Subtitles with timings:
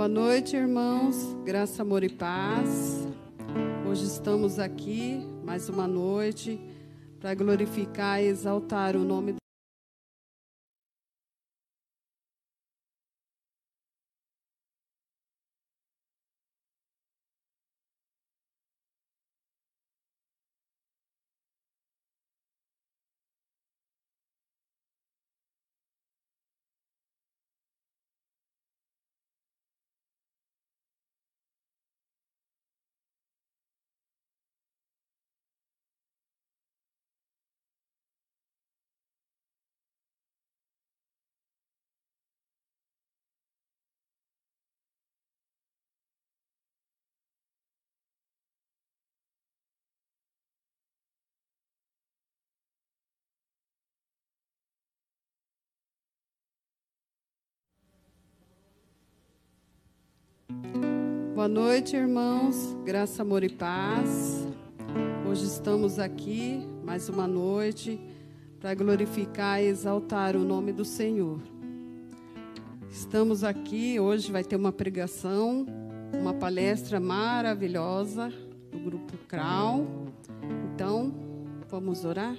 [0.00, 1.36] Boa noite, irmãos.
[1.44, 3.06] Graça, amor e paz.
[3.86, 6.58] Hoje estamos aqui mais uma noite
[7.20, 9.34] para glorificar e exaltar o nome
[61.40, 62.76] Boa noite, irmãos.
[62.84, 64.46] Graça, amor e paz.
[65.26, 67.98] Hoje estamos aqui mais uma noite
[68.60, 71.40] para glorificar e exaltar o nome do Senhor.
[72.90, 75.64] Estamos aqui, hoje vai ter uma pregação,
[76.12, 78.30] uma palestra maravilhosa
[78.70, 79.86] do grupo Crau.
[80.74, 81.10] Então,
[81.70, 82.36] vamos orar?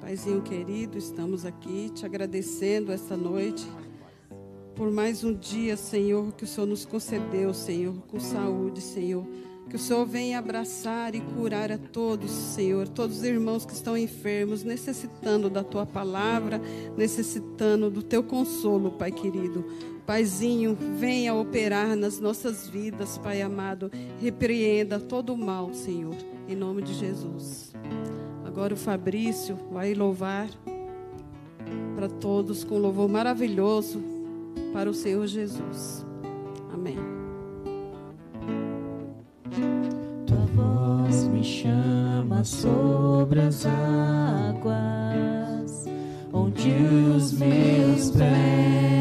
[0.00, 3.68] Paizinho querido, estamos aqui te agradecendo esta noite
[4.80, 9.26] por mais um dia, Senhor, que o Senhor nos concedeu, Senhor, com saúde, Senhor.
[9.68, 13.94] Que o Senhor venha abraçar e curar a todos, Senhor, todos os irmãos que estão
[13.94, 16.58] enfermos, necessitando da tua palavra,
[16.96, 19.66] necessitando do teu consolo, Pai querido.
[20.06, 23.92] Paizinho, venha operar nas nossas vidas, Pai amado.
[24.18, 26.16] Repreenda todo o mal, Senhor,
[26.48, 27.74] em nome de Jesus.
[28.46, 30.48] Agora o Fabrício vai louvar
[31.94, 34.09] para todos com um louvor maravilhoso
[34.72, 36.06] para o Senhor Jesus.
[36.72, 36.98] Amém.
[40.26, 45.86] Tua voz me chama sobre as águas,
[46.32, 46.70] onde
[47.16, 48.99] os meus pés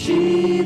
[0.00, 0.59] somente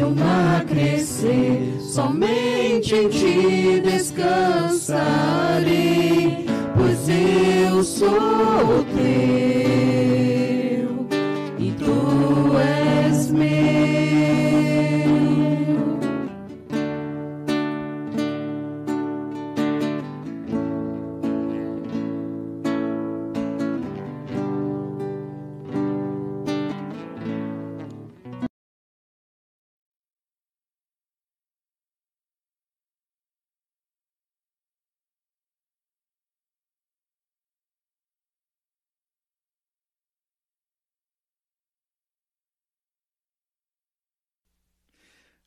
[0.00, 4.96] O mar crescer, somente em ti descansarei,
[6.76, 8.84] pois eu sou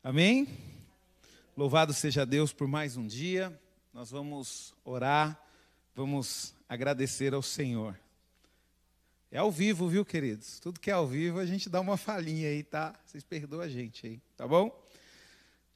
[0.04, 0.48] Amém?
[1.56, 3.56] Louvado seja Deus por mais um dia.
[3.94, 5.40] Nós vamos orar,
[5.94, 7.96] vamos agradecer ao Senhor.
[9.30, 10.60] É ao vivo, viu, queridos?
[10.60, 13.00] Tudo que é ao vivo a gente dá uma falhinha aí, tá?
[13.06, 14.76] Vocês perdoam a gente aí, tá bom?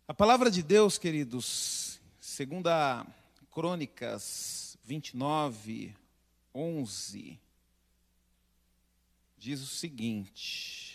[0.08, 3.05] A palavra de Deus, queridos, segunda
[3.51, 5.96] Crônicas 29,
[6.51, 7.39] 11,
[9.38, 10.94] diz o seguinte: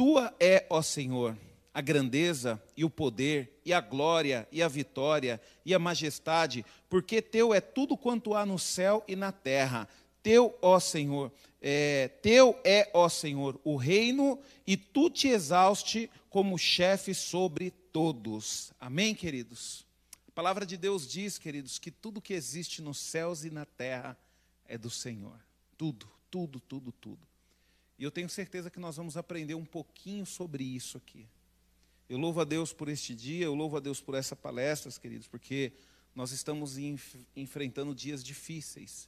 [0.00, 1.36] Tua é, ó Senhor,
[1.74, 7.20] a grandeza e o poder, e a glória, e a vitória, e a majestade, porque
[7.20, 9.86] teu é tudo quanto há no céu e na terra.
[10.22, 11.30] Teu, ó Senhor,
[11.60, 18.72] é, teu é, ó Senhor, o reino, e tu te exauste como chefe sobre todos.
[18.80, 19.84] Amém, queridos?
[20.26, 24.16] A palavra de Deus diz, queridos, que tudo que existe nos céus e na terra
[24.64, 25.38] é do Senhor.
[25.76, 27.29] Tudo, tudo, tudo, tudo.
[28.00, 31.26] E eu tenho certeza que nós vamos aprender um pouquinho sobre isso aqui.
[32.08, 35.28] Eu louvo a Deus por este dia, eu louvo a Deus por essa palestra, queridos,
[35.28, 35.70] porque
[36.14, 39.06] nós estamos enf enfrentando dias difíceis.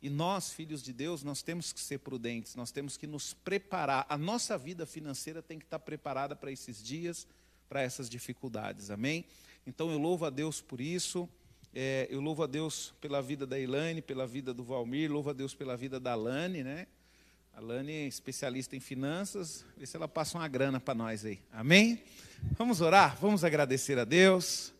[0.00, 4.06] E nós, filhos de Deus, nós temos que ser prudentes, nós temos que nos preparar.
[4.08, 7.26] A nossa vida financeira tem que estar preparada para esses dias,
[7.68, 9.26] para essas dificuldades, amém?
[9.66, 11.28] Então eu louvo a Deus por isso.
[11.74, 15.34] É, eu louvo a Deus pela vida da Elaine, pela vida do Valmir, louvo a
[15.34, 16.86] Deus pela vida da Lani, né?
[17.56, 21.38] A Lani é especialista em finanças, vê se ela passa uma grana para nós aí.
[21.52, 22.02] Amém?
[22.58, 23.16] Vamos orar?
[23.20, 24.74] Vamos agradecer a Deus.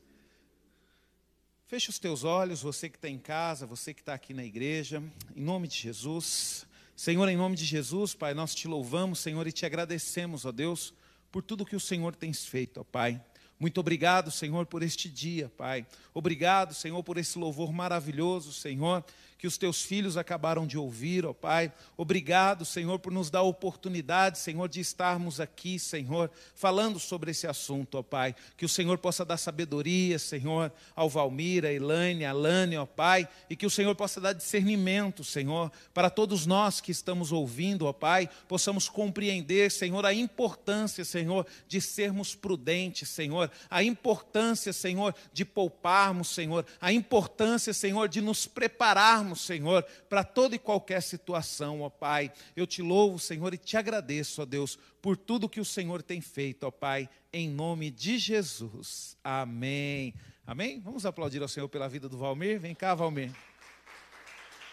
[1.68, 5.00] Feche os teus olhos, você que está em casa, você que está aqui na igreja,
[5.36, 6.66] em nome de Jesus.
[6.96, 10.92] Senhor, em nome de Jesus, Pai, nós te louvamos, Senhor, e te agradecemos, ó Deus,
[11.30, 13.22] por tudo que o Senhor tem feito, ó Pai.
[13.56, 15.86] Muito obrigado, Senhor, por este dia, Pai.
[16.12, 19.04] Obrigado, Senhor, por esse louvor maravilhoso, Senhor,
[19.38, 21.72] que os teus filhos acabaram de ouvir, ó Pai.
[21.96, 27.46] Obrigado, Senhor, por nos dar a oportunidade, Senhor, de estarmos aqui, Senhor, falando sobre esse
[27.46, 28.34] assunto, ó Pai.
[28.56, 33.28] Que o Senhor possa dar sabedoria, Senhor, ao Valmir, a Elaine, a Lane, ó Pai,
[33.50, 37.92] e que o Senhor possa dar discernimento, Senhor, para todos nós que estamos ouvindo, ó
[37.92, 45.44] Pai, possamos compreender, Senhor, a importância, Senhor, de sermos prudentes, Senhor, a importância, Senhor, de
[45.44, 51.88] pouparmos, Senhor, a importância, Senhor, de nos prepararmos, Senhor, para toda e qualquer situação, ó
[51.88, 52.32] Pai.
[52.56, 56.20] Eu te louvo, Senhor, e te agradeço, ó Deus, por tudo que o Senhor tem
[56.20, 59.16] feito, ó Pai, em nome de Jesus.
[59.22, 60.14] Amém.
[60.46, 60.80] Amém?
[60.80, 62.60] Vamos aplaudir ao Senhor pela vida do Valmir.
[62.60, 63.32] Vem cá, Valmir.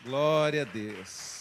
[0.04, 1.41] Glória a Deus.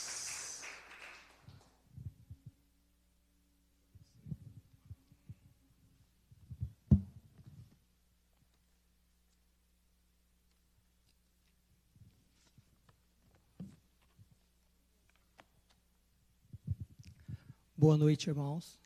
[17.80, 18.78] Boa noite, irmãos.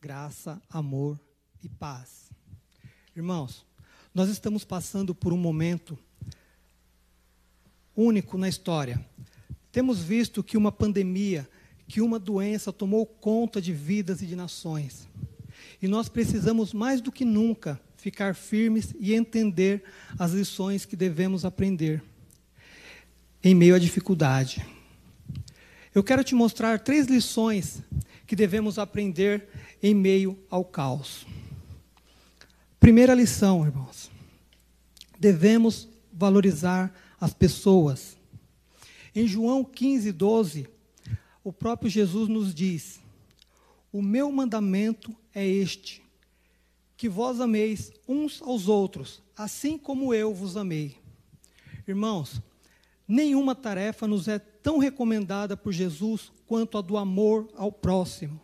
[0.00, 1.20] Graça, amor
[1.62, 2.30] e paz.
[3.14, 3.66] Irmãos,
[4.14, 5.98] nós estamos passando por um momento
[7.94, 9.06] único na história.
[9.70, 11.46] temos visto que uma pandemia,
[11.86, 15.06] que uma doença tomou conta de vidas e de nações.
[15.82, 19.84] E nós precisamos mais do que nunca ficar firmes e entender
[20.18, 22.02] as lições que devemos aprender
[23.44, 24.79] em meio à dificuldade.
[25.92, 27.82] Eu quero te mostrar três lições
[28.24, 29.48] que devemos aprender
[29.82, 31.26] em meio ao caos.
[32.78, 34.08] Primeira lição, irmãos.
[35.18, 38.16] Devemos valorizar as pessoas.
[39.14, 40.68] Em João 15, 12,
[41.42, 43.00] o próprio Jesus nos diz:
[43.92, 46.00] O meu mandamento é este,
[46.96, 50.96] que vós ameis uns aos outros, assim como eu vos amei.
[51.88, 52.40] Irmãos,
[53.10, 58.40] nenhuma tarefa nos é tão recomendada por Jesus quanto a do amor ao próximo.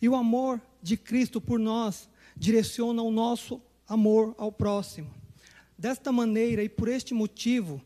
[0.00, 5.12] E o amor de Cristo por nós direciona o nosso amor ao próximo.
[5.76, 7.82] Desta maneira e por este motivo,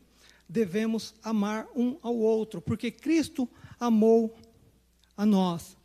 [0.47, 4.37] devemos amar um ao outro, porque Cristo amou
[5.17, 5.75] a nós.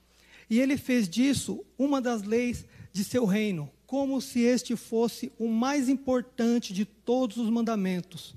[0.50, 5.48] E ele fez disso uma das leis de seu reino, como se este fosse o
[5.48, 8.34] mais importante de todos os mandamentos.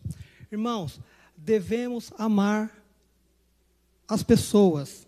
[0.50, 1.02] Irmãos,
[1.44, 2.72] devemos amar
[4.08, 5.06] as pessoas,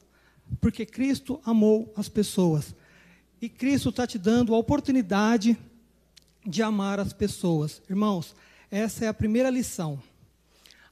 [0.59, 2.75] porque Cristo amou as pessoas.
[3.41, 5.57] E Cristo está te dando a oportunidade
[6.45, 7.81] de amar as pessoas.
[7.89, 8.35] Irmãos,
[8.69, 10.01] essa é a primeira lição.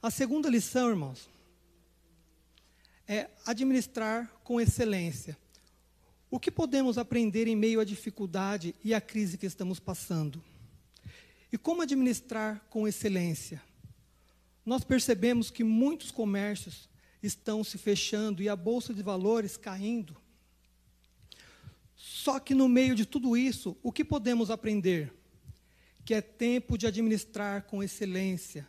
[0.02, 1.28] A segunda lição, irmãos,
[3.06, 5.36] é administrar com excelência.
[6.30, 10.42] O que podemos aprender em meio à dificuldade e à crise que estamos passando?
[11.52, 13.62] E como administrar com excelência?
[14.64, 16.88] Nós percebemos que muitos comércios
[17.22, 20.16] estão se fechando e a bolsa de valores caindo.
[21.94, 25.12] Só que no meio de tudo isso, o que podemos aprender?
[26.04, 28.68] Que é tempo de administrar com excelência.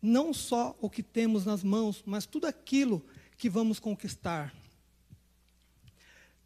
[0.00, 3.04] Não só o que temos nas mãos, mas tudo aquilo
[3.36, 4.54] que vamos conquistar.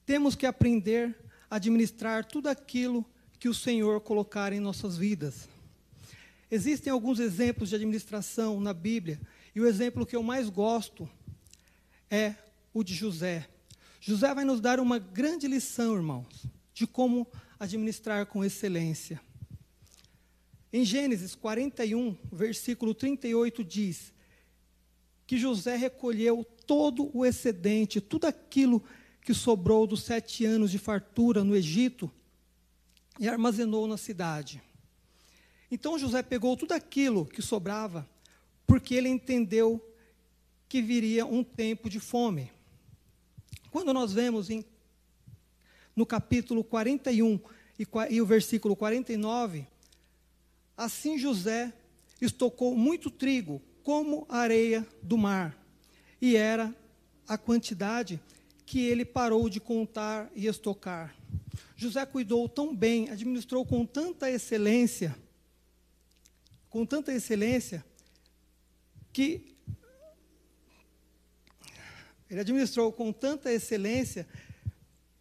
[0.05, 1.17] Temos que aprender
[1.51, 3.05] a administrar tudo aquilo
[3.39, 5.49] que o Senhor colocar em nossas vidas.
[6.55, 9.19] Existem alguns exemplos de administração na Bíblia,
[9.55, 11.09] e o exemplo que eu mais gosto
[12.11, 12.35] é
[12.75, 13.49] o de José.
[13.99, 17.27] José vai nos dar uma grande lição, irmãos, de como
[17.59, 19.19] administrar com excelência.
[20.71, 24.13] Em Gênesis 41, versículo 38 diz
[25.27, 28.85] que José recolheu todo o excedente, tudo aquilo
[29.23, 32.13] que sobrou dos sete anos de fartura no Egito
[33.19, 34.61] e armazenou na cidade.
[35.73, 38.07] Então José pegou tudo aquilo que sobrava,
[38.67, 39.83] porque ele entendeu
[40.69, 42.53] que viria um tempo de fome.
[43.71, 44.63] Quando nós vemos em,
[45.97, 47.41] no capítulo 41
[47.79, 49.67] e, e o versículo 49,
[50.77, 51.73] assim José
[52.21, 55.57] estocou muito trigo, como a areia do mar,
[56.21, 56.77] e era
[57.27, 58.21] a quantidade
[58.67, 61.17] que ele parou de contar e estocar.
[61.75, 65.17] José cuidou tão bem, administrou com tanta excelência,
[66.73, 67.85] com tanta excelência,
[69.13, 69.55] que
[72.31, 74.27] ele administrou com tanta excelência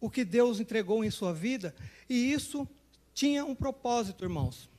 [0.00, 1.74] o que Deus entregou em sua vida,
[2.08, 2.66] e isso
[3.12, 4.70] tinha um propósito, irmãos.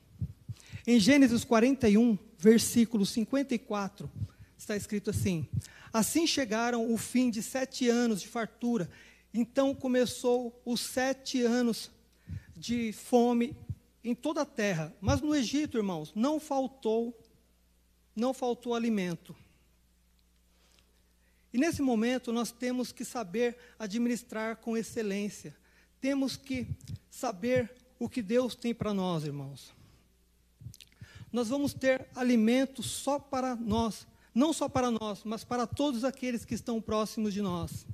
[0.84, 4.10] Em Gênesis 41, versículo 54,
[4.58, 5.46] está escrito assim:
[5.92, 8.90] Assim chegaram o fim de sete anos de fartura.
[9.32, 11.88] Então começou os sete anos
[12.56, 13.56] de fome
[14.04, 14.94] em toda a terra.
[15.00, 17.18] Mas no Egito, irmãos, não faltou,
[18.14, 19.34] não faltou alimento.
[21.52, 25.56] E nesse momento nós temos que saber administrar com excelência.
[26.00, 26.66] Temos que
[27.08, 29.72] saber o que Deus tem para nós, irmãos.
[31.32, 36.44] Nós vamos ter alimento só para nós, não só para nós, mas para todos aqueles
[36.44, 37.86] que estão próximos de nós.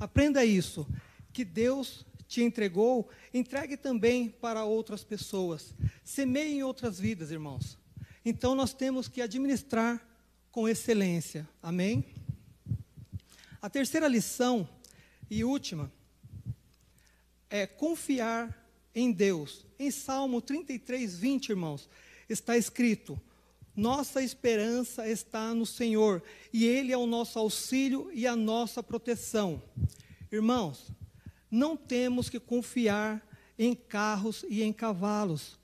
[0.00, 0.86] Aprenda isso,
[1.32, 5.74] que Deus te entregou, entregue também para outras pessoas.
[6.02, 7.76] Semeie em outras vidas, irmãos.
[8.24, 10.02] Então nós temos que administrar
[10.50, 11.46] com excelência.
[11.62, 12.06] Amém?
[13.60, 14.66] A terceira lição
[15.30, 15.92] e última
[17.50, 19.66] é confiar em Deus.
[19.78, 21.86] Em Salmo 33, 20, irmãos,
[22.30, 23.20] está escrito:
[23.76, 29.62] Nossa esperança está no Senhor, e Ele é o nosso auxílio e a nossa proteção.
[30.30, 30.90] Irmãos,
[31.52, 33.22] não temos que confiar
[33.58, 35.58] em carros e em cavalos,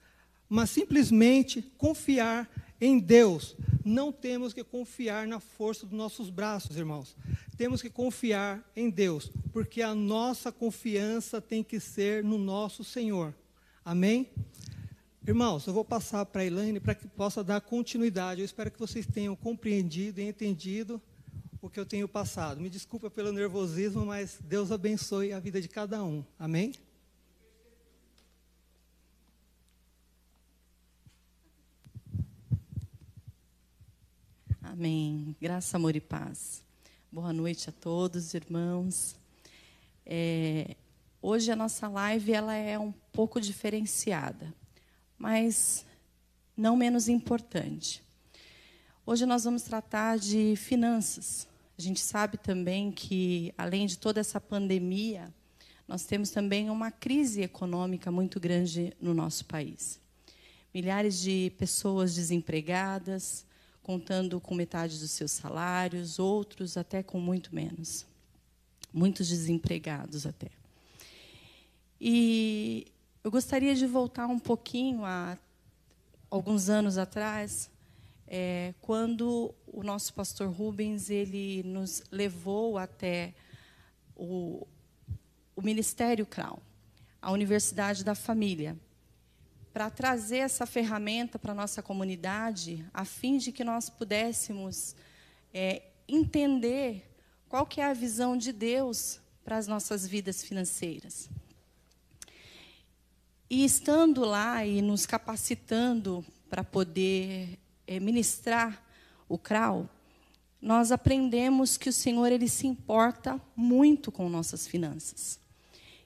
[0.46, 2.48] mas simplesmente confiar
[2.78, 3.56] em Deus.
[3.82, 7.16] Não temos que confiar na força dos nossos braços, irmãos.
[7.56, 13.34] Temos que confiar em Deus, porque a nossa confiança tem que ser no nosso Senhor.
[13.82, 14.28] Amém?
[15.26, 18.42] Irmãos, eu vou passar para a Elaine para que possa dar continuidade.
[18.42, 21.00] Eu espero que vocês tenham compreendido e entendido
[21.60, 22.60] o que eu tenho passado.
[22.60, 26.24] Me desculpa pelo nervosismo, mas Deus abençoe a vida de cada um.
[26.38, 26.72] Amém?
[34.62, 35.34] Amém.
[35.40, 36.62] Graça, amor e paz.
[37.10, 39.16] Boa noite a todos, irmãos.
[40.06, 40.76] É,
[41.20, 44.54] hoje a nossa live ela é um pouco diferenciada,
[45.18, 45.84] mas
[46.56, 48.02] não menos importante.
[49.10, 51.48] Hoje nós vamos tratar de finanças.
[51.78, 55.32] A gente sabe também que, além de toda essa pandemia,
[55.88, 59.98] nós temos também uma crise econômica muito grande no nosso país.
[60.74, 63.46] Milhares de pessoas desempregadas,
[63.82, 68.04] contando com metade dos seus salários, outros até com muito menos.
[68.92, 70.50] Muitos desempregados até.
[71.98, 72.86] E
[73.24, 75.38] eu gostaria de voltar um pouquinho a
[76.30, 77.70] alguns anos atrás,
[78.30, 83.34] é, quando o nosso pastor Rubens ele nos levou até
[84.14, 84.66] o,
[85.56, 86.60] o Ministério CRAU,
[87.22, 88.76] a Universidade da Família,
[89.72, 94.94] para trazer essa ferramenta para a nossa comunidade, a fim de que nós pudéssemos
[95.52, 97.08] é, entender
[97.48, 101.30] qual que é a visão de Deus para as nossas vidas financeiras.
[103.48, 107.58] E estando lá e nos capacitando para poder
[108.00, 108.84] ministrar
[109.28, 109.88] o CRAU,
[110.60, 115.38] nós aprendemos que o Senhor ele se importa muito com nossas finanças.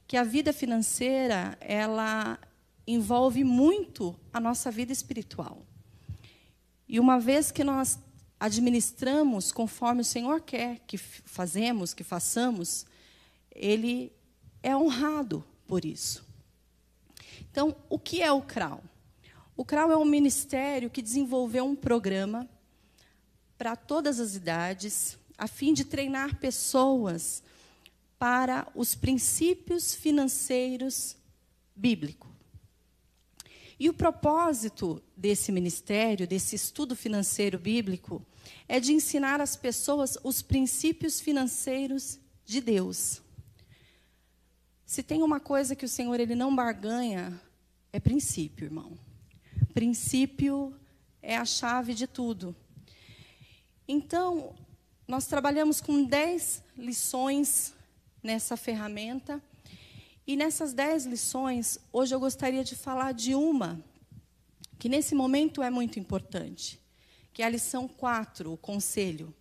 [0.07, 2.39] Que a vida financeira, ela
[2.87, 5.63] envolve muito a nossa vida espiritual.
[6.89, 7.99] E uma vez que nós
[8.39, 12.85] administramos conforme o Senhor quer que fazemos, que façamos,
[13.51, 14.13] ele
[14.63, 16.27] é honrado por isso.
[17.51, 18.83] Então, o que é o CRAU?
[19.63, 22.51] O CRAU é um ministério que desenvolveu um programa
[23.57, 27.45] para todas as idades, a fim de treinar pessoas
[28.19, 31.17] para os princípios financeiros
[31.77, 32.29] bíblicos.
[33.79, 38.21] E o propósito desse ministério, desse estudo financeiro bíblico,
[38.67, 43.23] é de ensinar às pessoas os princípios financeiros de Deus.
[44.85, 47.41] Se tem uma coisa que o Senhor ele não barganha,
[47.93, 48.99] é princípio, irmão.
[49.73, 50.75] Princípio
[51.23, 52.55] é a chave de tudo.
[53.89, 54.55] Então,
[55.09, 57.75] nós trabalhamos com dez lições
[58.23, 59.43] nessa ferramenta.
[60.27, 63.83] E nessas dez lições, hoje eu gostaria de falar de uma
[64.79, 66.81] que nesse momento é muito importante,
[67.33, 69.33] que é a lição 4, o conselho.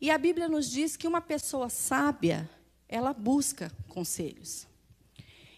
[0.00, 2.48] E a Bíblia nos diz que uma pessoa sábia,
[2.88, 4.66] ela busca conselhos.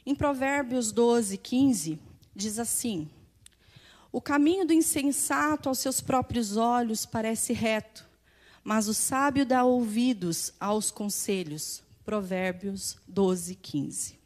[0.04, 1.98] Em Provérbios 12, 15,
[2.34, 3.10] diz assim:
[4.18, 8.04] O caminho do insensato aos seus próprios olhos parece reto,
[8.64, 11.84] mas o sábio dá ouvidos aos conselhos.
[12.04, 14.18] Provérbios 12, 15.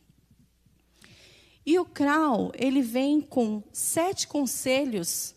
[1.66, 5.34] E o Krau, ele vem com sete conselhos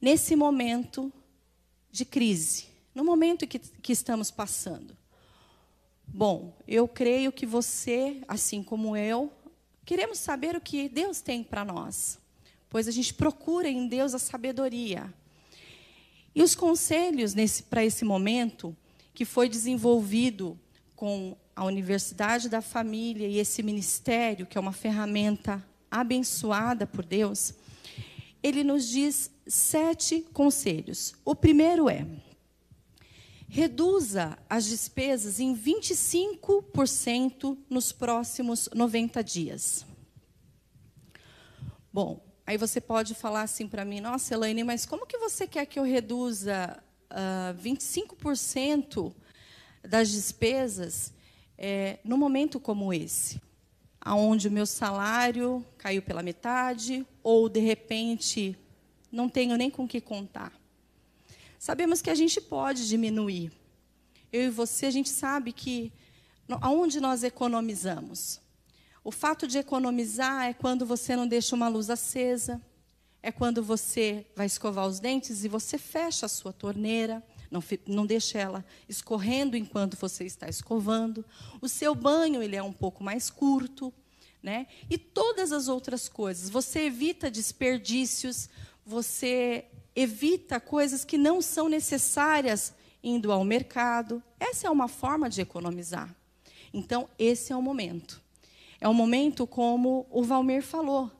[0.00, 1.12] nesse momento
[1.92, 4.96] de crise, no momento que, que estamos passando.
[6.08, 9.32] Bom, eu creio que você, assim como eu,
[9.84, 12.18] queremos saber o que Deus tem para nós,
[12.70, 15.12] pois a gente procura em Deus a sabedoria.
[16.34, 17.34] E os conselhos
[17.68, 18.74] para esse momento,
[19.12, 20.58] que foi desenvolvido
[20.94, 27.52] com a Universidade da Família e esse ministério, que é uma ferramenta abençoada por Deus,
[28.42, 31.14] ele nos diz sete conselhos.
[31.24, 32.06] O primeiro é:
[33.48, 39.84] reduza as despesas em 25% nos próximos 90 dias.
[41.92, 45.66] Bom, aí você pode falar assim para mim, nossa, Elaine, mas como que você quer
[45.66, 46.76] que eu reduza
[47.08, 49.14] uh, ah, 25%
[49.84, 51.12] das despesas
[51.56, 53.40] é, num momento como esse?
[54.04, 58.58] Onde o meu salário caiu pela metade, ou de repente
[59.12, 60.52] não tenho nem com que contar.
[61.56, 63.52] Sabemos que a gente pode diminuir.
[64.32, 65.92] Eu e você, a gente sabe que
[66.60, 68.40] aonde nós economizamos.
[69.02, 72.60] O fato de economizar é quando você não deixa uma luz acesa,
[73.22, 78.06] é quando você vai escovar os dentes e você fecha a sua torneira, não, não
[78.06, 81.24] deixa ela escorrendo enquanto você está escovando.
[81.60, 83.92] O seu banho ele é um pouco mais curto,
[84.42, 84.66] né?
[84.88, 86.48] E todas as outras coisas.
[86.48, 88.48] Você evita desperdícios,
[88.86, 94.22] você evita coisas que não são necessárias indo ao mercado.
[94.38, 96.14] Essa é uma forma de economizar.
[96.72, 98.19] Então, esse é o momento.
[98.80, 101.10] É o momento como o Valmir falou,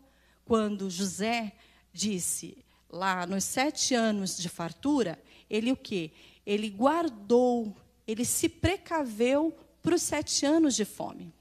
[0.44, 1.52] quando José
[1.92, 6.12] disse, lá nos sete anos de fartura, ele o quê?
[6.50, 11.32] ele guardou, ele se precaveu para os sete anos de fome.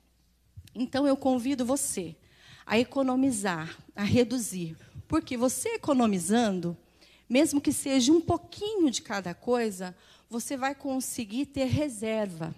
[0.73, 2.15] Então eu convido você
[2.65, 4.77] a economizar, a reduzir,
[5.07, 6.77] porque você economizando,
[7.27, 9.95] mesmo que seja um pouquinho de cada coisa,
[10.29, 12.53] você vai conseguir ter reserva.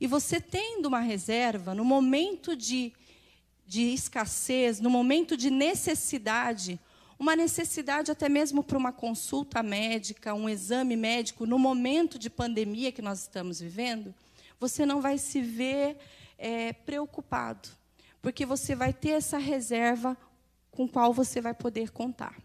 [0.00, 2.92] E você tendo uma reserva, no momento de,
[3.66, 6.78] de escassez, no momento de necessidade,
[7.18, 12.92] uma necessidade até mesmo para uma consulta médica, um exame médico, no momento de pandemia
[12.92, 14.14] que nós estamos vivendo,
[14.60, 15.96] você não vai se ver
[16.38, 17.68] é, preocupado,
[18.22, 20.16] porque você vai ter essa reserva
[20.70, 22.36] com qual você vai poder contar.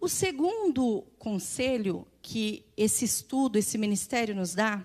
[0.00, 4.84] O segundo conselho que esse estudo, esse ministério nos dá,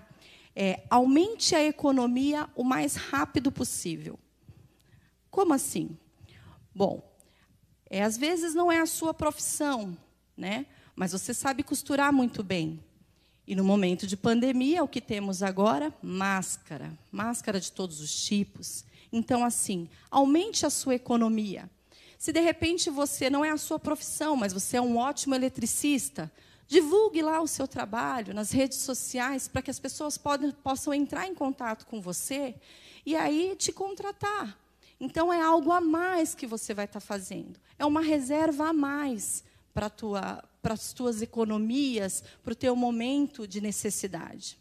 [0.56, 4.18] é aumente a economia o mais rápido possível.
[5.30, 5.96] Como assim?
[6.74, 7.08] Bom,
[7.90, 9.96] é, às vezes não é a sua profissão,
[10.36, 10.66] né?
[10.96, 12.82] mas você sabe costurar muito bem.
[13.46, 15.94] E no momento de pandemia, o que temos agora?
[16.02, 16.98] Máscara.
[17.12, 18.84] Máscara de todos os tipos.
[19.12, 21.70] Então, assim, aumente a sua economia.
[22.18, 26.32] Se de repente você não é a sua profissão, mas você é um ótimo eletricista,
[26.66, 31.26] divulgue lá o seu trabalho nas redes sociais para que as pessoas podem, possam entrar
[31.26, 32.54] em contato com você
[33.04, 34.58] e aí te contratar.
[34.98, 37.60] Então é algo a mais que você vai estar fazendo.
[37.78, 43.60] É uma reserva a mais para tua, as tuas economias, para o teu momento de
[43.60, 44.58] necessidade.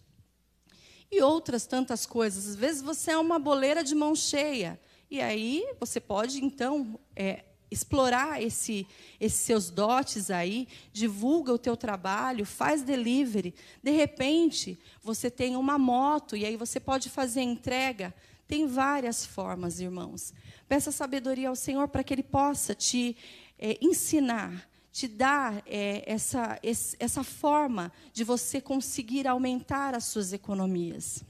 [1.10, 2.48] E outras tantas coisas.
[2.48, 4.80] Às vezes você é uma boleira de mão cheia.
[5.10, 8.88] E aí você pode, então, é, explorar esse,
[9.20, 13.54] esses seus dotes aí, divulga o teu trabalho, faz delivery.
[13.84, 18.14] De repente, você tem uma moto e aí você pode fazer entrega.
[18.48, 20.34] Tem várias formas, irmãos.
[20.68, 23.18] Peça sabedoria ao Senhor para que Ele possa te
[23.60, 26.60] é, ensinar, te dar é, essa,
[27.00, 31.24] essa forma de você conseguir aumentar as suas economias.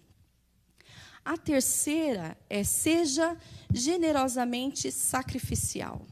[1.24, 3.36] A terceira é seja
[3.74, 6.06] generosamente sacrificial.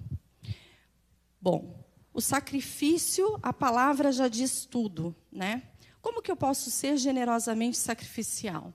[1.44, 1.76] Bom,
[2.14, 5.64] o sacrifício, a palavra já diz tudo, né?
[6.02, 8.74] Como que eu posso ser generosamente sacrificial?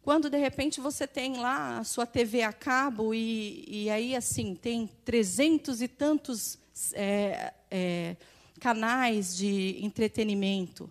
[0.00, 4.54] Quando de repente você tem lá a sua TV a cabo e, e aí assim
[4.54, 6.58] tem trezentos e tantos
[6.94, 8.16] é, é,
[8.58, 10.88] canais de entretenimento.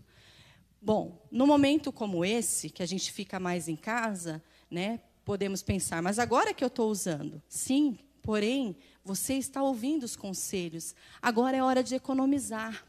[0.79, 5.99] Bom, no momento como esse, que a gente fica mais em casa, né, podemos pensar,
[6.03, 11.63] mas agora que eu estou usando, sim, porém, você está ouvindo os conselhos, agora é
[11.63, 12.85] hora de economizar.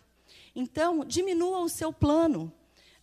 [0.55, 2.53] Então, diminua o seu plano.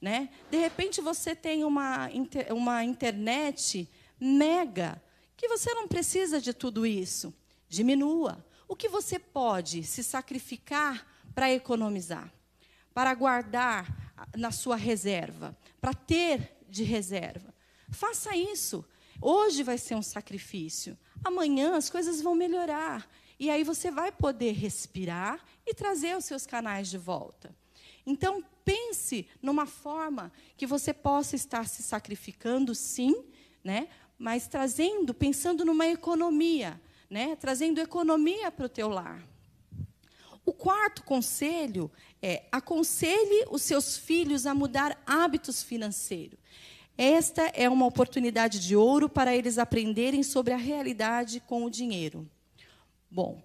[0.02, 0.30] Né?
[0.50, 2.10] De repente, você tem uma,
[2.52, 5.02] uma internet mega,
[5.36, 7.34] que você não precisa de tudo isso.
[7.68, 8.46] Diminua.
[8.68, 12.32] O que você pode se sacrificar para economizar?
[12.94, 15.58] Para guardar na sua reserva?
[15.82, 17.54] Para ter de reserva?
[17.90, 18.86] Faça isso.
[19.22, 20.98] Hoje vai ser um sacrifício.
[21.24, 23.10] Amanhã as coisas vão melhorar.
[23.40, 27.56] E aí você vai poder respirar e trazer os seus canais de volta.
[28.06, 33.24] Então, pense numa forma que você possa estar se sacrificando, sim,
[33.64, 33.88] né?
[34.18, 36.80] mas trazendo, pensando numa economia,
[37.10, 37.36] né?
[37.38, 39.26] trazendo economia para o teu lar.
[40.46, 46.39] O quarto conselho é aconselhe os seus filhos a mudar hábitos financeiros.
[47.02, 52.30] Esta é uma oportunidade de ouro para eles aprenderem sobre a realidade com o dinheiro.
[53.10, 53.42] Bom,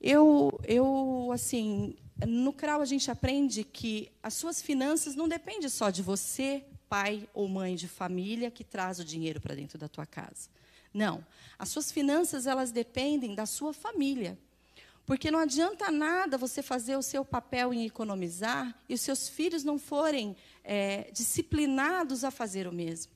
[0.00, 1.94] eu, eu assim,
[2.26, 7.28] no CRAU a gente aprende que as suas finanças não dependem só de você, pai
[7.32, 10.48] ou mãe de família, que traz o dinheiro para dentro da tua casa.
[10.92, 11.24] Não,
[11.56, 14.36] as suas finanças elas dependem da sua família.
[15.06, 19.62] Porque não adianta nada você fazer o seu papel em economizar e os seus filhos
[19.62, 23.12] não forem é, disciplinados a fazer o mesmo.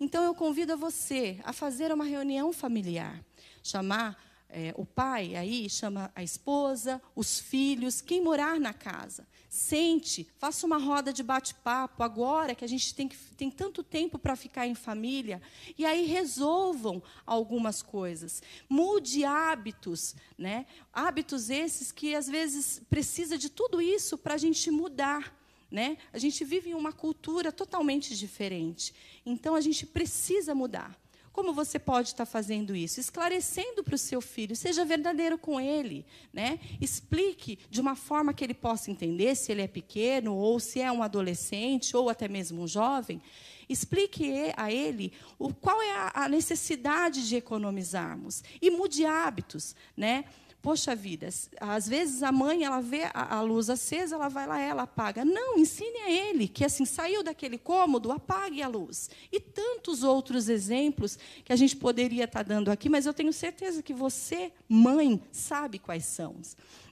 [0.00, 3.24] Então, eu convido a você a fazer uma reunião familiar,
[3.62, 4.16] chamar
[4.50, 9.26] é, o pai aí, chama a esposa, os filhos, quem morar na casa.
[9.48, 14.18] Sente, faça uma roda de bate-papo agora que a gente tem, que, tem tanto tempo
[14.18, 15.42] para ficar em família.
[15.76, 18.42] E aí resolvam algumas coisas.
[18.68, 20.66] Mude hábitos, né?
[20.92, 25.34] Hábitos esses que às vezes precisa de tudo isso para a gente mudar.
[25.70, 25.98] Né?
[26.12, 28.94] A gente vive em uma cultura totalmente diferente.
[29.24, 30.98] Então a gente precisa mudar.
[31.38, 32.98] Como você pode estar fazendo isso?
[32.98, 36.58] Esclarecendo para o seu filho, seja verdadeiro com ele, né?
[36.80, 40.90] Explique de uma forma que ele possa entender, se ele é pequeno ou se é
[40.90, 43.22] um adolescente ou até mesmo um jovem.
[43.68, 50.24] Explique a ele o, qual é a necessidade de economizarmos e mude hábitos, né?
[50.60, 51.28] Poxa vida,
[51.60, 55.24] às vezes a mãe ela vê a, luz acesa, ela vai lá, ela apaga.
[55.24, 59.08] Não, ensine a ele que assim saiu daquele cômodo, apague a luz.
[59.30, 63.84] E tantos outros exemplos que a gente poderia estar dando aqui, mas eu tenho certeza
[63.84, 66.34] que você, mãe, sabe quais são.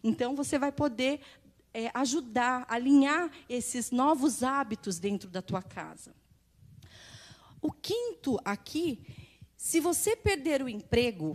[0.02, 1.20] Então você vai poder
[1.74, 6.14] é, ajudar, alinhar esses novos hábitos dentro da tua casa.
[7.60, 9.00] O quinto aqui,
[9.56, 11.34] se você perder o emprego,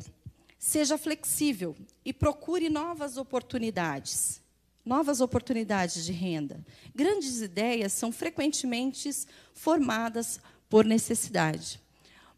[0.64, 4.40] Seja flexível e procure novas oportunidades.
[4.86, 6.64] Novas oportunidades de renda.
[6.94, 9.10] Grandes ideias são frequentemente
[9.56, 10.40] formadas
[10.70, 11.82] por necessidade.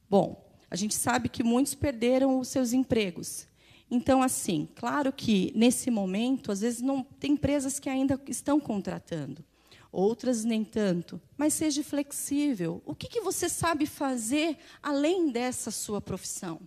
[0.09, 3.45] Bom, a gente sabe que muitos perderam os seus empregos.
[3.91, 9.43] Então, assim, claro que nesse momento, às vezes não tem empresas que ainda estão contratando,
[9.91, 11.19] outras nem tanto.
[11.35, 12.81] Mas seja flexível.
[12.85, 16.61] O que, que você sabe fazer além dessa sua profissão?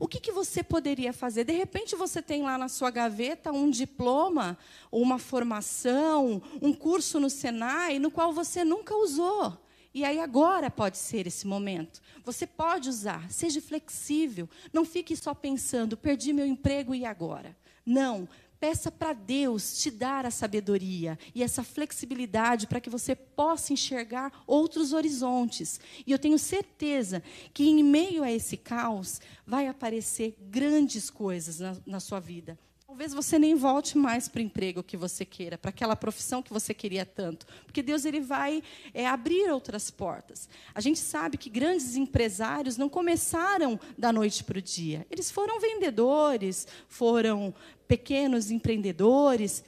[0.00, 1.44] O que, que você poderia fazer?
[1.44, 4.56] De repente você tem lá na sua gaveta um diploma,
[4.90, 9.62] uma formação, um curso no Senai, no qual você nunca usou.
[9.92, 12.00] E aí agora pode ser esse momento.
[12.24, 14.48] Você pode usar, seja flexível.
[14.72, 17.54] Não fique só pensando, perdi meu emprego e agora?
[17.84, 18.26] Não,
[18.60, 24.44] Peça para Deus te dar a sabedoria e essa flexibilidade para que você possa enxergar
[24.46, 25.80] outros horizontes.
[26.06, 27.22] E eu tenho certeza
[27.54, 32.58] que em meio a esse caos vai aparecer grandes coisas na, na sua vida.
[32.90, 36.52] Talvez você nem volte mais para o emprego que você queira, para aquela profissão que
[36.52, 40.48] você queria tanto, porque Deus ele vai é, abrir outras portas.
[40.74, 45.06] A gente sabe que grandes empresários não começaram da noite para o dia.
[45.08, 47.54] Eles foram vendedores, foram
[47.86, 49.62] pequenos empreendedores.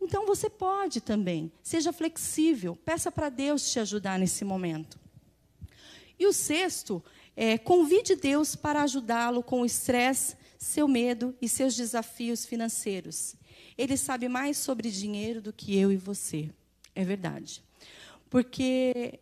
[0.00, 1.52] Então você pode também.
[1.62, 2.74] Seja flexível.
[2.74, 4.98] Peça para Deus te ajudar nesse momento.
[6.18, 7.04] E o sexto,
[7.36, 13.34] é, convide Deus para ajudá-lo com o estresse seu medo e seus desafios financeiros.
[13.76, 16.50] Ele sabe mais sobre dinheiro do que eu e você.
[16.94, 17.64] É verdade.
[18.30, 19.18] Porque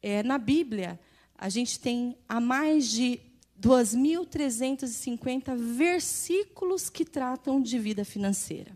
[0.00, 1.00] é, na Bíblia,
[1.36, 3.18] a gente tem há mais de
[3.60, 8.70] 2.350 versículos que tratam de vida financeira.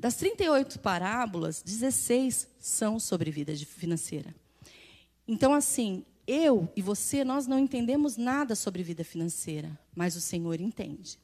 [0.00, 4.34] Das 38 parábolas, 16 são sobre vida financeira.
[5.28, 10.60] Então, assim, eu e você, nós não entendemos nada sobre vida financeira, mas o Senhor
[10.60, 11.18] entende.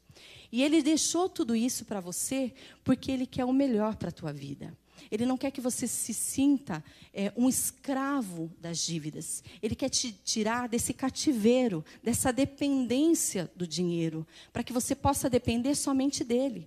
[0.50, 2.52] E Ele deixou tudo isso para você
[2.82, 4.76] porque Ele quer o melhor para a tua vida.
[5.08, 6.82] Ele não quer que você se sinta
[7.14, 9.44] é, um escravo das dívidas.
[9.62, 15.76] Ele quer te tirar desse cativeiro, dessa dependência do dinheiro, para que você possa depender
[15.76, 16.66] somente dele.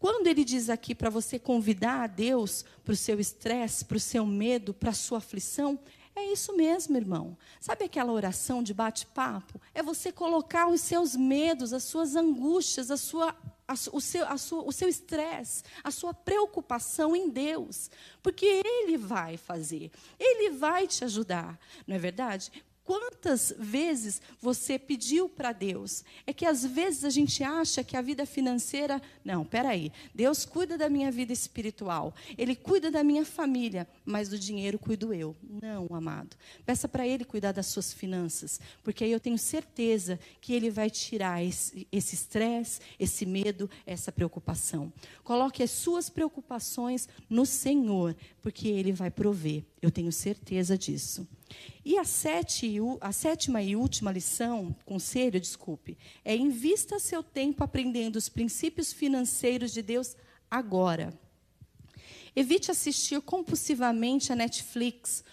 [0.00, 4.00] Quando ele diz aqui para você convidar a Deus para o seu estresse, para o
[4.00, 5.78] seu medo, para a sua aflição,
[6.18, 7.36] é isso mesmo, irmão.
[7.60, 9.60] Sabe aquela oração de bate-papo?
[9.74, 13.34] É você colocar os seus medos, as suas angústias, a sua,
[13.92, 17.90] o seu a sua, o seu estresse, a sua preocupação em Deus.
[18.22, 22.52] Porque Ele vai fazer, Ele vai te ajudar, não é verdade?
[22.88, 26.02] Quantas vezes você pediu para Deus?
[26.26, 28.98] É que às vezes a gente acha que a vida financeira.
[29.22, 29.92] Não, peraí.
[30.14, 32.14] Deus cuida da minha vida espiritual.
[32.38, 33.86] Ele cuida da minha família.
[34.06, 35.36] Mas do dinheiro cuido eu.
[35.42, 36.34] Não, amado.
[36.64, 38.58] Peça para Ele cuidar das suas finanças.
[38.82, 44.10] Porque aí eu tenho certeza que Ele vai tirar esse estresse, esse, esse medo, essa
[44.10, 44.90] preocupação.
[45.22, 48.16] Coloque as suas preocupações no Senhor.
[48.40, 49.62] Porque Ele vai prover.
[49.82, 51.28] Eu tenho certeza disso.
[51.84, 58.16] E a, sete, a, sétima e última lição, conselho, desculpe, é invista seu tempo aprendendo
[58.16, 60.16] os princípios financeiros de Deus
[60.50, 61.18] agora.
[62.36, 65.24] Evite assistir compulsivamente a Netflix,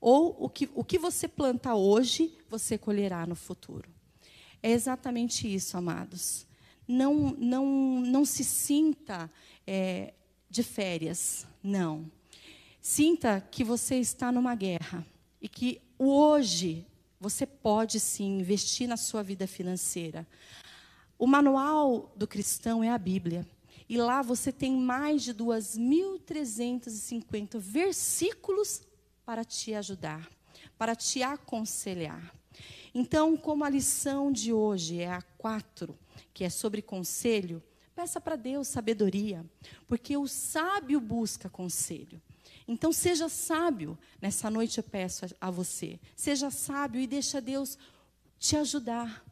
[0.00, 3.90] ou o que, o que você planta hoje, você colherá no futuro.
[4.62, 6.46] É exatamente isso, amados.
[6.86, 7.66] Não, não,
[8.00, 9.30] não se sinta
[9.66, 10.14] é,
[10.48, 12.10] de férias, não.
[12.80, 15.04] Sinta que você está numa guerra
[15.40, 16.86] e que hoje
[17.20, 20.26] você pode sim investir na sua vida financeira.
[21.18, 23.46] O manual do cristão é a Bíblia.
[23.88, 28.82] E lá você tem mais de 2.350 versículos
[29.24, 30.30] para te ajudar,
[30.76, 32.34] para te aconselhar.
[32.94, 35.98] Então, como a lição de hoje é a 4,
[36.34, 37.62] que é sobre conselho,
[37.94, 39.42] peça para Deus sabedoria,
[39.86, 42.20] porque o sábio busca conselho.
[42.68, 43.98] Então seja sábio.
[44.20, 45.98] Nessa noite eu peço a, a você.
[46.14, 47.78] Seja sábio e deixa Deus
[48.38, 49.24] te ajudar.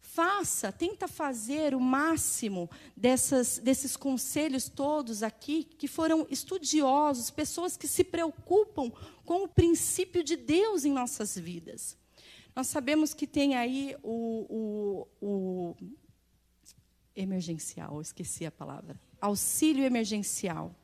[0.00, 7.88] Faça, tenta fazer o máximo dessas, desses conselhos todos aqui, que foram estudiosos, pessoas que
[7.88, 8.90] se preocupam
[9.24, 11.96] com o princípio de Deus em nossas vidas.
[12.54, 15.76] Nós sabemos que tem aí o, o, o
[17.16, 19.00] emergencial, esqueci a palavra.
[19.20, 20.74] Auxílio emergencial.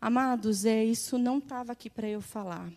[0.00, 2.72] Amados, é isso não estava aqui para eu falar,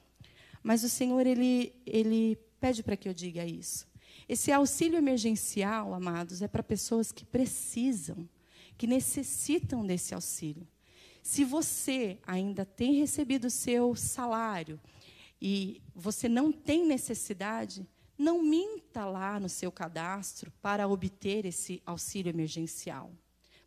[0.62, 3.88] mas o Senhor ele ele pede para que eu diga isso.
[4.28, 8.28] Esse auxílio emergencial, amados, é para pessoas que precisam,
[8.78, 10.68] que necessitam desse auxílio.
[11.22, 14.80] Se você ainda tem recebido o seu salário
[15.42, 22.30] e você não tem necessidade, não minta lá no seu cadastro para obter esse auxílio
[22.30, 23.12] emergencial,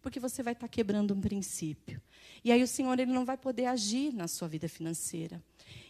[0.06, 2.00] porque você vai estar quebrando um princípio.
[2.44, 5.42] E aí o Senhor ele não vai poder agir na sua vida financeira.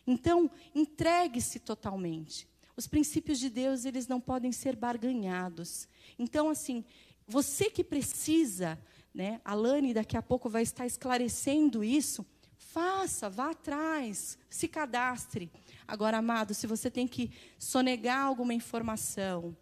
[0.07, 2.49] Então, entregue-se totalmente.
[2.75, 5.87] Os princípios de Deus, eles não podem ser barganhados.
[6.19, 6.83] Então, assim,
[7.29, 8.79] você que precisa,
[9.13, 12.25] né, a Lani daqui a pouco vai estar esclarecendo isso,
[12.57, 15.53] faça, vá atrás, se cadastre.
[15.87, 19.55] Agora, amado, se você tem que sonegar alguma informação,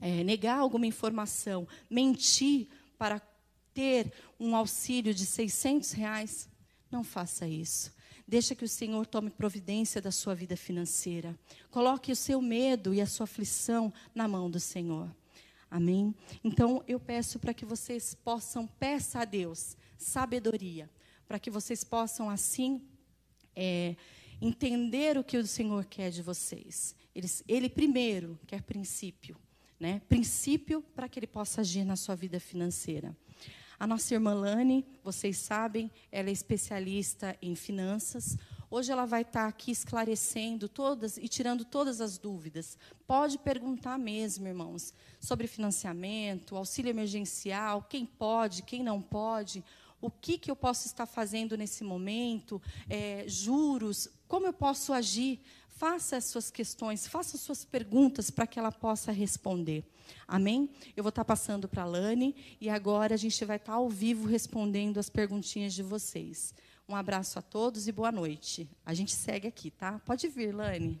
[0.00, 2.66] é, negar alguma informação, mentir
[2.98, 3.22] para
[3.74, 6.48] ter um auxílio de 600 reais,
[6.90, 7.92] não faça isso.
[8.26, 11.38] Deixa que o Senhor tome providência da sua vida financeira.
[11.70, 15.14] Coloque o seu medo e a sua aflição na mão do Senhor.
[15.70, 16.14] Amém?
[16.42, 20.88] Então, eu peço para que vocês possam, peça a Deus sabedoria,
[21.26, 22.80] para que vocês possam, assim,
[23.56, 23.96] é,
[24.40, 26.94] entender o que o Senhor quer de vocês.
[27.14, 29.36] Ele, ele primeiro quer princípio,
[29.78, 30.00] né?
[30.08, 33.16] Princípio para que ele possa agir na sua vida financeira.
[33.78, 38.36] A nossa irmã Lani, vocês sabem, ela é especialista em finanças.
[38.70, 42.78] Hoje ela vai estar aqui esclarecendo todas e tirando todas as dúvidas.
[43.06, 49.64] Pode perguntar mesmo, irmãos, sobre financiamento, auxílio emergencial, quem pode, quem não pode,
[50.00, 55.40] o que, que eu posso estar fazendo nesse momento, é, juros, como eu posso agir.
[55.84, 59.84] Faça as suas questões, faça as suas perguntas para que ela possa responder.
[60.26, 60.70] Amém?
[60.96, 64.26] Eu vou estar passando para a Lani e agora a gente vai estar ao vivo
[64.26, 66.54] respondendo as perguntinhas de vocês.
[66.88, 68.66] Um abraço a todos e boa noite.
[68.82, 70.00] A gente segue aqui, tá?
[70.06, 70.98] Pode vir, Lani.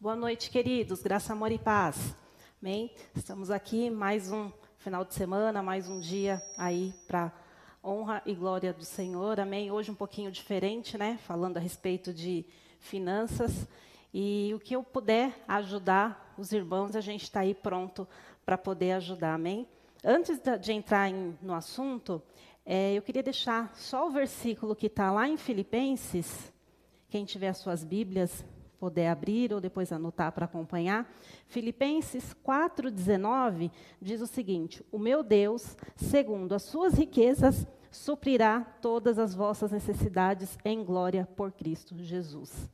[0.00, 1.02] Boa noite, queridos.
[1.02, 2.16] Graça, amor e paz.
[2.62, 2.90] Amém?
[3.14, 7.30] Estamos aqui mais um final de semana, mais um dia aí para
[7.84, 9.38] honra e glória do Senhor.
[9.38, 9.70] Amém?
[9.70, 11.18] Hoje um pouquinho diferente, né?
[11.26, 12.46] Falando a respeito de
[12.80, 13.68] finanças.
[14.12, 18.08] E o que eu puder ajudar os irmãos, a gente está aí pronto
[18.44, 19.34] para poder ajudar.
[19.34, 19.68] Amém?
[20.02, 22.22] Antes de entrar em, no assunto,
[22.64, 26.50] é, eu queria deixar só o versículo que está lá em Filipenses.
[27.10, 28.42] Quem tiver as suas Bíblias,
[28.78, 31.10] puder abrir ou depois anotar para acompanhar.
[31.48, 33.70] Filipenses 4,19
[34.00, 40.58] diz o seguinte: O meu Deus, segundo as suas riquezas, suprirá todas as vossas necessidades
[40.64, 42.70] em glória por Cristo Jesus.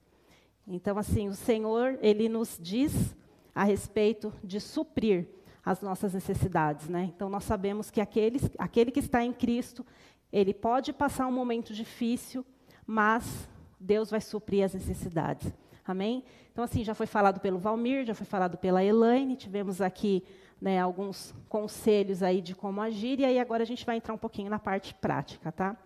[0.66, 3.14] Então, assim, o Senhor, ele nos diz
[3.54, 5.28] a respeito de suprir
[5.64, 7.10] as nossas necessidades, né?
[7.14, 9.86] Então, nós sabemos que aqueles, aquele que está em Cristo,
[10.32, 12.44] ele pode passar um momento difícil,
[12.86, 13.48] mas
[13.78, 15.52] Deus vai suprir as necessidades.
[15.86, 16.24] Amém?
[16.52, 20.22] Então, assim, já foi falado pelo Valmir, já foi falado pela Elaine, tivemos aqui
[20.60, 24.18] né, alguns conselhos aí de como agir, e aí agora a gente vai entrar um
[24.18, 25.76] pouquinho na parte prática, tá?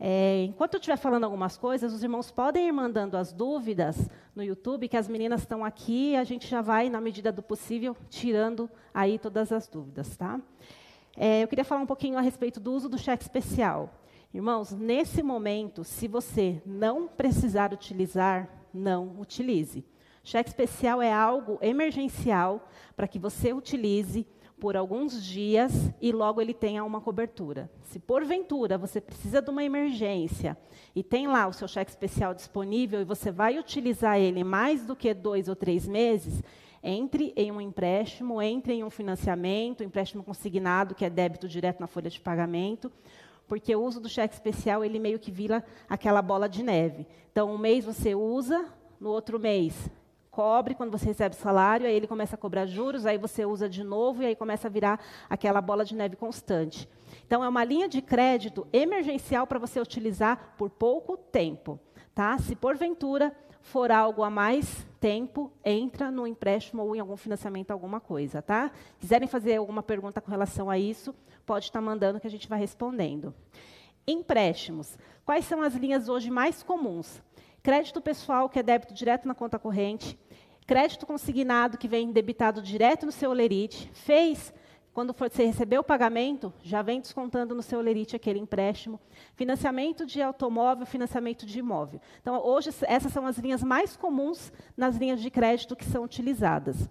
[0.00, 4.42] É, enquanto eu estiver falando algumas coisas, os irmãos podem ir mandando as dúvidas no
[4.42, 8.68] YouTube, que as meninas estão aqui, a gente já vai, na medida do possível, tirando
[8.92, 10.40] aí todas as dúvidas, tá?
[11.16, 13.90] É, eu queria falar um pouquinho a respeito do uso do cheque especial.
[14.34, 19.84] Irmãos, nesse momento, se você não precisar utilizar não utilize.
[20.24, 24.26] Cheque especial é algo emergencial para que você utilize
[24.62, 27.68] por alguns dias e logo ele tenha uma cobertura.
[27.82, 30.56] Se porventura você precisa de uma emergência
[30.94, 34.94] e tem lá o seu cheque especial disponível e você vai utilizar ele mais do
[34.94, 36.40] que dois ou três meses,
[36.80, 41.88] entre em um empréstimo, entre em um financiamento, empréstimo consignado, que é débito direto na
[41.88, 42.90] folha de pagamento,
[43.46, 47.06] porque o uso do cheque especial, ele meio que vira aquela bola de neve.
[47.30, 48.66] Então, um mês você usa,
[49.00, 49.90] no outro mês
[50.32, 53.84] cobre quando você recebe salário, aí ele começa a cobrar juros, aí você usa de
[53.84, 56.88] novo e aí começa a virar aquela bola de neve constante.
[57.26, 61.78] Então, é uma linha de crédito emergencial para você utilizar por pouco tempo.
[62.14, 62.38] Tá?
[62.38, 68.00] Se porventura for algo a mais tempo, entra no empréstimo ou em algum financiamento, alguma
[68.00, 68.42] coisa.
[68.42, 68.70] Tá?
[68.98, 71.14] Quiserem fazer alguma pergunta com relação a isso,
[71.46, 73.34] pode estar mandando que a gente vai respondendo.
[74.06, 74.98] Empréstimos.
[75.24, 77.22] Quais são as linhas hoje mais comuns?
[77.62, 80.18] Crédito pessoal, que é débito direto na conta corrente.
[80.66, 83.90] Crédito consignado, que vem debitado direto no seu olerite.
[83.94, 84.52] Fez
[84.92, 89.00] quando você receber o pagamento, já vem descontando no seu lerite aquele empréstimo.
[89.34, 91.98] Financiamento de automóvel, financiamento de imóvel.
[92.20, 96.90] Então, hoje, essas são as linhas mais comuns nas linhas de crédito que são utilizadas.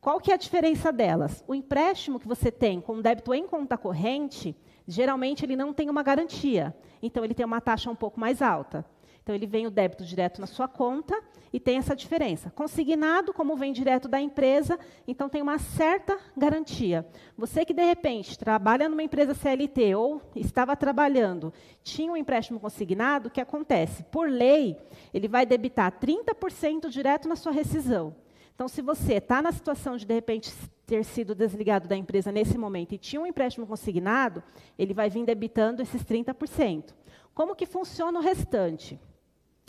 [0.00, 1.42] Qual que é a diferença delas?
[1.48, 4.56] O empréstimo que você tem com débito em conta corrente,
[4.86, 6.76] geralmente ele não tem uma garantia.
[7.02, 8.86] Então, ele tem uma taxa um pouco mais alta.
[9.26, 11.20] Então, ele vem o débito direto na sua conta
[11.52, 12.48] e tem essa diferença.
[12.48, 17.04] Consignado, como vem direto da empresa, então tem uma certa garantia.
[17.36, 21.52] Você que, de repente, trabalha numa empresa CLT ou estava trabalhando,
[21.82, 24.04] tinha um empréstimo consignado, o que acontece?
[24.12, 24.78] Por lei,
[25.12, 28.14] ele vai debitar 30% direto na sua rescisão.
[28.54, 30.54] Então, se você está na situação de, de repente,
[30.86, 34.40] ter sido desligado da empresa nesse momento e tinha um empréstimo consignado,
[34.78, 36.94] ele vai vir debitando esses 30%.
[37.34, 39.00] Como que funciona o restante?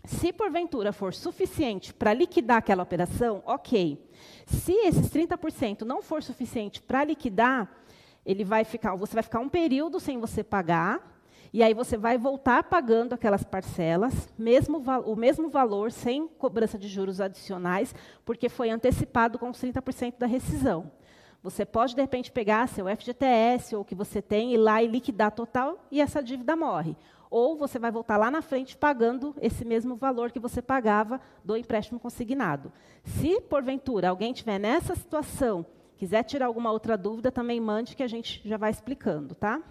[0.08, 4.02] Se porventura for suficiente para liquidar aquela operação, ok.
[4.46, 7.70] Se esses 30% não for suficiente para liquidar,
[8.26, 11.20] ele vai ficar, você vai ficar um período sem você pagar,
[11.52, 16.88] e aí você vai voltar pagando aquelas parcelas, mesmo, o mesmo valor, sem cobrança de
[16.88, 17.94] juros adicionais,
[18.24, 20.90] porque foi antecipado com os 30% da rescisão.
[21.44, 24.88] Você pode, de repente, pegar seu FGTS ou o que você tem, ir lá e
[24.88, 26.96] liquidar total, e essa dívida morre
[27.30, 31.56] ou você vai voltar lá na frente pagando esse mesmo valor que você pagava do
[31.58, 32.72] empréstimo consignado.
[33.04, 35.66] Se, porventura, alguém estiver nessa situação,
[35.98, 39.62] quiser tirar alguma outra dúvida, também mande que a gente já vai explicando, tá?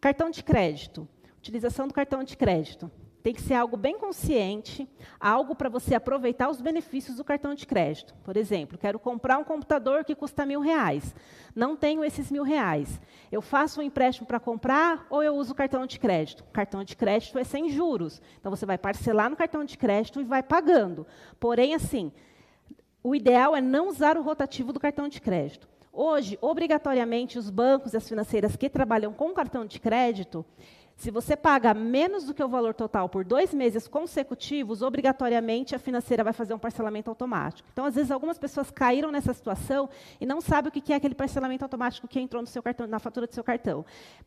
[0.00, 1.08] Cartão de crédito.
[1.38, 2.90] Utilização do cartão de crédito.
[3.22, 7.66] Tem que ser algo bem consciente, algo para você aproveitar os benefícios do cartão de
[7.66, 8.14] crédito.
[8.24, 11.14] Por exemplo, quero comprar um computador que custa mil reais.
[11.54, 13.00] Não tenho esses mil reais.
[13.30, 16.40] Eu faço um empréstimo para comprar ou eu uso o cartão de crédito?
[16.40, 18.22] O cartão de crédito é sem juros.
[18.38, 21.06] Então você vai parcelar no cartão de crédito e vai pagando.
[21.38, 22.10] Porém, assim,
[23.02, 25.68] o ideal é não usar o rotativo do cartão de crédito.
[25.92, 30.44] Hoje, obrigatoriamente, os bancos e as financeiras que trabalham com cartão de crédito,
[31.00, 35.78] se você paga menos do que o valor total por dois meses consecutivos, obrigatoriamente a
[35.78, 37.66] financeira vai fazer um parcelamento automático.
[37.72, 39.88] Então, às vezes, algumas pessoas caíram nessa situação
[40.20, 42.98] e não sabem o que é aquele parcelamento automático que entrou no seu cartão, na
[42.98, 43.82] fatura do seu cartão.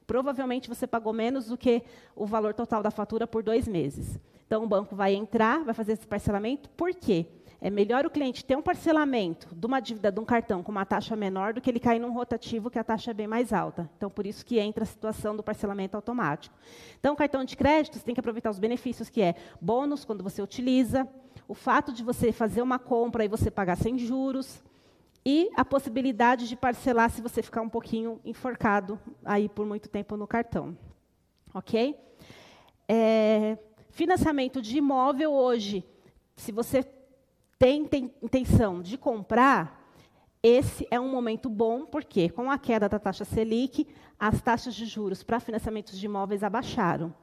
[0.07, 1.83] Provavelmente você pagou menos do que
[2.15, 4.19] o valor total da fatura por dois meses.
[4.47, 6.71] Então, o banco vai entrar, vai fazer esse parcelamento.
[6.71, 7.27] Por quê?
[7.65, 10.85] É melhor o cliente ter um parcelamento de uma dívida de um cartão com uma
[10.85, 13.89] taxa menor do que ele cair num rotativo que a taxa é bem mais alta.
[13.95, 16.53] Então, por isso que entra a situação do parcelamento automático.
[16.99, 20.21] Então, o cartão de crédito, você tem que aproveitar os benefícios, que é bônus quando
[20.21, 21.07] você utiliza,
[21.47, 24.61] o fato de você fazer uma compra e você pagar sem juros,
[25.25, 30.17] e a possibilidade de parcelar se você ficar um pouquinho enforcado aí por muito tempo
[30.17, 30.77] no cartão.
[31.53, 31.97] Ok?
[32.89, 33.57] É,
[33.89, 35.85] financiamento de imóvel hoje,
[36.35, 36.85] se você
[37.63, 39.81] tem, intenção de comprar,
[40.41, 43.87] esse é um momento bom, porque com a queda da taxa Selic,
[44.19, 47.13] as taxas de juros para financiamentos de imóveis abaixaram.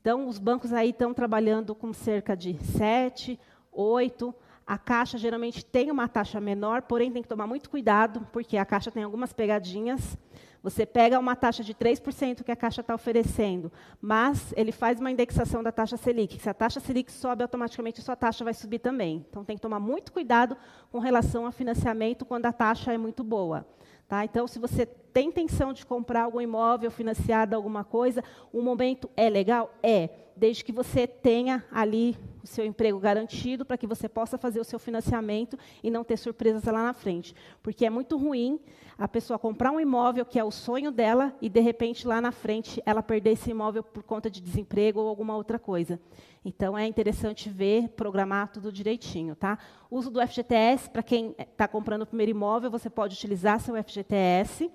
[0.00, 3.40] Então, os bancos aí estão trabalhando com cerca de 7,
[3.72, 4.32] 8.
[4.64, 8.64] A Caixa geralmente tem uma taxa menor, porém tem que tomar muito cuidado, porque a
[8.64, 10.16] Caixa tem algumas pegadinhas.
[10.62, 15.10] Você pega uma taxa de 3% que a Caixa está oferecendo, mas ele faz uma
[15.10, 16.40] indexação da taxa Selic.
[16.40, 19.24] Se a taxa Selic sobe, automaticamente a sua taxa vai subir também.
[19.30, 20.56] Então, tem que tomar muito cuidado
[20.90, 23.66] com relação a financiamento quando a taxa é muito boa.
[24.08, 24.24] Tá?
[24.24, 29.28] Então, se você tem intenção de comprar algum imóvel financiado, alguma coisa, o momento é
[29.28, 29.72] legal?
[29.82, 32.16] É, desde que você tenha ali
[32.48, 36.64] seu emprego garantido para que você possa fazer o seu financiamento e não ter surpresas
[36.64, 37.34] lá na frente.
[37.62, 38.58] Porque é muito ruim
[38.98, 42.32] a pessoa comprar um imóvel que é o sonho dela e, de repente, lá na
[42.32, 46.00] frente, ela perder esse imóvel por conta de desemprego ou alguma outra coisa.
[46.44, 49.36] Então, é interessante ver, programar tudo direitinho.
[49.36, 49.58] Tá?
[49.90, 54.70] Uso do FGTS, para quem está comprando o primeiro imóvel, você pode utilizar seu FGTS,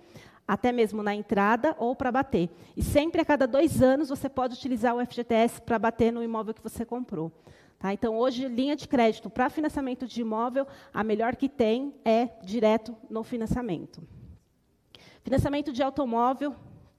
[0.48, 2.50] até mesmo na entrada ou para bater.
[2.76, 6.54] E sempre a cada dois anos você pode utilizar o FGTS para bater no imóvel
[6.54, 7.32] que você comprou.
[7.84, 7.92] Tá?
[7.92, 12.96] Então, hoje, linha de crédito para financiamento de imóvel, a melhor que tem é direto
[13.10, 14.02] no financiamento.
[15.22, 16.56] Financiamento de automóvel,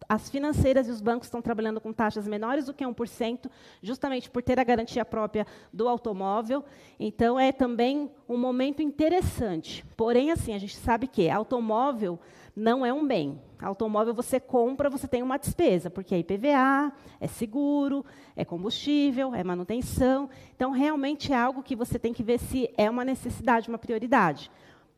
[0.06, 3.50] as financeiras e os bancos estão trabalhando com taxas menores do que 1%,
[3.82, 6.62] justamente por ter a garantia própria do automóvel.
[7.00, 9.82] Então, é também um momento interessante.
[9.96, 12.20] Porém, assim, a gente sabe que automóvel
[12.54, 13.40] não é um bem.
[13.60, 18.04] Automóvel você compra, você tem uma despesa, porque é IPVA, é seguro,
[18.36, 20.28] é combustível, é manutenção.
[20.54, 24.50] Então, realmente é algo que você tem que ver se é uma necessidade, uma prioridade.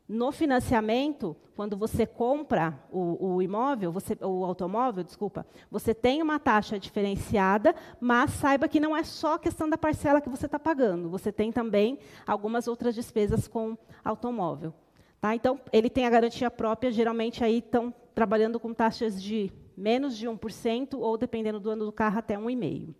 [0.08, 6.38] No financiamento, quando você compra o, o, imóvel, você, o automóvel, desculpa, você tem uma
[6.38, 10.60] taxa diferenciada, mas saiba que não é só a questão da parcela que você está
[10.60, 11.08] pagando.
[11.08, 14.72] Você tem também algumas outras despesas com automóvel.
[15.20, 15.34] Tá?
[15.34, 20.26] Então, ele tem a garantia própria, geralmente aí estão trabalhando com taxas de menos de
[20.26, 22.94] 1%, ou dependendo do ano do carro, até 1,5%.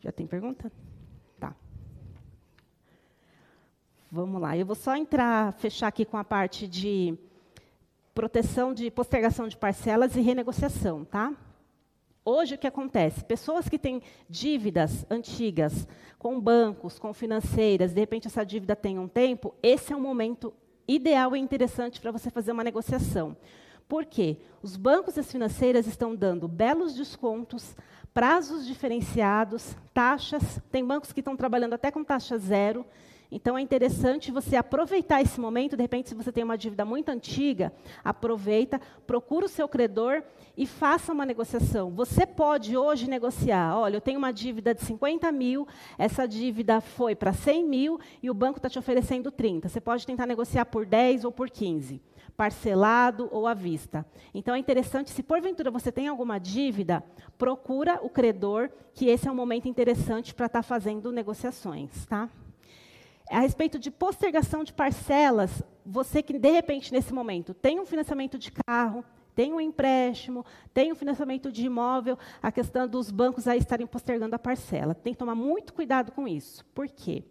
[0.00, 0.70] Já tem pergunta?
[1.40, 1.54] Tá.
[4.10, 4.56] Vamos lá.
[4.56, 7.18] Eu vou só entrar, fechar aqui com a parte de
[8.14, 11.32] proteção de postergação de parcelas e renegociação, tá?
[12.30, 13.24] Hoje o que acontece?
[13.24, 19.08] Pessoas que têm dívidas antigas com bancos, com financeiras, de repente essa dívida tem um
[19.08, 20.52] tempo, esse é um momento
[20.86, 23.34] ideal e interessante para você fazer uma negociação.
[23.88, 24.36] Por quê?
[24.62, 27.74] Os bancos e as financeiras estão dando belos descontos,
[28.12, 30.60] prazos diferenciados, taxas.
[30.70, 32.84] Tem bancos que estão trabalhando até com taxa zero.
[33.30, 37.10] Então é interessante você aproveitar esse momento, de repente, se você tem uma dívida muito
[37.10, 37.72] antiga,
[38.02, 40.22] aproveita, procura o seu credor
[40.56, 41.90] e faça uma negociação.
[41.90, 45.68] Você pode hoje negociar, olha, eu tenho uma dívida de 50 mil,
[45.98, 49.68] essa dívida foi para 100 mil e o banco está te oferecendo 30.
[49.68, 52.00] Você pode tentar negociar por 10 ou por 15
[52.36, 54.06] parcelado ou à vista.
[54.32, 57.02] Então é interessante, se porventura você tem alguma dívida,
[57.36, 62.30] procura o credor, que esse é um momento interessante para estar tá fazendo negociações, tá?
[63.30, 68.38] A respeito de postergação de parcelas, você que de repente nesse momento tem um financiamento
[68.38, 69.04] de carro,
[69.34, 74.34] tem um empréstimo, tem um financiamento de imóvel, a questão dos bancos aí estarem postergando
[74.34, 74.94] a parcela.
[74.94, 76.64] Tem que tomar muito cuidado com isso.
[76.74, 77.22] Por quê?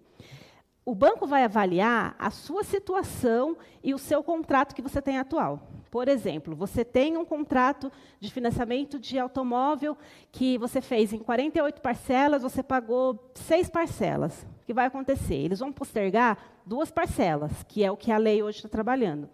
[0.85, 5.67] O banco vai avaliar a sua situação e o seu contrato que você tem atual.
[5.91, 7.91] Por exemplo, você tem um contrato
[8.21, 9.97] de financiamento de automóvel
[10.31, 14.45] que você fez em 48 parcelas, você pagou seis parcelas.
[14.67, 15.35] Que vai acontecer?
[15.35, 19.29] Eles vão postergar duas parcelas, que é o que a lei hoje está trabalhando.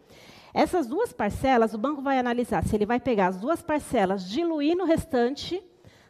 [0.54, 4.78] Essas duas parcelas, o banco vai analisar se ele vai pegar as duas parcelas, diluir
[4.78, 5.60] no restante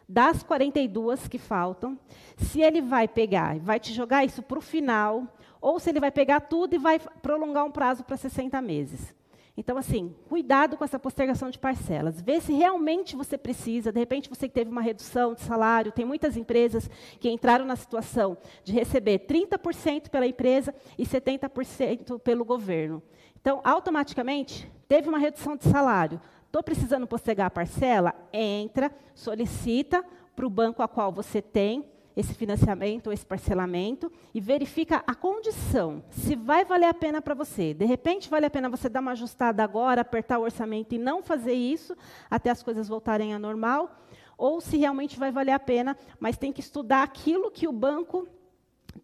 [0.06, 1.98] das 42 que faltam,
[2.36, 5.26] se ele vai pegar e vai te jogar isso para o final,
[5.58, 9.14] ou se ele vai pegar tudo e vai prolongar um prazo para 60 meses.
[9.56, 12.20] Então, assim, cuidado com essa postergação de parcelas.
[12.20, 13.92] Vê se realmente você precisa.
[13.92, 15.92] De repente, você teve uma redução de salário.
[15.92, 16.90] Tem muitas empresas
[17.20, 23.00] que entraram na situação de receber 30% pela empresa e 70% pelo governo.
[23.40, 26.20] Então, automaticamente, teve uma redução de salário.
[26.46, 28.12] Estou precisando postergar a parcela?
[28.32, 34.40] Entra, solicita para o banco a qual você tem esse financiamento ou esse parcelamento e
[34.40, 37.74] verifica a condição, se vai valer a pena para você.
[37.74, 41.22] De repente, vale a pena você dar uma ajustada agora, apertar o orçamento e não
[41.22, 41.96] fazer isso
[42.30, 44.00] até as coisas voltarem a normal,
[44.36, 48.28] ou se realmente vai valer a pena, mas tem que estudar aquilo que o banco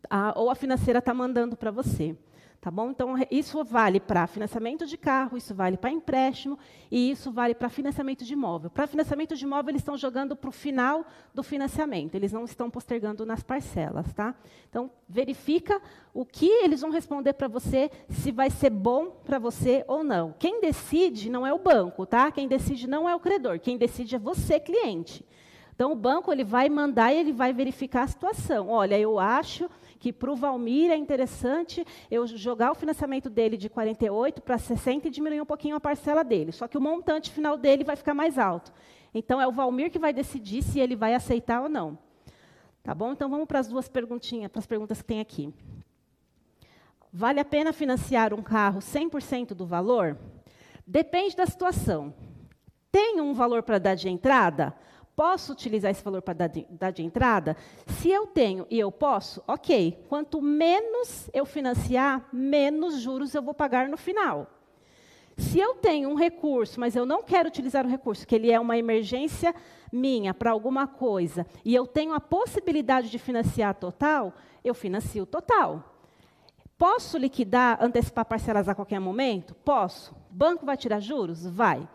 [0.08, 2.16] a, ou a financeira está mandando para você.
[2.60, 2.90] Tá bom?
[2.90, 6.58] Então, isso vale para financiamento de carro, isso vale para empréstimo
[6.90, 8.68] e isso vale para financiamento de imóvel.
[8.68, 12.68] Para financiamento de imóvel, eles estão jogando para o final do financiamento, eles não estão
[12.68, 14.12] postergando nas parcelas.
[14.12, 14.34] Tá?
[14.68, 15.80] Então, verifica
[16.12, 20.34] o que eles vão responder para você, se vai ser bom para você ou não.
[20.38, 22.30] Quem decide não é o banco, tá?
[22.30, 25.24] quem decide não é o credor, quem decide é você, cliente.
[25.74, 28.68] Então, o banco ele vai mandar e ele vai verificar a situação.
[28.68, 29.66] Olha, eu acho
[30.00, 35.06] que para o Valmir é interessante eu jogar o financiamento dele de 48 para 60
[35.06, 36.52] e diminuir um pouquinho a parcela dele.
[36.52, 38.72] Só que o montante final dele vai ficar mais alto.
[39.14, 41.98] Então é o Valmir que vai decidir se ele vai aceitar ou não.
[42.82, 43.12] Tá bom?
[43.12, 45.52] Então vamos para as duas perguntinhas, para as perguntas que tem aqui.
[47.12, 50.16] Vale a pena financiar um carro 100% do valor?
[50.86, 52.14] Depende da situação.
[52.90, 54.74] Tem um valor para dar de entrada?
[55.20, 57.54] Posso utilizar esse valor para dar de, dar de entrada?
[57.88, 60.02] Se eu tenho e eu posso, ok.
[60.08, 64.46] Quanto menos eu financiar, menos juros eu vou pagar no final.
[65.36, 68.58] Se eu tenho um recurso, mas eu não quero utilizar o recurso, que ele é
[68.58, 69.54] uma emergência
[69.92, 74.32] minha para alguma coisa, e eu tenho a possibilidade de financiar total,
[74.64, 75.98] eu financio total.
[76.78, 79.54] Posso liquidar, antecipar parcelas a qualquer momento?
[79.54, 80.16] Posso.
[80.30, 81.46] Banco vai tirar juros?
[81.46, 81.86] Vai.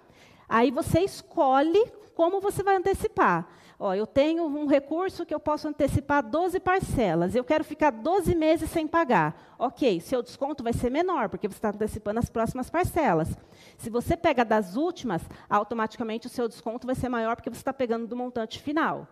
[0.47, 3.47] Aí você escolhe como você vai antecipar.
[3.77, 7.35] Ó, eu tenho um recurso que eu posso antecipar 12 parcelas.
[7.35, 9.55] Eu quero ficar 12 meses sem pagar.
[9.59, 13.37] Ok, seu desconto vai ser menor, porque você está antecipando as próximas parcelas.
[13.77, 17.73] Se você pega das últimas, automaticamente o seu desconto vai ser maior, porque você está
[17.73, 19.09] pegando do montante final.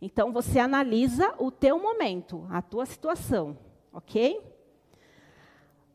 [0.00, 3.58] Então, você analisa o teu momento, a tua situação.
[3.92, 4.40] Ok?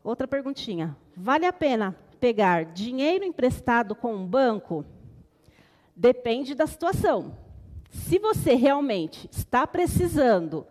[0.04, 0.98] Outra perguntinha.
[1.16, 4.84] Vale a pena pegar dinheiro emprestado com um banco?
[5.96, 7.38] Depende da situação.
[7.90, 10.66] Se você realmente está precisando,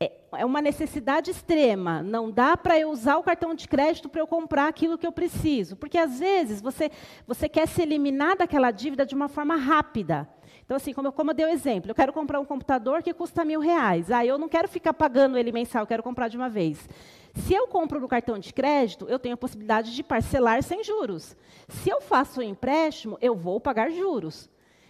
[0.00, 4.20] é, é uma necessidade extrema, não dá para eu usar o cartão de crédito para
[4.20, 5.76] eu comprar aquilo que eu preciso.
[5.76, 6.90] Porque às vezes você,
[7.26, 10.28] você quer se eliminar daquela dívida de uma forma rápida.
[10.64, 13.14] Então, assim, como eu, como eu dei o exemplo, eu quero comprar um computador que
[13.14, 14.10] custa mil reais.
[14.10, 16.88] Ah, eu não quero ficar pagando ele mensal, eu quero comprar de uma vez.
[17.36, 21.36] Se eu compro no cartão de crédito, eu tenho a possibilidade de parcelar sem juros.
[21.68, 24.48] Se eu faço um empréstimo, eu vou pagar juros.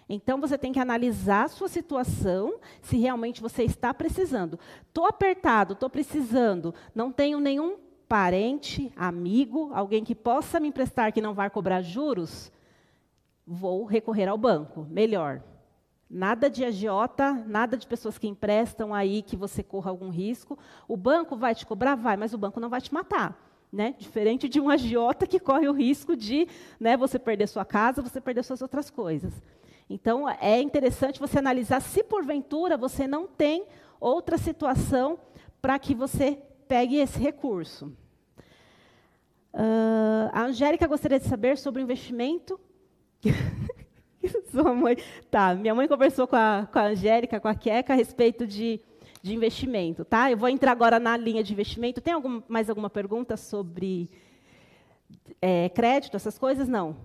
[0.09, 4.59] Então você tem que analisar a sua situação, se realmente você está precisando.
[4.87, 7.77] Estou apertado, estou precisando, não tenho nenhum
[8.09, 12.53] parente, amigo, alguém que possa me emprestar que não vai cobrar juros,
[13.45, 14.87] vou recorrer ao banco.
[14.89, 15.43] Melhor.
[16.09, 20.57] Nada de agiota, nada de pessoas que emprestam aí que você corra algum risco.
[20.87, 21.97] O banco vai te cobrar?
[21.97, 23.37] Vai, mas o banco não vai te matar.
[23.73, 23.95] Né?
[23.99, 26.47] Diferente de um agiota que corre o risco de
[26.79, 29.33] né, você perder sua casa, você perder suas outras coisas.
[29.91, 33.67] Então, é interessante você analisar se porventura você não tem
[34.01, 35.19] outra situação
[35.61, 36.39] para que você
[36.69, 37.93] pegue esse recurso.
[39.53, 42.61] Uh, a Angélica gostaria de saber sobre o investimento.
[44.51, 44.97] Sua mãe.
[45.31, 48.81] Tá, minha mãe conversou com a, com a Angélica, com a Queca, a respeito de,
[49.23, 50.05] de investimento.
[50.05, 50.31] Tá?
[50.31, 52.01] Eu vou entrar agora na linha de investimento.
[52.01, 54.11] Tem algum, mais alguma pergunta sobre
[55.41, 56.69] é, crédito, essas coisas?
[56.69, 56.97] Não.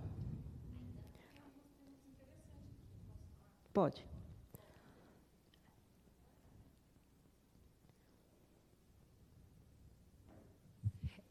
[3.72, 4.04] Pode.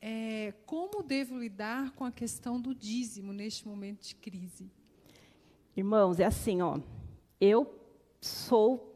[0.03, 4.71] É, como devo lidar com a questão do dízimo neste momento de crise?
[5.75, 6.77] Irmãos, é assim, ó.
[7.39, 7.73] Eu
[8.19, 8.91] sou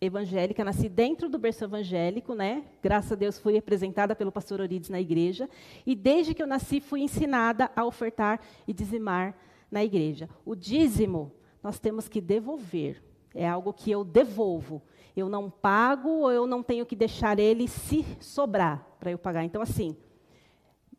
[0.00, 2.64] evangélica, nasci dentro do berço evangélico, né?
[2.82, 5.48] Graças a Deus fui representada pelo pastor Orides na igreja,
[5.86, 9.36] e desde que eu nasci fui ensinada a ofertar e dizimar
[9.70, 10.28] na igreja.
[10.44, 13.02] O dízimo nós temos que devolver.
[13.34, 14.82] É algo que eu devolvo.
[15.16, 19.44] Eu não pago ou eu não tenho que deixar ele se sobrar para eu pagar.
[19.44, 19.96] Então assim,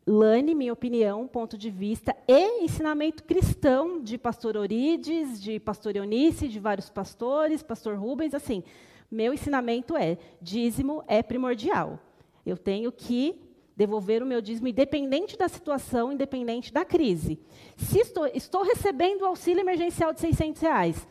[0.05, 6.49] Lane, minha opinião, ponto de vista e ensinamento cristão de pastor Orides, de pastor Eunice,
[6.49, 8.63] de vários pastores, pastor Rubens, assim,
[9.09, 11.99] meu ensinamento é, dízimo é primordial.
[12.45, 13.39] Eu tenho que
[13.77, 17.39] devolver o meu dízimo independente da situação, independente da crise.
[17.77, 21.07] Se estou, estou recebendo o auxílio emergencial de 600 reais,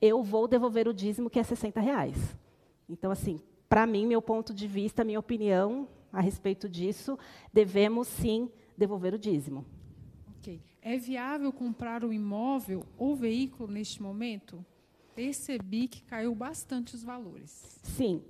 [0.00, 2.36] eu vou devolver o dízimo que é 60 reais.
[2.88, 7.18] Então, assim, para mim, meu ponto de vista, minha opinião, a respeito disso,
[7.52, 9.64] devemos sim devolver o dízimo.
[10.38, 10.60] Ok.
[10.80, 14.64] É viável comprar o um imóvel ou veículo neste momento?
[15.14, 17.78] Percebi que caiu bastante os valores.
[17.82, 18.22] Sim.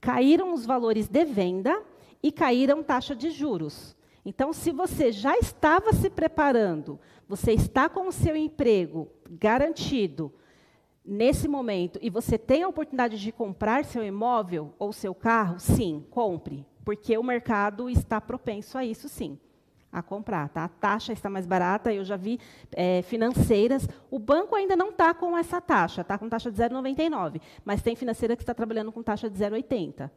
[0.00, 1.82] Caíram os valores de venda
[2.22, 3.96] e caíram taxa de juros.
[4.24, 10.32] Então, se você já estava se preparando, você está com o seu emprego garantido
[11.04, 16.04] nesse momento e você tem a oportunidade de comprar seu imóvel ou seu carro, sim,
[16.10, 19.36] compre porque o mercado está propenso a isso sim,
[19.90, 20.48] a comprar.
[20.50, 20.62] Tá?
[20.62, 22.38] A taxa está mais barata, eu já vi
[22.70, 23.88] é, financeiras.
[24.08, 27.96] O banco ainda não está com essa taxa, está com taxa de 0,99, mas tem
[27.96, 30.08] financeira que está trabalhando com taxa de 0,80.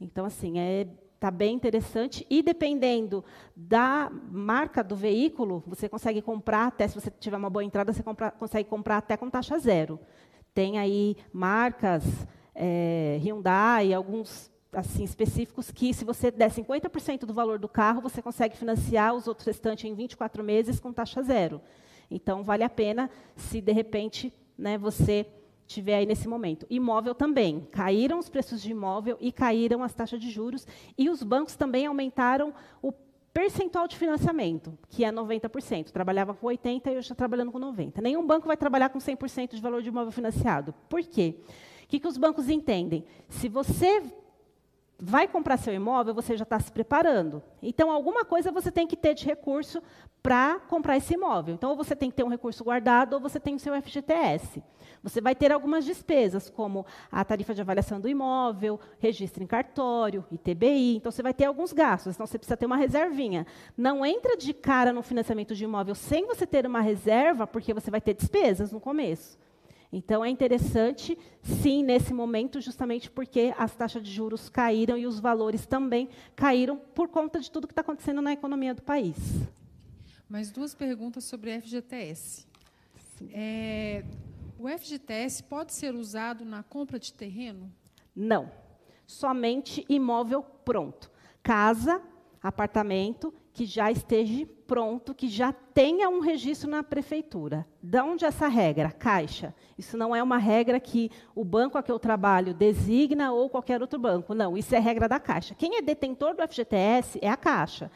[0.00, 2.24] Então, assim, é, está bem interessante.
[2.30, 3.24] E dependendo
[3.56, 8.02] da marca do veículo, você consegue comprar até, se você tiver uma boa entrada, você
[8.02, 9.98] compra, consegue comprar até com taxa zero.
[10.54, 12.04] Tem aí marcas,
[12.54, 18.22] é, Hyundai, alguns assim específicos que se você der 50% do valor do carro, você
[18.22, 21.60] consegue financiar os outros restantes em 24 meses com taxa zero.
[22.10, 25.26] Então vale a pena se de repente, né, você
[25.66, 26.66] tiver aí nesse momento.
[26.68, 30.66] Imóvel também, caíram os preços de imóvel e caíram as taxas de juros
[30.96, 32.92] e os bancos também aumentaram o
[33.32, 35.90] percentual de financiamento, que é 90%.
[35.90, 38.00] Trabalhava com 80 e hoje está trabalhando com 90.
[38.02, 40.74] Nenhum banco vai trabalhar com 100% de valor de imóvel financiado.
[40.88, 41.36] Por quê?
[41.84, 43.04] O que, que os bancos entendem?
[43.28, 44.02] Se você
[45.04, 47.42] vai comprar seu imóvel, você já está se preparando.
[47.60, 49.82] Então, alguma coisa você tem que ter de recurso
[50.22, 51.56] para comprar esse imóvel.
[51.56, 54.62] Então, ou você tem que ter um recurso guardado, ou você tem o seu FGTS.
[55.02, 60.24] Você vai ter algumas despesas, como a tarifa de avaliação do imóvel, registro em cartório,
[60.30, 60.98] ITBI.
[60.98, 62.14] Então, você vai ter alguns gastos.
[62.14, 63.44] Então, você precisa ter uma reservinha.
[63.76, 67.90] Não entra de cara no financiamento de imóvel sem você ter uma reserva, porque você
[67.90, 69.36] vai ter despesas no começo.
[69.92, 75.20] Então, é interessante, sim, nesse momento, justamente porque as taxas de juros caíram e os
[75.20, 79.16] valores também caíram por conta de tudo que está acontecendo na economia do país.
[80.26, 82.46] Mais duas perguntas sobre FGTS.
[83.34, 84.02] É,
[84.58, 87.70] o FGTS pode ser usado na compra de terreno?
[88.16, 88.50] Não.
[89.06, 91.10] Somente imóvel pronto.
[91.42, 92.00] Casa,
[92.42, 97.66] apartamento que já esteja pronto, que já tenha um registro na prefeitura.
[97.82, 98.90] De onde essa regra?
[98.90, 99.54] Caixa.
[99.76, 103.82] Isso não é uma regra que o banco a que eu trabalho designa ou qualquer
[103.82, 104.34] outro banco.
[104.34, 105.54] Não, isso é regra da Caixa.
[105.54, 107.90] Quem é detentor do FGTS é a Caixa.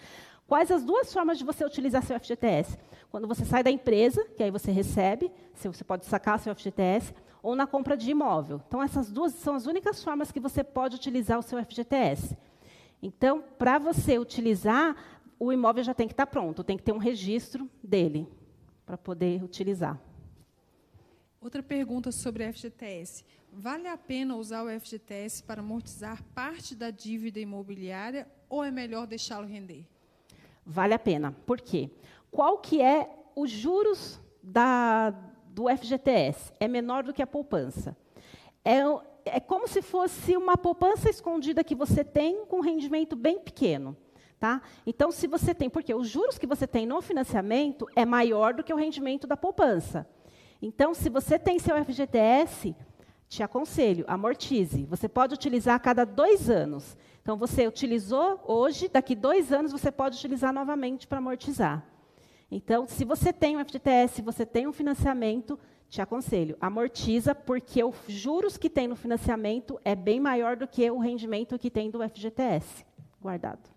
[0.46, 2.78] Quais as duas formas de você utilizar seu FGTS?
[3.10, 7.56] Quando você sai da empresa, que aí você recebe, você pode sacar seu FGTS, ou
[7.56, 8.60] na compra de imóvel.
[8.66, 12.36] Então, essas duas são as únicas formas que você pode utilizar o seu FGTS.
[13.02, 14.96] Então, para você utilizar,
[15.38, 18.26] o imóvel já tem que estar pronto, tem que ter um registro dele
[18.84, 20.00] para poder utilizar.
[21.40, 23.24] Outra pergunta sobre FGTS.
[23.52, 29.06] Vale a pena usar o FGTS para amortizar parte da dívida imobiliária ou é melhor
[29.06, 29.86] deixá-lo render?
[30.64, 31.32] Vale a pena.
[31.46, 31.90] Por quê?
[32.30, 35.10] Qual que é os juros da,
[35.48, 36.52] do FGTS?
[36.58, 37.96] É menor do que a poupança.
[38.64, 38.80] É,
[39.24, 43.96] é como se fosse uma poupança escondida que você tem com um rendimento bem pequeno.
[44.38, 44.60] Tá?
[44.86, 48.62] Então, se você tem, porque os juros que você tem no financiamento é maior do
[48.62, 50.06] que o rendimento da poupança.
[50.60, 52.76] Então, se você tem seu FGTS,
[53.28, 54.84] te aconselho, amortize.
[54.84, 56.96] Você pode utilizar a cada dois anos.
[57.22, 61.84] Então, você utilizou hoje, daqui dois anos você pode utilizar novamente para amortizar.
[62.50, 65.58] Então, se você tem um FGTS, você tem um financiamento,
[65.88, 70.88] te aconselho, amortiza, porque os juros que tem no financiamento é bem maior do que
[70.90, 72.84] o rendimento que tem do FGTS
[73.20, 73.75] guardado.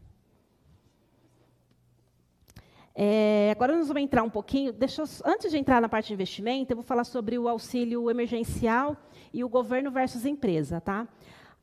[3.02, 4.74] É, agora nós vamos entrar um pouquinho.
[4.74, 8.12] Deixa eu, antes de entrar na parte de investimento, eu vou falar sobre o auxílio
[8.12, 8.98] emergencial
[9.34, 11.08] e o governo versus empresa, tá?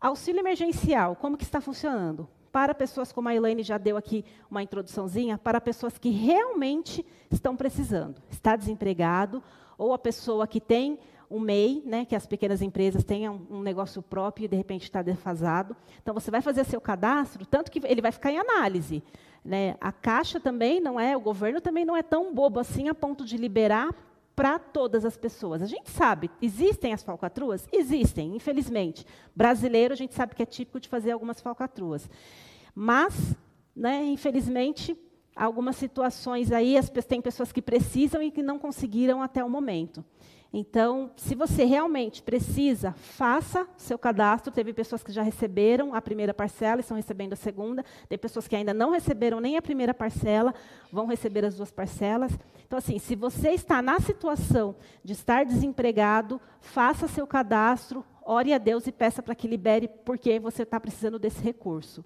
[0.01, 2.27] Auxílio emergencial, como que está funcionando?
[2.51, 7.55] Para pessoas como a Elaine já deu aqui uma introduçãozinha, para pessoas que realmente estão
[7.55, 9.43] precisando, está desempregado
[9.77, 10.99] ou a pessoa que tem
[11.31, 15.03] um MEI, né, que as pequenas empresas tenham um negócio próprio e de repente está
[15.03, 15.77] defasado.
[16.01, 19.03] Então você vai fazer seu cadastro, tanto que ele vai ficar em análise.
[19.47, 19.77] Né?
[19.81, 23.25] A Caixa também não é, o governo também não é tão bobo assim a ponto
[23.25, 23.95] de liberar
[24.35, 25.63] para todas as pessoas.
[25.63, 27.69] A gente sabe, existem as falcatruas?
[27.73, 29.07] Existem, infelizmente.
[29.37, 32.11] Brasileiro, a gente sabe que é típico de fazer algumas falcatruas.
[32.75, 33.37] Mas,
[33.75, 34.97] né, infelizmente,
[35.35, 40.05] algumas situações aí, as, tem pessoas que precisam e que não conseguiram até o momento.
[40.53, 44.53] Então, se você realmente precisa, faça seu cadastro.
[44.53, 47.85] Teve pessoas que já receberam a primeira parcela e estão recebendo a segunda.
[48.09, 50.55] Tem pessoas que ainda não receberam nem a primeira parcela,
[50.91, 52.33] vão receber as duas parcelas.
[52.67, 58.59] Então, assim, se você está na situação de estar desempregado, faça seu cadastro, ore a
[58.59, 62.05] Deus e peça para que libere, porque você está precisando desse recurso.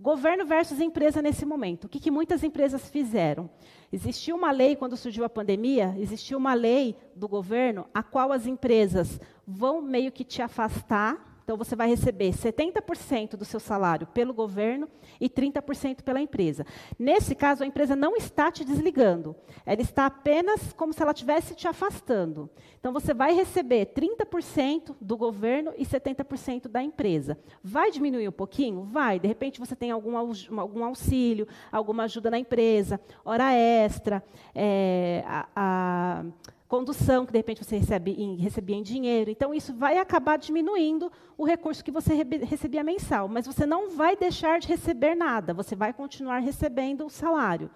[0.00, 1.84] Governo versus empresa nesse momento.
[1.84, 3.48] O que, que muitas empresas fizeram?
[3.92, 8.46] Existiu uma lei, quando surgiu a pandemia, existiu uma lei do governo a qual as
[8.46, 14.32] empresas vão meio que te afastar então, você vai receber 70% do seu salário pelo
[14.32, 14.88] governo
[15.20, 16.64] e 30% pela empresa.
[16.98, 19.34] Nesse caso, a empresa não está te desligando.
[19.66, 22.48] Ela está apenas como se ela estivesse te afastando.
[22.78, 27.38] Então, você vai receber 30% do governo e 70% da empresa.
[27.62, 28.84] Vai diminuir um pouquinho?
[28.84, 29.18] Vai.
[29.18, 34.22] De repente, você tem algum, algum auxílio, alguma ajuda na empresa, hora extra,
[34.54, 36.24] é, a, a
[36.72, 39.30] condução, que de repente você recebe em, recebia em dinheiro.
[39.30, 43.28] Então, isso vai acabar diminuindo o recurso que você recebia mensal.
[43.28, 47.70] Mas você não vai deixar de receber nada, você vai continuar recebendo o salário.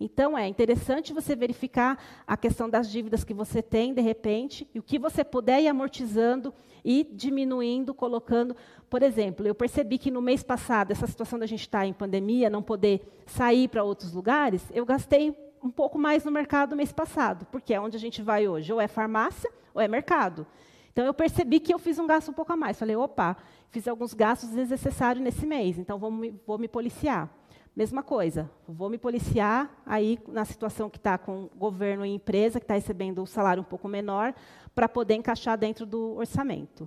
[0.00, 4.80] Então, é interessante você verificar a questão das dívidas que você tem, de repente, e
[4.80, 6.52] o que você puder ir amortizando
[6.84, 8.56] e diminuindo, colocando.
[8.90, 12.50] Por exemplo, eu percebi que no mês passado, essa situação da gente estar em pandemia,
[12.50, 15.32] não poder sair para outros lugares, eu gastei
[15.62, 18.80] um pouco mais no mercado mês passado, porque é onde a gente vai hoje, ou
[18.80, 20.46] é farmácia ou é mercado.
[20.92, 22.78] Então eu percebi que eu fiz um gasto um pouco a mais.
[22.78, 23.36] Falei, opa,
[23.70, 27.30] fiz alguns gastos desnecessários nesse mês, então vou me, vou me policiar.
[27.74, 32.64] Mesma coisa, vou me policiar aí na situação que está com governo e empresa, que
[32.64, 34.34] está recebendo o salário um pouco menor,
[34.74, 36.86] para poder encaixar dentro do orçamento.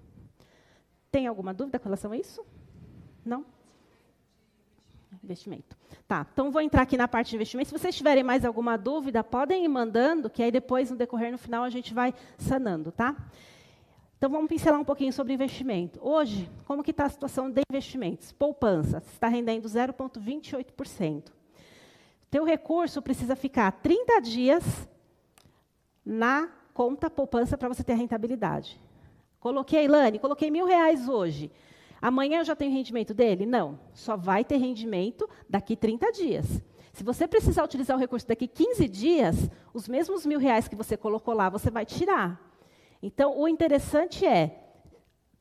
[1.12, 2.46] Tem alguma dúvida com relação a isso?
[3.26, 3.44] Não?
[5.26, 5.76] Investimento.
[6.08, 7.70] Tá, então vou entrar aqui na parte de investimento.
[7.70, 11.38] Se vocês tiverem mais alguma dúvida, podem ir mandando, que aí depois, no decorrer, no
[11.38, 13.16] final, a gente vai sanando, tá?
[14.18, 16.00] Então vamos pincelar um pouquinho sobre investimento.
[16.02, 18.32] Hoje, como que está a situação de investimentos?
[18.32, 21.32] Poupança, está rendendo 0,28%.
[22.30, 24.88] Teu recurso precisa ficar 30 dias
[26.06, 28.80] na conta poupança para você ter a rentabilidade.
[29.40, 31.52] Coloquei, Ilane, coloquei mil reais hoje.
[32.06, 33.48] Amanhã eu já tenho rendimento dele?
[33.48, 33.80] Não.
[33.92, 36.62] Só vai ter rendimento daqui 30 dias.
[36.94, 40.96] Se você precisar utilizar o recurso daqui 15 dias, os mesmos mil reais que você
[40.96, 42.40] colocou lá, você vai tirar.
[43.02, 44.56] Então, o interessante é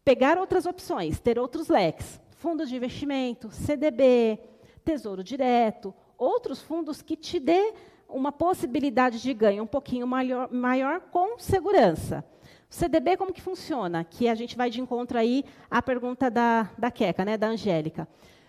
[0.03, 2.19] pegar outras opções, ter outros leques.
[2.39, 4.41] Fundos de investimento, CDB,
[4.83, 7.75] Tesouro Direto, outros fundos que te dê
[8.09, 12.25] uma possibilidade de ganho um pouquinho maior, maior com segurança.
[12.69, 14.05] CDB, como que funciona?
[14.05, 18.09] Que a gente vai de encontro aí à pergunta da, da Queca, né, da Angélica.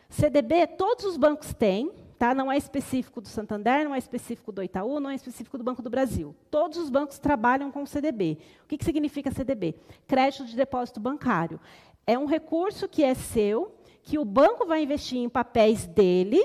[0.10, 2.34] CDB, todos os bancos têm, tá?
[2.34, 5.82] não é específico do Santander, não é específico do Itaú, não é específico do Banco
[5.82, 6.36] do Brasil.
[6.50, 8.38] Todos os bancos trabalham com CDB.
[8.64, 9.76] O que, que significa CDB?
[10.08, 11.60] Crédito de depósito bancário.
[12.08, 16.40] É um recurso que é seu, que o banco vai investir em papéis dele,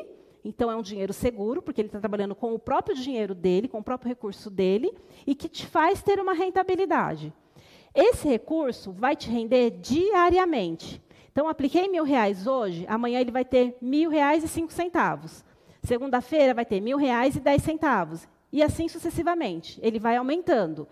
[0.44, 3.78] então é um dinheiro seguro, porque ele está trabalhando com o próprio dinheiro dele, com
[3.78, 4.92] o próprio recurso dele,
[5.26, 7.32] e que te faz ter uma rentabilidade.
[7.94, 11.02] Esse recurso vai te render diariamente.
[11.32, 15.44] Então, apliquei mil reais hoje, amanhã ele vai ter mil reais e cinco centavos.
[15.82, 18.28] Segunda-feira vai ter mil reais e dez centavos.
[18.52, 19.78] E assim sucessivamente.
[19.82, 20.88] Ele vai aumentando.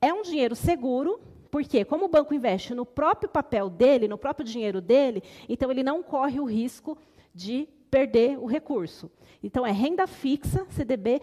[0.00, 1.20] É um dinheiro seguro,
[1.50, 5.82] porque como o banco investe no próprio papel dele, no próprio dinheiro dele, então ele
[5.82, 6.96] não corre o risco
[7.34, 9.10] de perder o recurso.
[9.42, 11.20] Então, é renda fixa, CDB.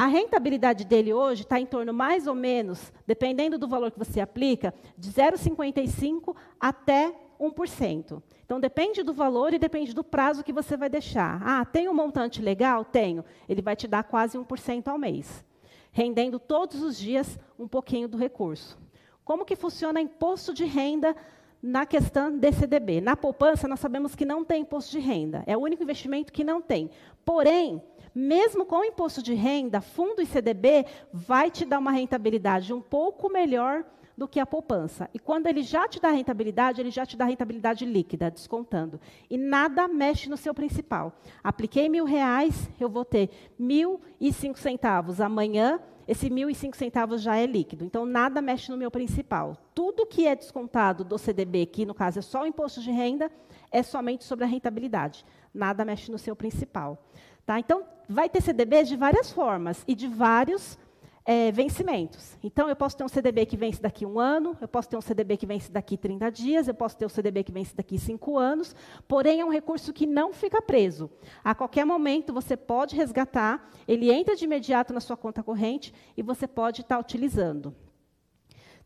[0.00, 4.18] A rentabilidade dele hoje está em torno, mais ou menos, dependendo do valor que você
[4.18, 8.22] aplica, de 0,55% até 1%.
[8.42, 11.42] Então, depende do valor e depende do prazo que você vai deixar.
[11.44, 12.82] Ah, tem um montante legal?
[12.82, 13.22] Tenho.
[13.46, 15.44] Ele vai te dar quase 1% ao mês,
[15.92, 18.78] rendendo todos os dias um pouquinho do recurso.
[19.22, 21.14] Como que funciona imposto de renda
[21.62, 23.02] na questão DCDB?
[23.02, 25.44] Na poupança, nós sabemos que não tem imposto de renda.
[25.46, 26.88] É o único investimento que não tem.
[27.22, 27.82] Porém,
[28.14, 32.80] mesmo com o imposto de renda, fundo e CDB vai te dar uma rentabilidade um
[32.80, 33.84] pouco melhor
[34.20, 35.08] do que a poupança.
[35.14, 39.00] E quando ele já te dá rentabilidade, ele já te dá rentabilidade líquida, descontando.
[39.30, 41.14] E nada mexe no seu principal.
[41.42, 45.22] Apliquei mil reais, eu vou ter mil e cinco centavos.
[45.22, 47.82] Amanhã, esse mil e cinco centavos já é líquido.
[47.82, 49.56] Então, nada mexe no meu principal.
[49.74, 53.30] Tudo que é descontado do CDB, que no caso é só o imposto de renda,
[53.72, 55.24] é somente sobre a rentabilidade.
[55.54, 57.02] Nada mexe no seu principal.
[57.44, 57.58] Tá?
[57.58, 60.78] Então, vai ter CDBs de várias formas e de vários
[61.24, 62.36] é, vencimentos.
[62.42, 65.00] Então, eu posso ter um CDB que vence daqui um ano, eu posso ter um
[65.00, 68.38] CDB que vence daqui 30 dias, eu posso ter um CDB que vence daqui 5
[68.38, 68.74] anos,
[69.06, 71.10] porém é um recurso que não fica preso.
[71.44, 76.22] A qualquer momento você pode resgatar, ele entra de imediato na sua conta corrente e
[76.22, 77.74] você pode estar utilizando.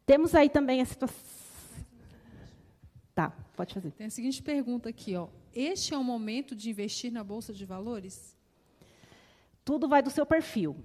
[0.05, 1.17] Temos aí também a situação.
[3.15, 3.93] Tá, pode fazer.
[3.93, 5.29] Tem a seguinte pergunta aqui, ó.
[5.55, 8.34] Este é o momento de investir na bolsa de valores?
[9.65, 10.77] Tudo vai do seu perfil.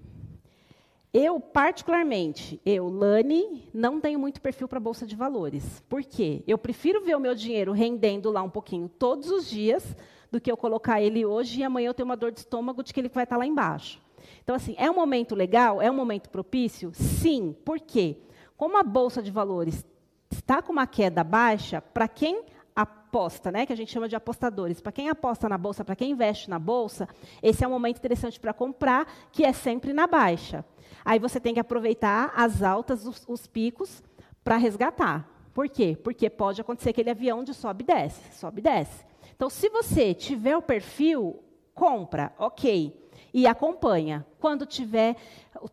[1.12, 5.84] Eu, particularmente, eu, Lani, não tenho muito perfil para bolsa de valores.
[5.90, 6.44] Por quê?
[6.48, 9.96] Eu prefiro ver o meu dinheiro rendendo lá um pouquinho todos os dias
[10.32, 12.94] do que eu colocar ele hoje e amanhã eu ter uma dor de estômago de
[12.94, 14.00] que ele vai estar lá embaixo.
[14.44, 15.82] Então, assim, é um momento legal?
[15.82, 16.92] É um momento propício?
[16.94, 17.56] Sim.
[17.66, 18.18] Por quê?
[18.56, 19.84] Como a bolsa de valores
[20.30, 22.44] está com uma queda baixa, para quem
[22.82, 24.80] aposta, né, que a gente chama de apostadores.
[24.80, 27.08] Para quem aposta na bolsa, para quem investe na bolsa,
[27.42, 30.64] esse é um momento interessante para comprar, que é sempre na baixa.
[31.04, 34.04] Aí você tem que aproveitar as altas, os, os picos,
[34.44, 35.30] para resgatar.
[35.54, 35.98] Por quê?
[36.02, 39.06] Porque pode acontecer aquele avião de sobe e desce, sobe e desce.
[39.36, 42.96] Então, se você tiver o perfil, compra, ok.
[43.34, 44.26] E acompanha.
[44.40, 45.16] Quando tiver.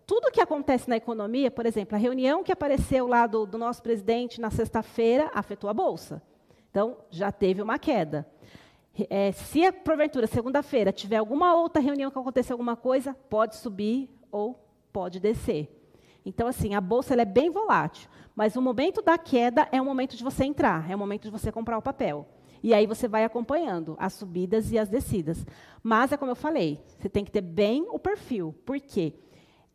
[0.06, 3.82] Tudo que acontece na economia, por exemplo, a reunião que apareceu lá do, do nosso
[3.82, 6.22] presidente na sexta-feira afetou a Bolsa.
[6.76, 8.26] Então, já teve uma queda.
[9.08, 14.62] É, se, porventura, segunda-feira, tiver alguma outra reunião que aconteça alguma coisa, pode subir ou
[14.92, 15.74] pode descer.
[16.22, 18.10] Então, assim, a bolsa é bem volátil.
[18.34, 21.30] Mas o momento da queda é o momento de você entrar, é o momento de
[21.30, 22.28] você comprar o papel.
[22.62, 25.46] E aí você vai acompanhando as subidas e as descidas.
[25.82, 28.54] Mas é como eu falei, você tem que ter bem o perfil.
[28.66, 29.14] Por quê?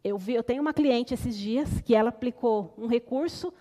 [0.03, 3.51] Eu, vi, eu tenho uma cliente esses dias que ela aplicou um recurso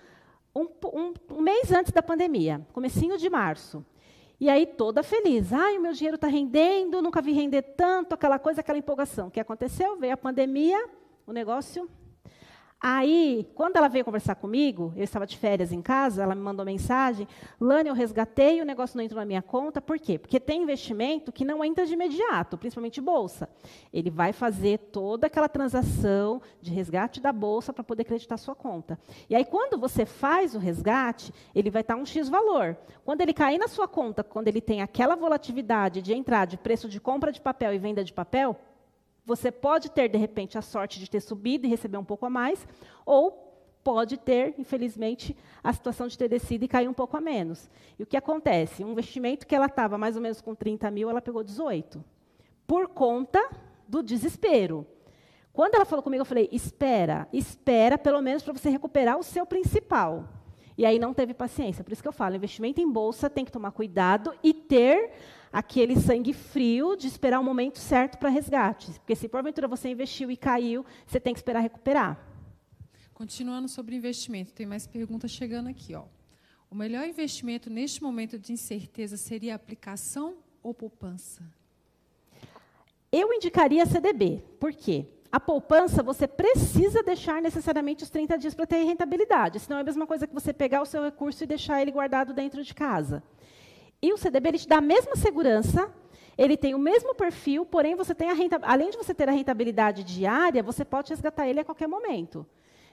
[0.55, 3.84] um, um, um mês antes da pandemia, comecinho de março.
[4.40, 5.53] E aí toda feliz.
[5.53, 9.28] Ai, o meu dinheiro está rendendo, nunca vi render tanto, aquela coisa, aquela empolgação.
[9.28, 9.98] O que aconteceu?
[9.98, 10.88] Veio a pandemia,
[11.26, 11.88] o negócio.
[12.83, 16.64] Aí, quando ela veio conversar comigo, eu estava de férias em casa, ela me mandou
[16.64, 17.28] mensagem,
[17.61, 20.18] Lani, eu resgatei, o negócio não entrou na minha conta, por quê?
[20.18, 23.51] Porque tem investimento que não entra de imediato, principalmente bolsa.
[23.93, 28.99] Ele vai fazer toda aquela transação de resgate da bolsa para poder acreditar sua conta.
[29.28, 32.78] E aí, quando você faz o resgate, ele vai estar um X valor.
[33.05, 36.89] Quando ele cair na sua conta, quando ele tem aquela volatilidade de entrar de preço
[36.89, 38.57] de compra de papel e venda de papel,
[39.25, 42.31] você pode ter, de repente, a sorte de ter subido e receber um pouco a
[42.31, 42.66] mais,
[43.05, 43.51] ou
[43.83, 47.71] pode ter, infelizmente, a situação de ter descido e cair um pouco a menos.
[47.99, 48.85] E o que acontece?
[48.85, 52.05] Um investimento que ela estava mais ou menos com 30 mil, ela pegou 18.
[52.66, 53.51] Por conta
[53.89, 54.86] do desespero.
[55.53, 59.44] Quando ela falou comigo, eu falei: espera, espera pelo menos para você recuperar o seu
[59.44, 60.28] principal.
[60.78, 61.82] E aí não teve paciência.
[61.82, 65.11] Por isso que eu falo: investimento em bolsa tem que tomar cuidado e ter
[65.52, 68.93] aquele sangue frio de esperar o momento certo para resgate.
[69.01, 72.18] Porque se porventura você investiu e caiu, você tem que esperar recuperar.
[73.12, 75.94] Continuando sobre investimento, tem mais perguntas chegando aqui.
[75.94, 76.05] Ó.
[76.70, 81.43] O melhor investimento neste momento de incerteza seria aplicação ou poupança?
[83.10, 84.43] Eu indicaria CDB.
[84.59, 85.06] Por quê?
[85.32, 89.60] A poupança, você precisa deixar necessariamente os 30 dias para ter rentabilidade.
[89.60, 92.32] Senão é a mesma coisa que você pegar o seu recurso e deixar ele guardado
[92.32, 93.22] dentro de casa.
[94.02, 95.93] E o CDB ele te dá a mesma segurança,
[96.39, 99.32] ele tem o mesmo perfil, porém você tem a renta, além de você ter a
[99.32, 102.47] rentabilidade diária, você pode resgatar ele a qualquer momento.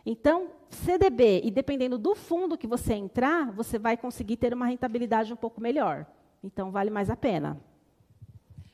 [0.05, 5.33] Então, CDB, e dependendo do fundo que você entrar, você vai conseguir ter uma rentabilidade
[5.33, 6.05] um pouco melhor.
[6.43, 7.59] Então, vale mais a pena.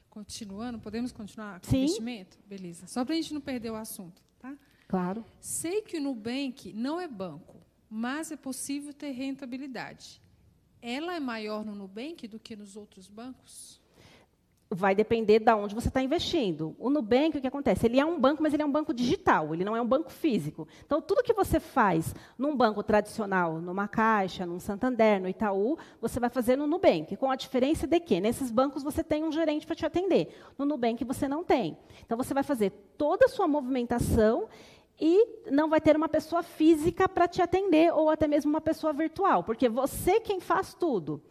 [0.10, 1.78] Continuando, podemos continuar com Sim.
[1.78, 2.38] o investimento?
[2.46, 2.86] Beleza.
[2.86, 4.56] Só para a gente não perder o assunto, tá?
[4.88, 5.26] Claro.
[5.40, 7.58] Sei que o Nubank não é banco,
[7.90, 10.22] mas é possível ter rentabilidade.
[10.86, 13.82] Ela é maior no Nubank do que nos outros bancos?
[14.74, 16.76] vai depender de onde você está investindo.
[16.80, 17.86] O Nubank, o que acontece?
[17.86, 20.12] Ele é um banco, mas ele é um banco digital, ele não é um banco
[20.12, 20.68] físico.
[20.86, 26.20] Então, tudo que você faz num banco tradicional, numa Caixa, num Santander, no Itaú, você
[26.20, 29.66] vai fazer no Nubank, com a diferença de que nesses bancos você tem um gerente
[29.66, 30.36] para te atender.
[30.58, 31.78] No Nubank você não tem.
[32.06, 34.48] Então, você vai fazer toda a sua movimentação
[35.00, 38.94] e não vai ter uma pessoa física para te atender, ou até mesmo uma pessoa
[38.94, 41.22] virtual, porque você quem faz tudo.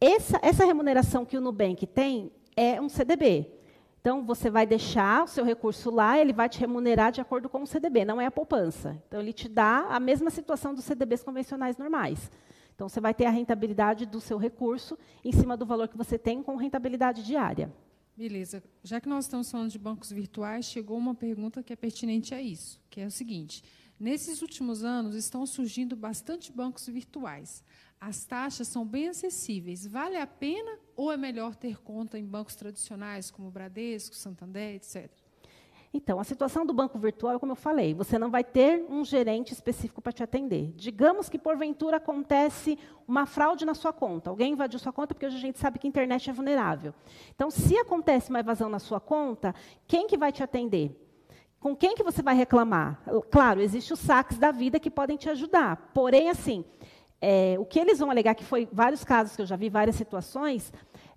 [0.00, 3.52] Essa, essa remuneração que o Nubank tem é um CDB.
[4.00, 7.62] Então, você vai deixar o seu recurso lá, ele vai te remunerar de acordo com
[7.62, 8.96] o CDB, não é a poupança.
[9.08, 12.30] Então, ele te dá a mesma situação dos CDBs convencionais normais.
[12.72, 16.16] Então, você vai ter a rentabilidade do seu recurso em cima do valor que você
[16.16, 17.72] tem com rentabilidade diária.
[18.16, 18.62] Beleza.
[18.82, 22.40] Já que nós estamos falando de bancos virtuais, chegou uma pergunta que é pertinente a
[22.40, 23.62] isso, que é o seguinte:
[24.00, 27.62] nesses últimos anos estão surgindo bastante bancos virtuais.
[28.00, 29.86] As taxas são bem acessíveis.
[29.86, 35.25] Vale a pena ou é melhor ter conta em bancos tradicionais como Bradesco, Santander, etc?
[35.96, 39.54] Então, a situação do banco virtual, como eu falei, você não vai ter um gerente
[39.54, 40.74] específico para te atender.
[40.76, 42.78] Digamos que, porventura, acontece
[43.08, 44.28] uma fraude na sua conta.
[44.28, 46.92] Alguém invadiu sua conta, porque hoje a gente sabe que a internet é vulnerável.
[47.34, 49.54] Então, se acontece uma evasão na sua conta,
[49.86, 50.94] quem que vai te atender?
[51.58, 53.00] Com quem que você vai reclamar?
[53.30, 55.92] Claro, existe os saques da vida que podem te ajudar.
[55.94, 56.62] Porém, assim,
[57.22, 59.96] é, o que eles vão alegar, que foi vários casos que eu já vi, várias
[59.96, 60.70] situações,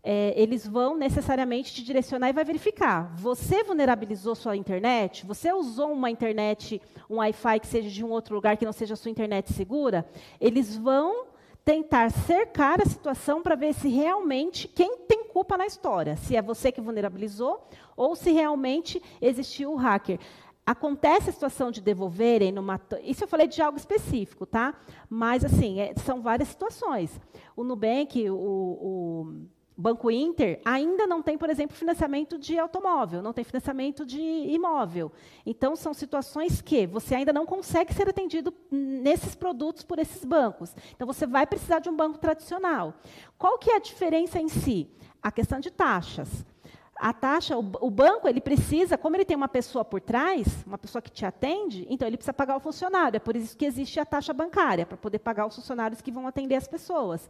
[0.04, 3.14] é, eles vão necessariamente te direcionar e vai verificar.
[3.16, 5.26] Você vulnerabilizou sua internet?
[5.26, 8.94] Você usou uma internet, um Wi-Fi que seja de um outro lugar que não seja
[8.94, 10.08] a sua internet segura?
[10.40, 11.28] Eles vão
[11.66, 16.42] tentar cercar a situação para ver se realmente quem tem culpa na história, se é
[16.42, 20.20] você que vulnerabilizou ou se realmente existiu o hacker.
[20.66, 22.80] Acontece a situação de devolverem numa.
[23.04, 24.76] Isso eu falei de algo específico, tá?
[25.10, 27.20] Mas, assim, é, são várias situações.
[27.56, 29.48] O Nubank, o, o
[29.80, 35.10] Banco Inter, ainda não tem, por exemplo, financiamento de automóvel, não tem financiamento de imóvel.
[35.46, 40.76] Então, são situações que você ainda não consegue ser atendido nesses produtos por esses bancos.
[40.94, 42.94] Então, você vai precisar de um banco tradicional.
[43.38, 44.90] Qual que é a diferença em si?
[45.24, 46.46] A questão de taxas
[47.00, 51.02] a taxa, o, banco, ele precisa, como ele tem uma pessoa por trás, uma pessoa
[51.02, 53.16] que te atende, então ele precisa pagar o funcionário.
[53.16, 56.28] É por isso que existe a taxa bancária, para poder pagar os funcionários que vão
[56.28, 57.30] atender as pessoas.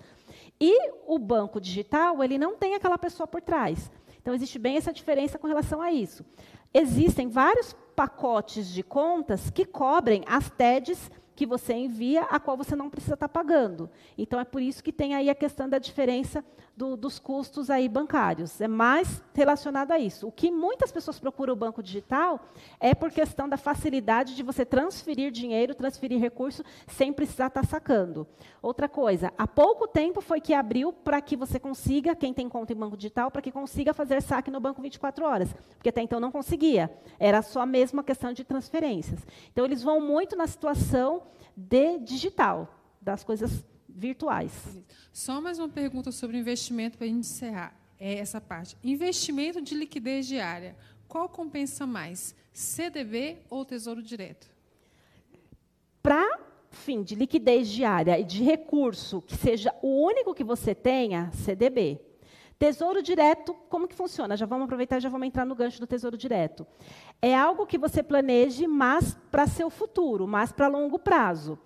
[0.60, 3.92] E o banco digital, ele não tem aquela pessoa por trás.
[4.20, 6.26] Então, existe bem essa diferença com relação a isso.
[6.74, 12.76] Existem vários pacotes de contas que cobrem as TEDs que você envia, a qual você
[12.76, 13.90] não precisa estar pagando.
[14.18, 16.44] Então, é por isso que tem aí a questão da diferença
[16.80, 18.62] do, dos custos aí bancários.
[18.62, 20.26] É mais relacionado a isso.
[20.26, 22.40] O que muitas pessoas procuram o banco digital
[22.80, 28.26] é por questão da facilidade de você transferir dinheiro, transferir recurso, sem precisar estar sacando.
[28.62, 32.72] Outra coisa, há pouco tempo foi que abriu para que você consiga, quem tem conta
[32.72, 35.54] em banco digital, para que consiga fazer saque no banco 24 horas.
[35.76, 36.90] Porque até então não conseguia.
[37.20, 39.20] Era só mesmo a questão de transferências.
[39.52, 41.24] Então, eles vão muito na situação
[41.58, 43.66] de digital, das coisas
[44.00, 44.80] virtuais.
[45.12, 48.78] Só mais uma pergunta sobre investimento para encerrar é essa parte.
[48.84, 50.76] Investimento de liquidez diária.
[51.08, 54.48] Qual compensa mais, CDB ou Tesouro Direto?
[56.02, 56.40] Para
[56.72, 62.00] fim de liquidez diária e de recurso que seja o único que você tenha, CDB.
[62.60, 64.36] Tesouro direto, como que funciona?
[64.36, 66.68] Já vamos aproveitar e já vamos entrar no gancho do tesouro direto.
[67.22, 71.58] É algo que você planeje, mas para seu futuro, mas para longo prazo.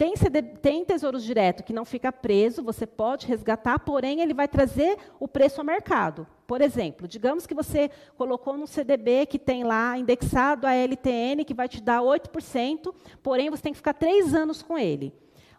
[0.00, 4.48] Tem, CD, tem tesouros direto que não fica preso, você pode resgatar, porém ele vai
[4.48, 6.26] trazer o preço ao mercado.
[6.46, 11.52] Por exemplo, digamos que você colocou no CDB que tem lá indexado a LTN, que
[11.52, 15.12] vai te dar 8%, porém você tem que ficar três anos com ele.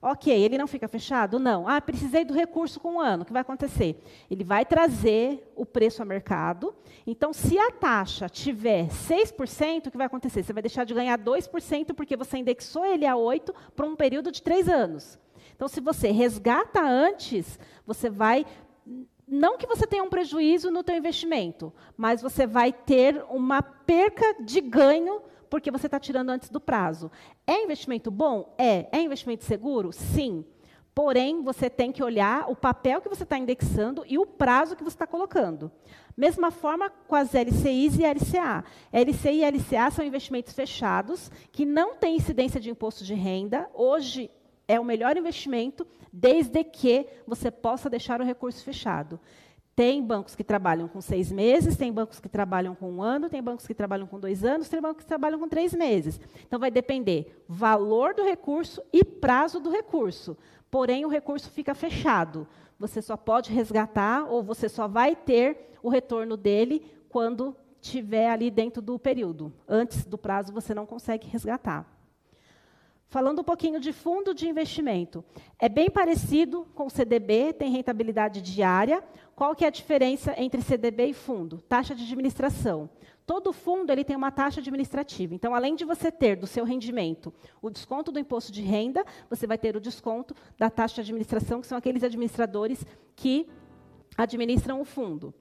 [0.03, 1.37] Ok, ele não fica fechado?
[1.37, 1.67] Não.
[1.67, 3.21] Ah, precisei do recurso com um ano.
[3.21, 4.03] O que vai acontecer?
[4.31, 6.73] Ele vai trazer o preço ao mercado.
[7.05, 10.41] Então, se a taxa tiver 6%, o que vai acontecer?
[10.41, 14.31] Você vai deixar de ganhar 2% porque você indexou ele a 8% por um período
[14.31, 15.19] de três anos.
[15.55, 18.43] Então, se você resgata antes, você vai
[19.27, 24.43] não que você tenha um prejuízo no teu investimento, mas você vai ter uma perca
[24.43, 25.21] de ganho
[25.51, 27.11] porque você está tirando antes do prazo.
[27.45, 28.55] É investimento bom?
[28.57, 28.87] É.
[28.89, 29.91] É investimento seguro?
[29.91, 30.45] Sim.
[30.95, 34.83] Porém, você tem que olhar o papel que você está indexando e o prazo que
[34.83, 35.69] você está colocando.
[36.15, 38.63] Mesma forma com as LCIs e LCA.
[38.93, 43.69] LCI e LCA são investimentos fechados, que não têm incidência de imposto de renda.
[43.73, 44.31] Hoje
[44.69, 49.19] é o melhor investimento, desde que você possa deixar o recurso fechado.
[49.75, 53.41] Tem bancos que trabalham com seis meses, tem bancos que trabalham com um ano, tem
[53.41, 56.19] bancos que trabalham com dois anos, tem bancos que trabalham com três meses.
[56.45, 60.37] Então, vai depender valor do recurso e prazo do recurso
[60.71, 62.47] porém o recurso fica fechado.
[62.79, 68.49] Você só pode resgatar ou você só vai ter o retorno dele quando tiver ali
[68.49, 69.53] dentro do período.
[69.67, 71.85] Antes do prazo você não consegue resgatar.
[73.11, 75.21] Falando um pouquinho de fundo de investimento.
[75.59, 79.03] É bem parecido com o CDB, tem rentabilidade diária.
[79.35, 81.57] Qual que é a diferença entre CDB e fundo?
[81.57, 82.89] Taxa de administração.
[83.25, 85.35] Todo fundo ele tem uma taxa administrativa.
[85.35, 89.45] Então, além de você ter do seu rendimento o desconto do imposto de renda, você
[89.45, 93.45] vai ter o desconto da taxa de administração, que são aqueles administradores que
[94.17, 95.33] administram o fundo.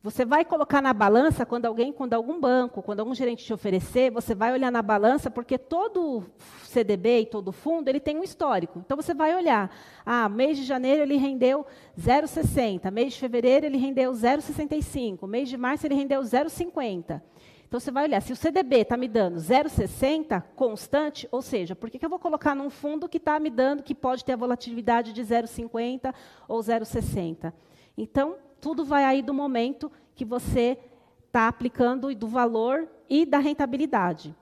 [0.00, 4.12] Você vai colocar na balança quando alguém, quando algum banco, quando algum gerente te oferecer,
[4.12, 6.24] você vai olhar na balança, porque todo
[6.62, 8.78] CDB e todo fundo, ele tem um histórico.
[8.78, 9.74] Então você vai olhar,
[10.06, 11.66] ah, mês de janeiro ele rendeu
[11.98, 17.20] 0,60, mês de fevereiro ele rendeu 0,65, mês de março ele rendeu 0,50.
[17.66, 21.90] Então você vai olhar, se o CDB está me dando 0,60 constante, ou seja, por
[21.90, 24.36] que, que eu vou colocar num fundo que está me dando, que pode ter a
[24.36, 26.14] volatilidade de 0,50
[26.46, 27.52] ou 0,60?
[27.96, 30.78] Então, tudo vai aí do momento que você
[31.26, 34.34] está aplicando e do valor e da rentabilidade.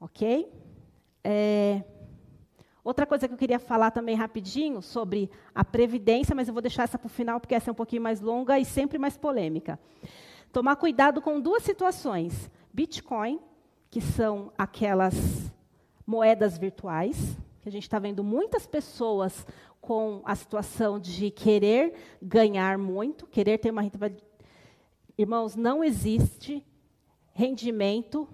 [0.00, 0.50] Ok?
[1.22, 1.82] É...
[2.82, 6.82] Outra coisa que eu queria falar também rapidinho sobre a previdência, mas eu vou deixar
[6.82, 9.80] essa para o final, porque essa é um pouquinho mais longa e sempre mais polêmica.
[10.52, 12.50] Tomar cuidado com duas situações.
[12.72, 13.40] Bitcoin,
[13.90, 15.50] que são aquelas
[16.06, 19.46] moedas virtuais, que a gente está vendo muitas pessoas
[19.84, 21.92] com a situação de querer
[22.22, 24.24] ganhar muito, querer ter uma rentabilidade.
[25.16, 26.66] Irmãos, não existe
[27.34, 28.26] rendimento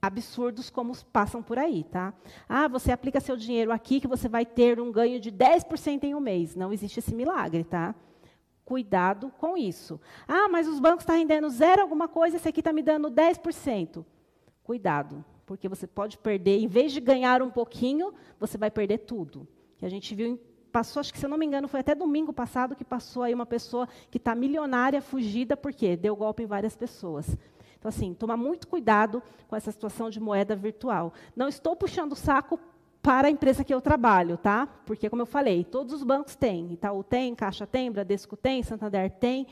[0.00, 2.14] absurdos como passam por aí, tá?
[2.48, 6.14] Ah, você aplica seu dinheiro aqui que você vai ter um ganho de 10% em
[6.14, 6.54] um mês.
[6.54, 7.92] Não existe esse milagre, tá?
[8.64, 10.00] Cuidado com isso.
[10.28, 13.10] Ah, mas os bancos estão tá rendendo zero alguma coisa, esse aqui está me dando
[13.10, 14.04] 10%.
[14.62, 19.48] Cuidado, porque você pode perder, em vez de ganhar um pouquinho, você vai perder tudo
[19.84, 20.40] a gente viu,
[20.72, 23.34] passou, acho que se eu não me engano, foi até domingo passado que passou aí
[23.34, 27.36] uma pessoa que está milionária, fugida, porque deu golpe em várias pessoas.
[27.78, 31.12] Então, assim, tomar muito cuidado com essa situação de moeda virtual.
[31.36, 32.58] Não estou puxando o saco
[33.02, 34.66] para a empresa que eu trabalho, tá?
[34.86, 36.72] Porque, como eu falei, todos os bancos têm.
[36.72, 39.46] Itaú tem, Caixa tem, Bradesco tem, Santander tem,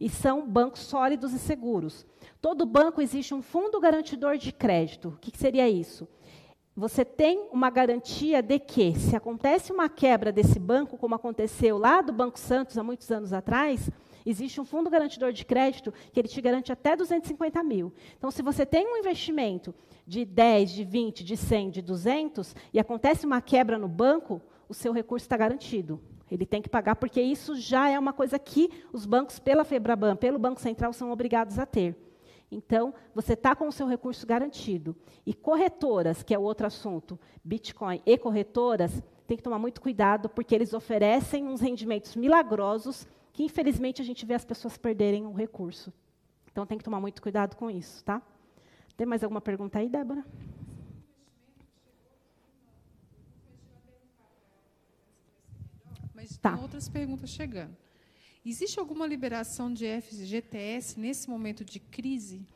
[0.00, 2.06] e são bancos sólidos e seguros.
[2.40, 5.08] Todo banco existe um fundo garantidor de crédito.
[5.08, 6.08] O que, que seria isso?
[6.76, 12.00] Você tem uma garantia de que, se acontece uma quebra desse banco, como aconteceu lá
[12.00, 13.88] do Banco Santos há muitos anos atrás,
[14.26, 17.92] existe um fundo garantidor de crédito que ele te garante até 250 mil.
[18.18, 19.72] Então, se você tem um investimento
[20.04, 24.74] de 10, de 20, de 100, de 200, e acontece uma quebra no banco, o
[24.74, 26.00] seu recurso está garantido.
[26.28, 30.16] Ele tem que pagar, porque isso já é uma coisa que os bancos, pela FEBRABAN,
[30.16, 31.96] pelo Banco Central, são obrigados a ter.
[32.54, 34.96] Então, você está com o seu recurso garantido.
[35.26, 40.54] E corretoras, que é outro assunto, Bitcoin e corretoras, tem que tomar muito cuidado, porque
[40.54, 45.92] eles oferecem uns rendimentos milagrosos que, infelizmente, a gente vê as pessoas perderem o recurso.
[46.52, 48.22] Então, tem que tomar muito cuidado com isso, tá?
[48.96, 50.24] Tem mais alguma pergunta aí, Débora?
[56.14, 56.52] Mas tá.
[56.52, 57.83] tem outras perguntas chegando.
[58.46, 62.46] Existe alguma liberação de FGTS nesse momento de crise?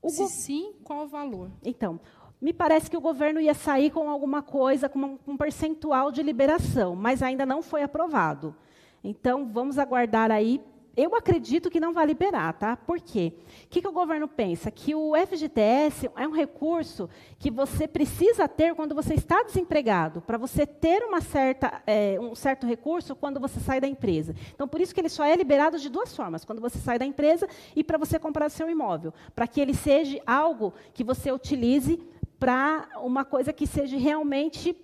[0.00, 1.50] O Se sim, qual o valor?
[1.64, 1.98] Então,
[2.40, 6.94] me parece que o governo ia sair com alguma coisa, com um percentual de liberação,
[6.94, 8.54] mas ainda não foi aprovado.
[9.02, 10.60] Então, vamos aguardar aí
[10.98, 12.76] eu acredito que não vai liberar, tá?
[12.76, 13.32] Por quê?
[13.64, 14.68] O que, que o governo pensa?
[14.68, 17.08] Que o FGTS é um recurso
[17.38, 22.34] que você precisa ter quando você está desempregado, para você ter uma certa, é, um
[22.34, 24.34] certo recurso quando você sai da empresa.
[24.52, 27.06] Então, por isso que ele só é liberado de duas formas: quando você sai da
[27.06, 31.96] empresa e para você comprar seu imóvel, para que ele seja algo que você utilize
[32.40, 34.76] para uma coisa que seja realmente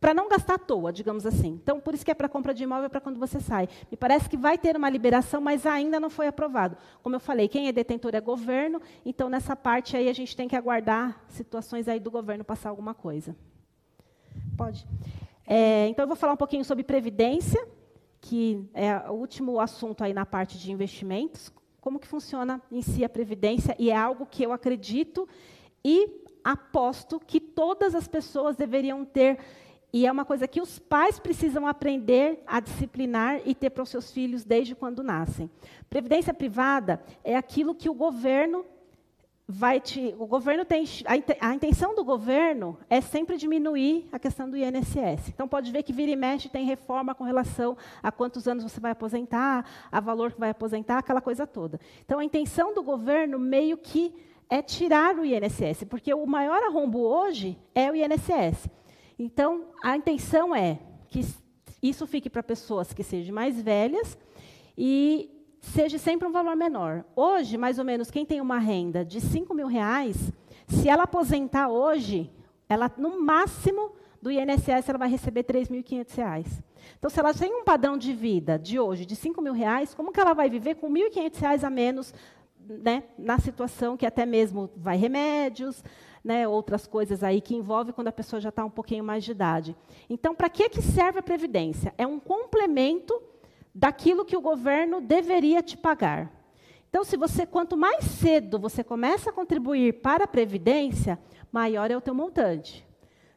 [0.00, 1.60] para não gastar à toa, digamos assim.
[1.62, 3.68] Então, por isso que é para compra de imóvel para quando você sai.
[3.90, 6.76] Me parece que vai ter uma liberação, mas ainda não foi aprovado.
[7.02, 10.48] Como eu falei, quem é detentor é governo, então nessa parte aí a gente tem
[10.48, 13.36] que aguardar situações aí do governo passar alguma coisa.
[14.56, 14.86] Pode.
[15.46, 17.62] É, então eu vou falar um pouquinho sobre previdência,
[18.22, 21.52] que é o último assunto aí na parte de investimentos.
[21.78, 25.28] Como que funciona em si a previdência e é algo que eu acredito
[25.84, 29.38] e aposto que todas as pessoas deveriam ter
[29.92, 33.88] e é uma coisa que os pais precisam aprender a disciplinar e ter para os
[33.88, 35.50] seus filhos desde quando nascem.
[35.88, 38.64] Previdência privada é aquilo que o governo
[39.50, 40.14] vai te.
[40.18, 40.84] O governo tem.
[41.40, 45.28] A, intenção do governo é sempre diminuir a questão do INSS.
[45.28, 48.78] Então, pode ver que vira e mexe tem reforma com relação a quantos anos você
[48.78, 51.80] vai aposentar, a valor que vai aposentar, aquela coisa toda.
[52.04, 54.14] Então, a intenção do governo meio que
[54.48, 58.68] é tirar o INSS, porque o maior arrombo hoje é o INSS.
[59.22, 60.78] Então, a intenção é
[61.10, 61.20] que
[61.82, 64.16] isso fique para pessoas que sejam mais velhas
[64.78, 65.30] e
[65.60, 67.04] seja sempre um valor menor.
[67.14, 70.32] Hoje, mais ou menos, quem tem uma renda de 5 mil reais,
[70.66, 72.30] se ela aposentar hoje,
[72.66, 73.92] ela, no máximo
[74.22, 76.62] do INSS, ela vai receber 3.500 reais.
[76.98, 80.12] Então, se ela tem um padrão de vida de hoje de 5 mil reais, como
[80.12, 82.14] que ela vai viver com 1.500 reais a menos
[82.66, 85.84] né, na situação que até mesmo vai remédios,
[86.24, 89.30] né, outras coisas aí que envolve quando a pessoa já está um pouquinho mais de
[89.30, 89.76] idade.
[90.08, 91.94] Então, para que, que serve a Previdência?
[91.96, 93.20] É um complemento
[93.74, 96.30] daquilo que o governo deveria te pagar.
[96.88, 101.18] Então, se você, quanto mais cedo você começa a contribuir para a Previdência,
[101.50, 102.86] maior é o teu montante.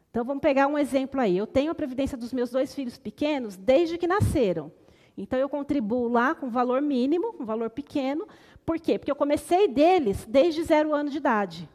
[0.09, 1.37] Então, vamos pegar um exemplo aí.
[1.37, 4.71] Eu tenho a Previdência dos meus dois filhos pequenos desde que nasceram.
[5.15, 8.27] Então, eu contribuo lá com valor mínimo, um valor pequeno.
[8.65, 8.97] Por quê?
[8.97, 11.69] Porque eu comecei deles desde zero ano de idade.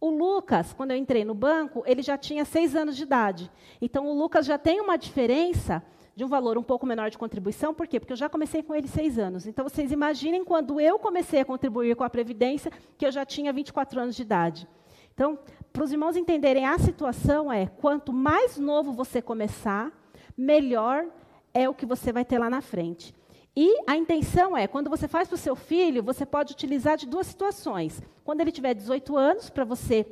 [0.00, 3.50] O Lucas, quando eu entrei no banco, ele já tinha seis anos de idade.
[3.80, 5.82] Então, o Lucas já tem uma diferença
[6.14, 7.74] de um valor um pouco menor de contribuição.
[7.74, 7.98] Por quê?
[7.98, 9.46] Porque eu já comecei com ele seis anos.
[9.46, 13.52] Então, vocês imaginem quando eu comecei a contribuir com a Previdência, que eu já tinha
[13.52, 14.68] 24 anos de idade.
[15.12, 15.36] Então,
[15.72, 19.92] para os irmãos entenderem a situação, é quanto mais novo você começar,
[20.36, 21.06] melhor
[21.52, 23.12] é o que você vai ter lá na frente.
[23.60, 27.08] E a intenção é, quando você faz para o seu filho, você pode utilizar de
[27.08, 28.00] duas situações.
[28.22, 30.06] Quando ele tiver 18 anos, para você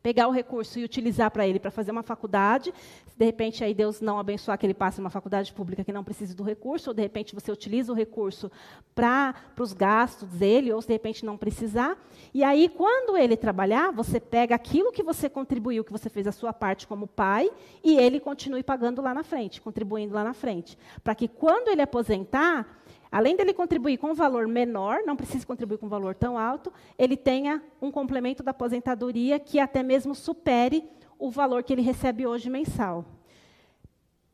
[0.00, 2.72] pegar o recurso e utilizar para ele para fazer uma faculdade.
[3.18, 6.36] De repente aí Deus não abençoar que ele passe uma faculdade pública que não precise
[6.36, 8.48] do recurso, ou de repente você utiliza o recurso
[8.94, 11.98] para os gastos dele, ou se de repente não precisar.
[12.32, 16.32] E aí, quando ele trabalhar, você pega aquilo que você contribuiu, que você fez a
[16.32, 17.50] sua parte como pai,
[17.82, 20.78] e ele continue pagando lá na frente, contribuindo lá na frente.
[21.02, 22.78] Para que quando ele aposentar,
[23.10, 26.70] Além dele contribuir com um valor menor, não precisa contribuir com um valor tão alto,
[26.98, 30.84] ele tenha um complemento da aposentadoria que até mesmo supere
[31.18, 33.04] o valor que ele recebe hoje mensal.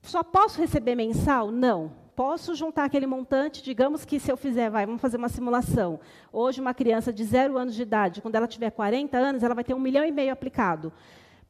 [0.02, 1.50] Só posso receber mensal?
[1.50, 1.92] Não.
[2.14, 5.98] Posso juntar aquele montante, digamos que se eu fizer, vai, vamos fazer uma simulação.
[6.32, 9.64] Hoje, uma criança de zero anos de idade, quando ela tiver 40 anos, ela vai
[9.64, 10.92] ter um milhão e meio aplicado.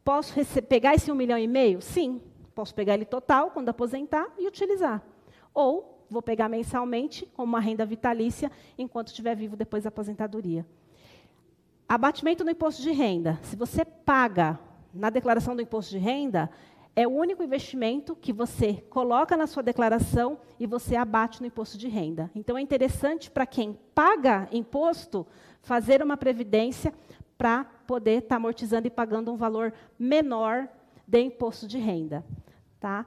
[0.02, 1.82] Posso pegar esse um milhão e meio?
[1.82, 2.22] Sim.
[2.54, 5.02] Posso pegar ele total quando aposentar e utilizar.
[5.52, 10.64] Ou vou pegar mensalmente como uma renda vitalícia enquanto estiver vivo depois da aposentadoria.
[11.88, 13.38] Abatimento no imposto de renda.
[13.42, 14.58] Se você paga
[14.94, 16.50] na declaração do imposto de renda,
[16.96, 21.76] é o único investimento que você coloca na sua declaração e você abate no imposto
[21.76, 22.30] de renda.
[22.34, 25.26] Então é interessante para quem paga imposto
[25.60, 26.94] fazer uma previdência
[27.36, 30.68] para poder estar tá amortizando e pagando um valor menor
[31.06, 32.24] de imposto de renda,
[32.78, 33.04] tá?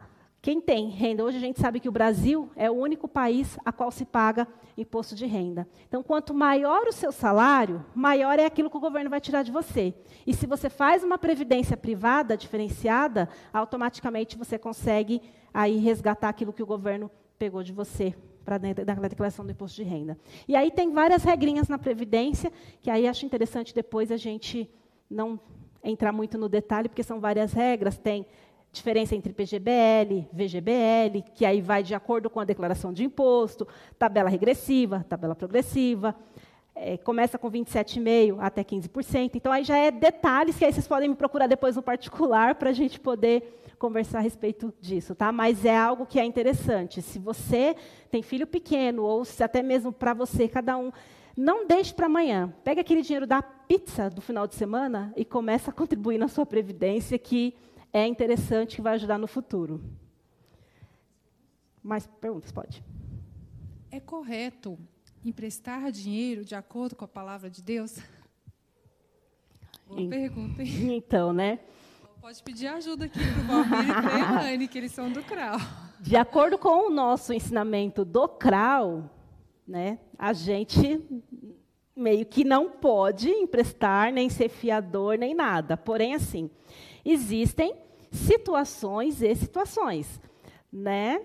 [0.48, 3.72] Quem tem renda, hoje a gente sabe que o Brasil é o único país a
[3.74, 4.48] qual se paga
[4.78, 5.68] imposto de renda.
[5.90, 9.52] Então, quanto maior o seu salário, maior é aquilo que o governo vai tirar de
[9.52, 9.94] você.
[10.26, 15.22] E se você faz uma previdência privada diferenciada, automaticamente você consegue
[15.54, 18.16] aí resgatar aquilo que o governo pegou de você
[18.46, 20.18] para dentro da declaração do imposto de renda.
[20.48, 24.72] E aí tem várias regrinhas na previdência que aí acho interessante depois a gente
[25.10, 25.38] não
[25.84, 28.26] entrar muito no detalhe, porque são várias regras, tem
[28.78, 33.68] diferença entre PGBL, VGBL, que aí vai de acordo com a declaração de imposto,
[34.00, 36.16] tabela regressiva, tabela progressiva,
[36.74, 39.32] é, começa com 27,5% até 15%.
[39.34, 42.70] Então, aí já é detalhes que aí vocês podem me procurar depois no particular para
[42.70, 45.32] a gente poder conversar a respeito disso, tá?
[45.32, 47.02] Mas é algo que é interessante.
[47.02, 47.76] Se você
[48.10, 50.92] tem filho pequeno, ou se até mesmo para você, cada um,
[51.36, 52.54] não deixe para amanhã.
[52.64, 56.46] Pega aquele dinheiro da pizza do final de semana e começa a contribuir na sua
[56.46, 57.54] previdência, que
[57.92, 59.82] é interessante que vai ajudar no futuro.
[61.84, 62.84] Mais perguntas, pode.
[63.90, 64.78] É correto
[65.24, 68.00] emprestar dinheiro de acordo com a palavra de Deus?
[69.88, 70.96] Boa pergunta, hein?
[70.96, 71.60] Então, né?
[72.20, 75.24] Pode pedir ajuda aqui para o Valmir e para a Elaine, que eles são do
[75.24, 75.58] CRAU.
[76.00, 79.10] De acordo com o nosso ensinamento do CRAU,
[79.66, 81.02] né, a gente
[81.96, 85.78] meio que não pode emprestar, nem ser fiador, nem nada.
[85.78, 86.50] Porém, assim,
[87.12, 87.76] existem
[88.12, 90.20] situações e situações,
[90.72, 91.22] né?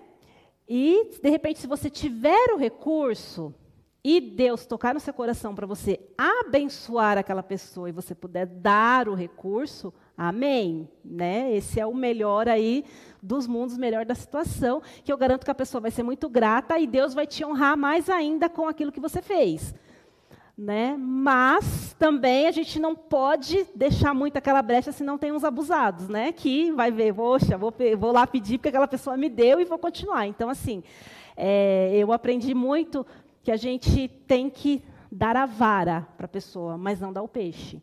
[0.67, 3.53] E de repente, se você tiver o recurso,
[4.03, 9.07] e Deus tocar no seu coração para você abençoar aquela pessoa e você puder dar
[9.07, 10.89] o recurso, amém.
[11.05, 11.55] Né?
[11.55, 12.83] Esse é o melhor aí
[13.21, 16.77] dos mundos, melhor da situação, que eu garanto que a pessoa vai ser muito grata
[16.77, 19.73] e Deus vai te honrar mais ainda com aquilo que você fez.
[20.55, 20.95] Né?
[20.97, 26.07] Mas também a gente não pode deixar muito aquela brecha se não tem uns abusados,
[26.07, 26.31] né?
[26.31, 29.79] Que vai ver, poxa, vou, vou lá pedir porque aquela pessoa me deu e vou
[29.79, 30.27] continuar.
[30.27, 30.83] Então, assim,
[31.35, 33.03] é, eu aprendi muito
[33.41, 37.27] que a gente tem que dar a vara para a pessoa, mas não dar o
[37.27, 37.81] peixe.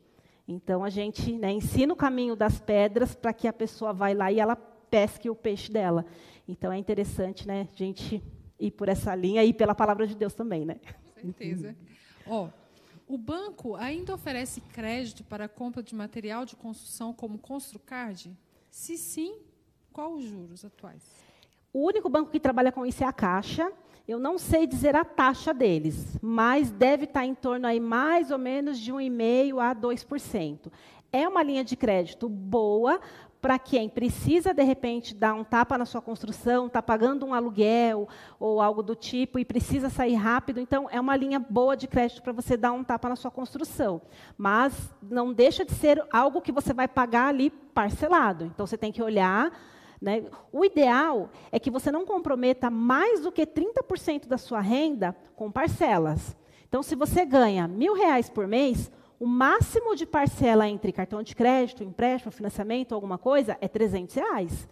[0.49, 4.33] Então a gente né, ensina o caminho das pedras para que a pessoa vá lá
[4.33, 6.05] e ela pesque o peixe dela.
[6.49, 8.21] Então é interessante, né, a gente
[8.59, 10.77] ir por essa linha e pela palavra de Deus também, né?
[11.15, 11.77] Com certeza.
[12.27, 12.49] Ó,
[13.11, 18.31] o banco ainda oferece crédito para a compra de material de construção como Construcard?
[18.71, 19.37] Se sim,
[19.93, 21.03] qual os juros atuais?
[21.73, 23.73] O único banco que trabalha com isso é a Caixa.
[24.07, 28.39] Eu não sei dizer a taxa deles, mas deve estar em torno aí mais ou
[28.39, 30.73] menos de 1,5% a 2%.
[31.13, 33.01] É uma linha de crédito boa
[33.41, 38.09] para quem precisa, de repente, dar um tapa na sua construção, está pagando um aluguel
[38.39, 40.61] ou algo do tipo e precisa sair rápido.
[40.61, 44.03] Então, é uma linha boa de crédito para você dar um tapa na sua construção.
[44.37, 48.45] Mas não deixa de ser algo que você vai pagar ali parcelado.
[48.45, 49.51] Então, você tem que olhar
[50.01, 50.25] né?
[50.51, 55.53] O ideal é que você não comprometa mais do que 30% da sua renda com
[55.53, 56.35] parcelas.
[56.67, 58.91] Então, se você ganha mil reais por mês,
[59.21, 64.67] o máximo de parcela entre cartão de crédito, empréstimo, financiamento, alguma coisa, é 300 reais.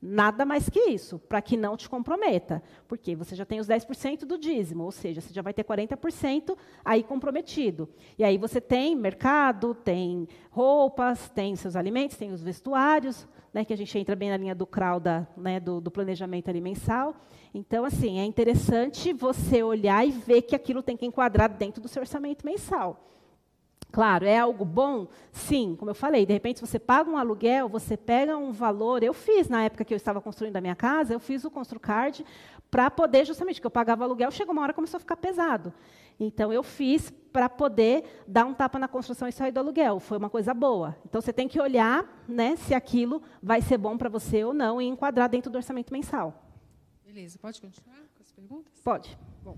[0.00, 2.62] Nada mais que isso, para que não te comprometa.
[2.88, 6.56] Porque você já tem os 10% do dízimo, ou seja, você já vai ter 40%
[6.82, 7.86] aí comprometido.
[8.18, 13.74] E aí você tem mercado, tem roupas, tem seus alimentos, tem os vestuários, né, que
[13.74, 15.02] a gente entra bem na linha do CRAU,
[15.36, 17.14] né, do, do, planejamento ali mensal.
[17.52, 21.88] Então, assim, é interessante você olhar e ver que aquilo tem que enquadrar dentro do
[21.88, 23.10] seu orçamento mensal.
[23.92, 25.08] Claro, é algo bom?
[25.32, 29.02] Sim, como eu falei, de repente você paga um aluguel, você pega um valor.
[29.02, 32.24] Eu fiz, na época que eu estava construindo a minha casa, eu fiz o ConstruCard
[32.70, 35.74] para poder, justamente, que eu pagava aluguel, chegou uma hora começou a ficar pesado.
[36.18, 39.98] Então, eu fiz para poder dar um tapa na construção e sair do aluguel.
[39.98, 40.96] Foi uma coisa boa.
[41.04, 44.80] Então, você tem que olhar né, se aquilo vai ser bom para você ou não
[44.80, 46.44] e enquadrar dentro do orçamento mensal.
[47.04, 47.38] Beleza.
[47.38, 48.80] Pode continuar com as perguntas?
[48.84, 49.18] Pode.
[49.42, 49.56] Bom,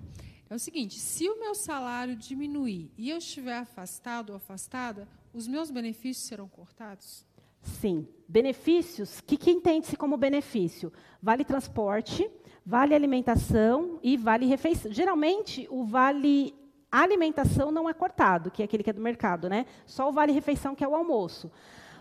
[0.53, 5.49] é o seguinte: se o meu salário diminuir e eu estiver afastado ou afastada, os
[5.49, 7.25] meus benefícios serão cortados?
[7.63, 8.07] Sim.
[8.29, 10.93] Benefícios, que, que entende-se como benefício?
[11.23, 12.29] Vale transporte,
[12.65, 14.91] vale alimentação e vale refeição.
[14.91, 16.55] Geralmente, o vale
[16.91, 19.65] alimentação não é cortado, que é aquele que é do mercado, né?
[19.87, 21.51] Só o vale refeição, que é o almoço.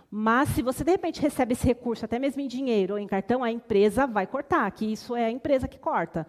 [0.10, 3.42] Mas se você de repente recebe esse recurso até mesmo em dinheiro ou em cartão,
[3.42, 6.28] a empresa vai cortar, que isso é a empresa que corta.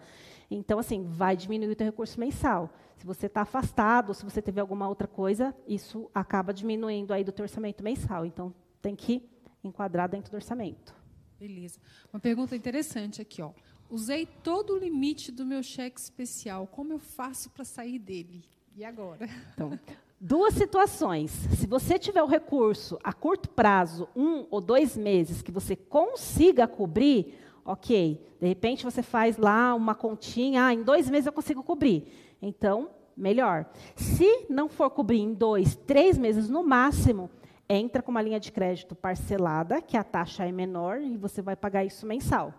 [0.55, 2.73] Então, assim, vai diminuir o teu recurso mensal.
[2.97, 7.23] Se você está afastado, ou se você teve alguma outra coisa, isso acaba diminuindo aí
[7.23, 8.25] do teu orçamento mensal.
[8.25, 9.27] Então, tem que
[9.63, 10.93] enquadrar dentro do orçamento.
[11.39, 11.79] Beleza.
[12.11, 13.51] Uma pergunta interessante aqui, ó.
[13.89, 16.67] Usei todo o limite do meu cheque especial.
[16.67, 18.43] Como eu faço para sair dele?
[18.75, 19.27] E agora?
[19.53, 19.79] Então,
[20.19, 21.31] duas situações.
[21.31, 26.65] Se você tiver o recurso a curto prazo, um ou dois meses, que você consiga
[26.65, 27.35] cobrir,
[27.65, 28.21] ok.
[28.39, 32.35] De repente você faz lá uma continha, ah, em dois meses eu consigo cobrir.
[32.41, 33.65] Então, melhor.
[33.95, 37.29] Se não for cobrir em dois, três meses no máximo,
[37.67, 41.55] entra com uma linha de crédito parcelada, que a taxa é menor e você vai
[41.55, 42.53] pagar isso mensal.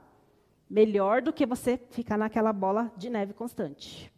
[0.69, 4.13] Melhor do que você ficar naquela bola de neve constante.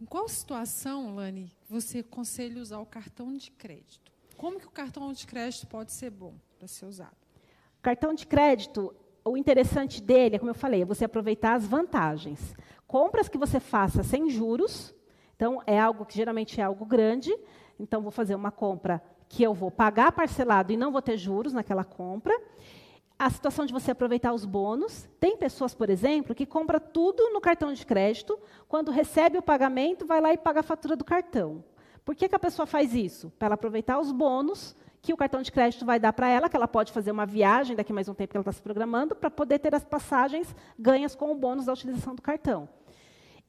[0.00, 4.12] Em qual situação, Lani, você aconselha usar o cartão de crédito?
[4.36, 7.16] Como que o cartão de crédito pode ser bom para ser usado?
[7.80, 8.94] Cartão de crédito,
[9.24, 12.54] o interessante dele, é como eu falei, é você aproveitar as vantagens.
[12.86, 14.94] Compras que você faça sem juros,
[15.34, 17.36] então é algo que geralmente é algo grande,
[17.78, 21.52] então vou fazer uma compra que eu vou pagar parcelado e não vou ter juros
[21.52, 22.38] naquela compra.
[23.18, 25.08] A situação de você aproveitar os bônus.
[25.18, 28.38] Tem pessoas, por exemplo, que compra tudo no cartão de crédito,
[28.68, 31.64] quando recebe o pagamento, vai lá e paga a fatura do cartão.
[32.06, 33.32] Por que, que a pessoa faz isso?
[33.36, 36.56] Para ela aproveitar os bônus que o cartão de crédito vai dar para ela, que
[36.56, 39.28] ela pode fazer uma viagem daqui mais um tempo que ela está se programando, para
[39.28, 42.68] poder ter as passagens ganhas com o bônus da utilização do cartão.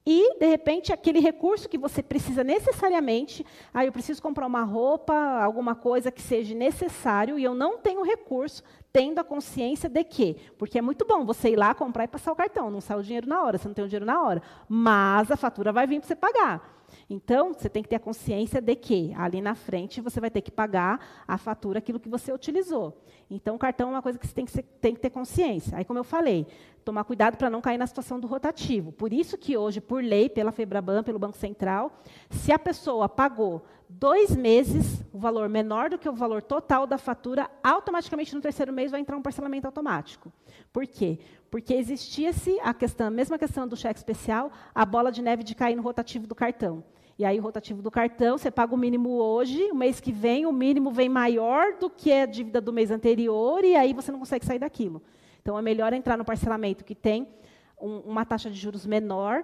[0.03, 5.13] E, de repente, aquele recurso que você precisa necessariamente, ah, eu preciso comprar uma roupa,
[5.13, 10.35] alguma coisa que seja necessário, e eu não tenho recurso, tendo a consciência de que,
[10.57, 13.03] porque é muito bom você ir lá comprar e passar o cartão, não sai o
[13.03, 15.99] dinheiro na hora, você não tem o dinheiro na hora, mas a fatura vai vir
[15.99, 16.76] para você pagar.
[17.09, 20.41] Então, você tem que ter a consciência de que ali na frente você vai ter
[20.41, 22.97] que pagar a fatura aquilo que você utilizou.
[23.29, 25.77] Então, o cartão é uma coisa que você tem que, ser, tem que ter consciência.
[25.77, 26.47] Aí, como eu falei,
[26.83, 28.91] tomar cuidado para não cair na situação do rotativo.
[28.91, 31.91] Por isso que hoje, por lei, pela FEBRABAN, pelo Banco Central,
[32.29, 36.99] se a pessoa pagou dois meses, o valor menor do que o valor total da
[36.99, 40.31] fatura, automaticamente no terceiro mês vai entrar um parcelamento automático.
[40.71, 41.17] Por quê?
[41.49, 45.55] Porque existia-se a questão, a mesma questão do cheque especial, a bola de neve de
[45.55, 46.83] cair no rotativo do cartão.
[47.17, 50.45] E aí, o rotativo do cartão, você paga o mínimo hoje, o mês que vem,
[50.45, 54.19] o mínimo vem maior do que a dívida do mês anterior, e aí você não
[54.19, 55.01] consegue sair daquilo.
[55.41, 57.27] Então, é melhor entrar no parcelamento que tem
[57.81, 59.43] um, uma taxa de juros menor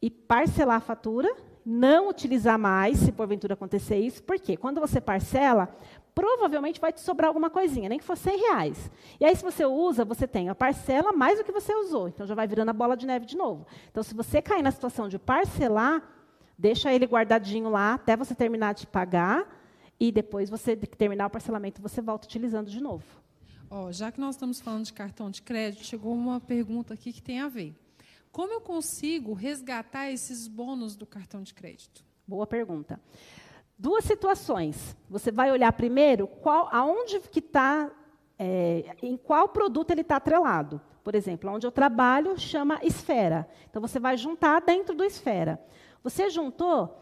[0.00, 1.32] e parcelar a fatura,
[1.64, 5.68] não utilizar mais, se porventura acontecer isso, porque quando você parcela,
[6.14, 8.90] provavelmente vai te sobrar alguma coisinha, nem que for 100 reais.
[9.20, 12.26] E aí, se você usa, você tem a parcela mais do que você usou, então
[12.26, 13.66] já vai virando a bola de neve de novo.
[13.90, 16.02] Então, se você cair na situação de parcelar,
[16.58, 19.46] deixa ele guardadinho lá até você terminar de pagar,
[19.98, 23.04] e depois você terminar o parcelamento, você volta utilizando de novo.
[23.70, 27.22] Oh, já que nós estamos falando de cartão de crédito, chegou uma pergunta aqui que
[27.22, 27.74] tem a ver.
[28.32, 32.02] Como eu consigo resgatar esses bônus do cartão de crédito?
[32.26, 32.98] Boa pergunta.
[33.78, 34.96] Duas situações.
[35.10, 37.90] Você vai olhar primeiro qual, aonde que está,
[38.38, 40.80] é, em qual produto ele está atrelado.
[41.04, 43.46] Por exemplo, onde eu trabalho chama esfera.
[43.68, 45.62] Então você vai juntar dentro do esfera.
[46.02, 47.01] Você juntou,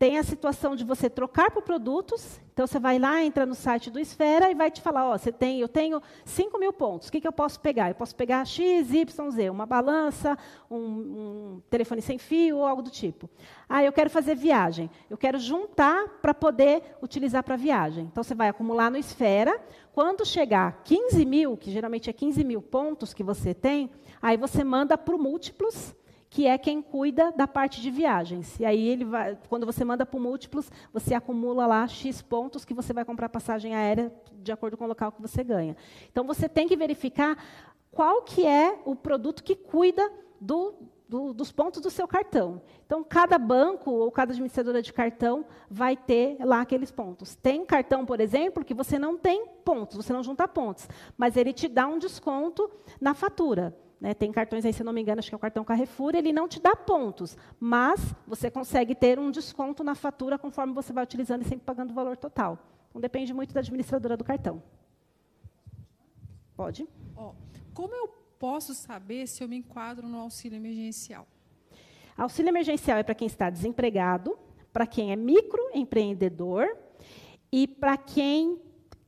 [0.00, 2.40] tem a situação de você trocar por produtos.
[2.54, 5.30] Então, você vai lá, entra no site do Esfera e vai te falar, ó, você
[5.30, 7.90] tem, eu tenho 5 mil pontos, o que, que eu posso pegar?
[7.90, 10.38] Eu posso pegar X, Y, Z, uma balança,
[10.70, 13.28] um, um telefone sem fio ou algo do tipo.
[13.68, 14.90] Ah, eu quero fazer viagem.
[15.10, 18.08] Eu quero juntar para poder utilizar para viagem.
[18.10, 19.60] Então, você vai acumular no Esfera.
[19.92, 23.90] Quando chegar 15 mil, que geralmente é 15 mil pontos que você tem,
[24.22, 25.94] aí você manda para o Múltiplos,
[26.30, 28.58] que é quem cuida da parte de viagens.
[28.60, 32.72] E aí ele vai, quando você manda para múltiplos, você acumula lá X pontos que
[32.72, 35.76] você vai comprar passagem aérea de acordo com o local que você ganha.
[36.10, 37.36] Então você tem que verificar
[37.90, 40.08] qual que é o produto que cuida
[40.40, 40.74] do,
[41.08, 42.62] do, dos pontos do seu cartão.
[42.86, 47.34] Então, cada banco ou cada administradora de cartão vai ter lá aqueles pontos.
[47.34, 50.88] Tem cartão, por exemplo, que você não tem pontos, você não junta pontos,
[51.18, 52.70] mas ele te dá um desconto
[53.00, 53.76] na fatura.
[54.00, 56.32] Né, tem cartões aí, se não me engano, acho que é o cartão Carrefour, ele
[56.32, 61.04] não te dá pontos, mas você consegue ter um desconto na fatura conforme você vai
[61.04, 62.58] utilizando e sempre pagando o valor total.
[62.88, 64.62] Então depende muito da administradora do cartão.
[66.56, 66.88] Pode?
[67.14, 67.32] Oh,
[67.74, 68.08] como eu
[68.38, 71.26] posso saber se eu me enquadro no auxílio emergencial?
[72.16, 74.38] Auxílio emergencial é para quem está desempregado,
[74.72, 76.74] para quem é microempreendedor
[77.52, 78.58] e para quem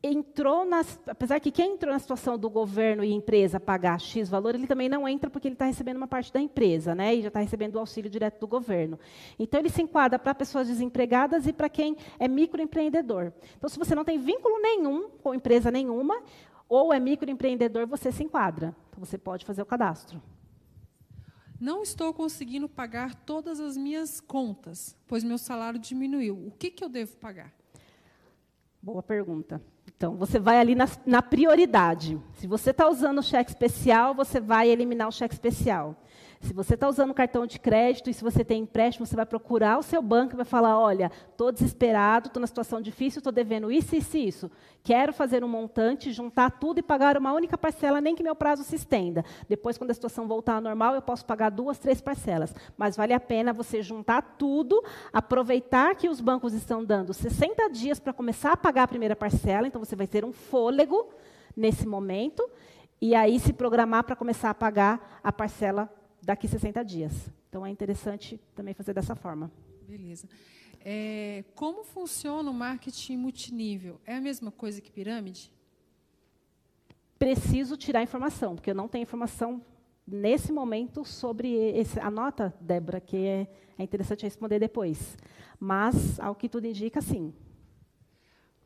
[0.02, 4.54] entrou nas, apesar que quem entrou na situação do governo e empresa pagar X valor,
[4.54, 7.14] ele também não entra porque ele está recebendo uma parte da empresa, né?
[7.14, 8.98] E já está recebendo o auxílio direto do governo.
[9.38, 13.32] Então ele se enquadra para pessoas desempregadas e para quem é microempreendedor.
[13.56, 16.20] Então, se você não tem vínculo nenhum com empresa nenhuma,
[16.68, 18.74] ou é microempreendedor, você se enquadra.
[18.88, 20.20] Então você pode fazer o cadastro.
[21.60, 26.34] Não estou conseguindo pagar todas as minhas contas, pois meu salário diminuiu.
[26.48, 27.52] O que, que eu devo pagar?
[28.82, 29.62] Boa pergunta.
[30.02, 32.20] Então, você vai ali na, na prioridade.
[32.34, 35.94] Se você está usando o cheque especial, você vai eliminar o cheque especial.
[36.42, 39.78] Se você está usando cartão de crédito e se você tem empréstimo, você vai procurar
[39.78, 43.70] o seu banco e vai falar: olha, estou desesperado, estou na situação difícil, estou devendo
[43.70, 44.50] isso, isso e isso.
[44.82, 48.64] Quero fazer um montante, juntar tudo e pagar uma única parcela, nem que meu prazo
[48.64, 49.24] se estenda.
[49.48, 52.52] Depois, quando a situação voltar ao normal, eu posso pagar duas, três parcelas.
[52.76, 54.82] Mas vale a pena você juntar tudo,
[55.12, 59.68] aproveitar que os bancos estão dando 60 dias para começar a pagar a primeira parcela,
[59.68, 61.08] então você vai ter um fôlego
[61.56, 62.42] nesse momento,
[63.00, 65.88] e aí se programar para começar a pagar a parcela
[66.22, 67.30] daqui 60 dias.
[67.48, 69.50] Então é interessante também fazer dessa forma.
[69.86, 70.28] Beleza.
[70.84, 74.00] É, como funciona o marketing multinível?
[74.06, 75.52] É a mesma coisa que pirâmide?
[77.18, 79.62] Preciso tirar informação, porque eu não tenho informação
[80.06, 82.00] nesse momento sobre esse.
[82.00, 83.46] Anota, Débora, que é,
[83.78, 85.16] é interessante responder depois.
[85.58, 87.32] Mas, ao que tudo indica, sim.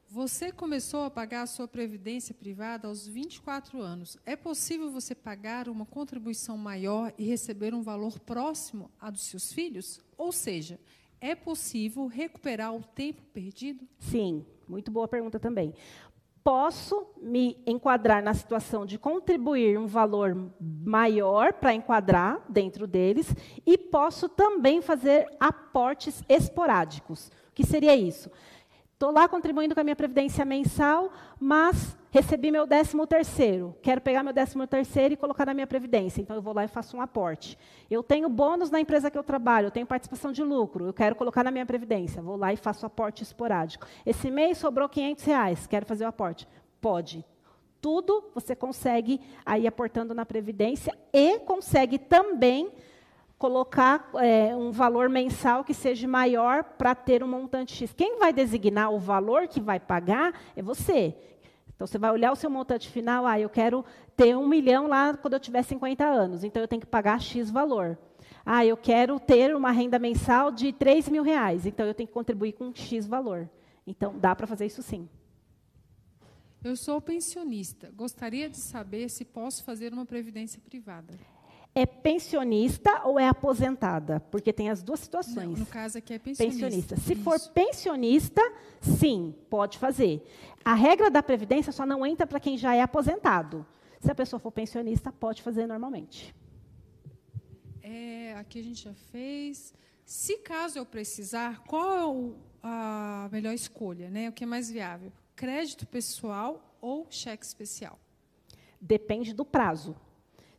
[0.08, 4.16] Você começou a pagar a sua previdência privada aos 24 anos.
[4.24, 9.52] É possível você pagar uma contribuição maior e receber um valor próximo a dos seus
[9.52, 10.00] filhos?
[10.16, 10.78] Ou seja,
[11.20, 13.84] é possível recuperar o tempo perdido?
[13.98, 15.74] Sim, muito boa pergunta também.
[16.44, 23.34] Posso me enquadrar na situação de contribuir um valor maior para enquadrar dentro deles
[23.66, 27.26] e posso também fazer aportes esporádicos.
[27.48, 28.30] O que seria isso?
[28.96, 33.76] Estou lá contribuindo com a minha previdência mensal, mas recebi meu décimo terceiro.
[33.82, 36.22] Quero pegar meu décimo terceiro e colocar na minha previdência.
[36.22, 37.58] Então eu vou lá e faço um aporte.
[37.90, 41.14] Eu tenho bônus na empresa que eu trabalho, eu tenho participação de lucro, eu quero
[41.14, 42.22] colocar na minha previdência.
[42.22, 43.86] Vou lá e faço aporte esporádico.
[44.06, 46.48] Esse mês sobrou 500 reais, quero fazer o aporte.
[46.80, 47.22] Pode.
[47.82, 52.72] Tudo você consegue aí aportando na previdência e consegue também
[53.38, 57.92] colocar é, um valor mensal que seja maior para ter um montante X.
[57.92, 61.14] Quem vai designar o valor que vai pagar é você.
[61.74, 63.84] Então, você vai olhar o seu montante final, ah, eu quero
[64.16, 67.50] ter um milhão lá quando eu tiver 50 anos, então eu tenho que pagar X
[67.50, 67.98] valor.
[68.46, 72.14] Ah, eu quero ter uma renda mensal de 3 mil reais, então eu tenho que
[72.14, 73.50] contribuir com X valor.
[73.86, 75.06] Então, dá para fazer isso sim.
[76.64, 77.92] Eu sou pensionista.
[77.94, 81.12] Gostaria de saber se posso fazer uma previdência privada
[81.76, 84.18] é pensionista ou é aposentada?
[84.30, 85.50] Porque tem as duas situações.
[85.50, 86.64] Não, no caso aqui é pensionista.
[86.64, 86.96] pensionista.
[86.96, 87.22] Se Isso.
[87.22, 88.40] for pensionista,
[88.80, 90.26] sim, pode fazer.
[90.64, 93.66] A regra da previdência só não entra para quem já é aposentado.
[94.00, 96.34] Se a pessoa for pensionista, pode fazer normalmente.
[97.82, 99.74] É, aqui a gente já fez.
[100.02, 104.30] Se caso eu precisar, qual é a melhor escolha, né?
[104.30, 105.12] O que é mais viável?
[105.34, 107.98] Crédito pessoal ou cheque especial?
[108.80, 109.94] Depende do prazo.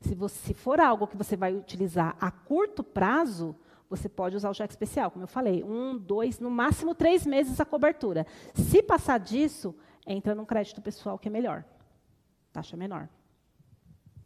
[0.02, 3.56] Se, você, se for algo que você vai utilizar a curto prazo,
[3.90, 7.60] você pode usar o cheque especial, como eu falei, um, dois, no máximo três meses
[7.60, 8.26] a cobertura.
[8.54, 9.76] Se passar disso,
[10.06, 11.64] entra num crédito pessoal que é melhor,
[12.52, 13.10] taxa menor.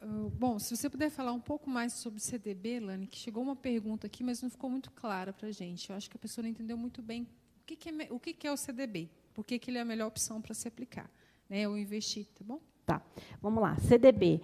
[0.02, 3.56] Uh, bom, se você puder falar um pouco mais sobre CDB, Lani, que chegou uma
[3.56, 5.90] pergunta aqui, mas não ficou muito clara para a gente.
[5.90, 7.28] Eu acho que a pessoa não entendeu muito bem
[7.62, 9.82] o que, que é, o que, que é o CDB, por que, que ele é
[9.82, 11.10] a melhor opção para se aplicar,
[11.48, 12.60] né, ou investir, tá bom?
[12.84, 13.00] Tá,
[13.40, 13.78] vamos lá.
[13.78, 14.42] CDB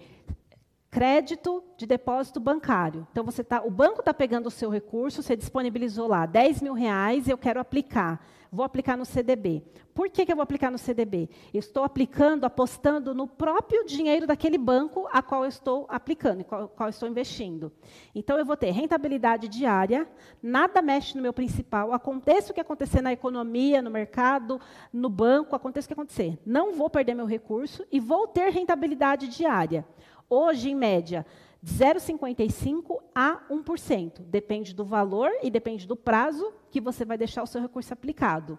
[0.90, 3.06] crédito de depósito bancário.
[3.12, 6.72] Então, você tá, o banco está pegando o seu recurso, você disponibilizou lá 10 mil
[6.72, 8.24] reais, eu quero aplicar.
[8.50, 9.62] Vou aplicar no CDB.
[9.94, 11.28] Por que, que eu vou aplicar no CDB?
[11.52, 16.66] Eu estou aplicando, apostando no próprio dinheiro daquele banco a qual eu estou aplicando, qual,
[16.68, 17.70] qual eu estou investindo.
[18.14, 20.08] Então, eu vou ter rentabilidade diária,
[20.42, 24.58] nada mexe no meu principal, aconteça o que acontecer na economia, no mercado,
[24.90, 26.38] no banco, aconteça o que acontecer.
[26.46, 29.84] Não vou perder meu recurso e vou ter rentabilidade diária.
[30.28, 31.24] Hoje, em média,
[31.62, 34.20] de 0,55% a 1%.
[34.20, 38.58] Depende do valor e depende do prazo que você vai deixar o seu recurso aplicado.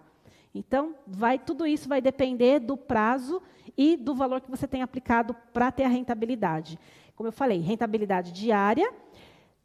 [0.54, 3.40] Então, vai, tudo isso vai depender do prazo
[3.76, 6.78] e do valor que você tem aplicado para ter a rentabilidade.
[7.14, 8.92] Como eu falei, rentabilidade diária,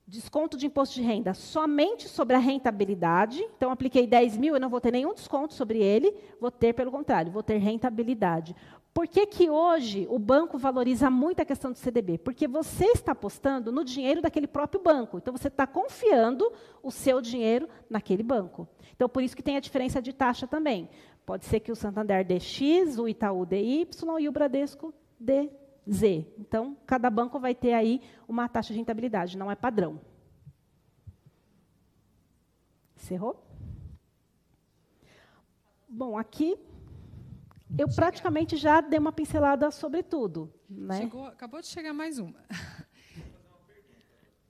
[0.08, 3.44] desconto de imposto de renda somente sobre a rentabilidade.
[3.58, 6.92] Então, apliquei 10 mil, eu não vou ter nenhum desconto sobre ele, vou ter, pelo
[6.92, 8.56] contrário, vou ter rentabilidade.
[8.96, 12.18] Por que, que hoje o banco valoriza muito a questão do CDB?
[12.18, 15.18] Porque você está apostando no dinheiro daquele próprio banco.
[15.18, 16.50] Então, você está confiando
[16.82, 18.66] o seu dinheiro naquele banco.
[18.96, 20.90] Então, por isso que tem a diferença de taxa também.
[21.26, 25.50] Pode ser que o Santander dê X, o Itaú dê Y e o Bradesco dê
[25.92, 26.26] Z.
[26.40, 30.00] Então, cada banco vai ter aí uma taxa de rentabilidade, não é padrão.
[32.96, 33.46] Encerrou?
[35.86, 36.58] Bom, aqui
[37.78, 40.54] eu praticamente já dei uma pincelada sobre tudo.
[40.70, 41.00] Né?
[41.00, 42.44] Chegou, acabou de chegar mais uma.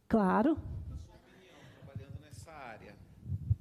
[0.08, 0.56] Claro.
[1.84, 2.96] trabalhando nessa área,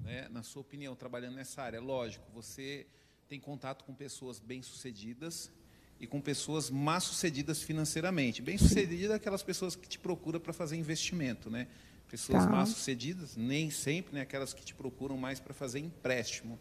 [0.01, 0.29] né?
[0.31, 2.87] na sua opinião, trabalhando nessa área, lógico, você
[3.27, 5.51] tem contato com pessoas bem-sucedidas
[5.99, 8.43] e com pessoas mal-sucedidas financeiramente.
[8.43, 11.67] Bem-sucedidas é aquelas pessoas que te procuram para fazer investimento, né?
[12.11, 12.51] Pessoas tá.
[12.51, 14.21] mal-sucedidas, nem sempre, né?
[14.21, 16.59] Aquelas que te procuram mais para fazer empréstimo.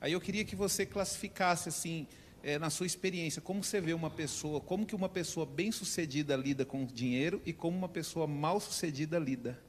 [0.00, 2.06] Aí eu queria que você classificasse assim,
[2.42, 6.64] é, na sua experiência, como você vê uma pessoa, como que uma pessoa bem-sucedida lida
[6.64, 9.60] com dinheiro e como uma pessoa mal-sucedida lida?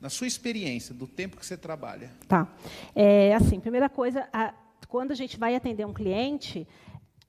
[0.00, 2.10] Na sua experiência, do tempo que você trabalha.
[2.26, 2.52] Tá.
[2.94, 4.52] É, assim, primeira coisa, a,
[4.88, 6.66] quando a gente vai atender um cliente,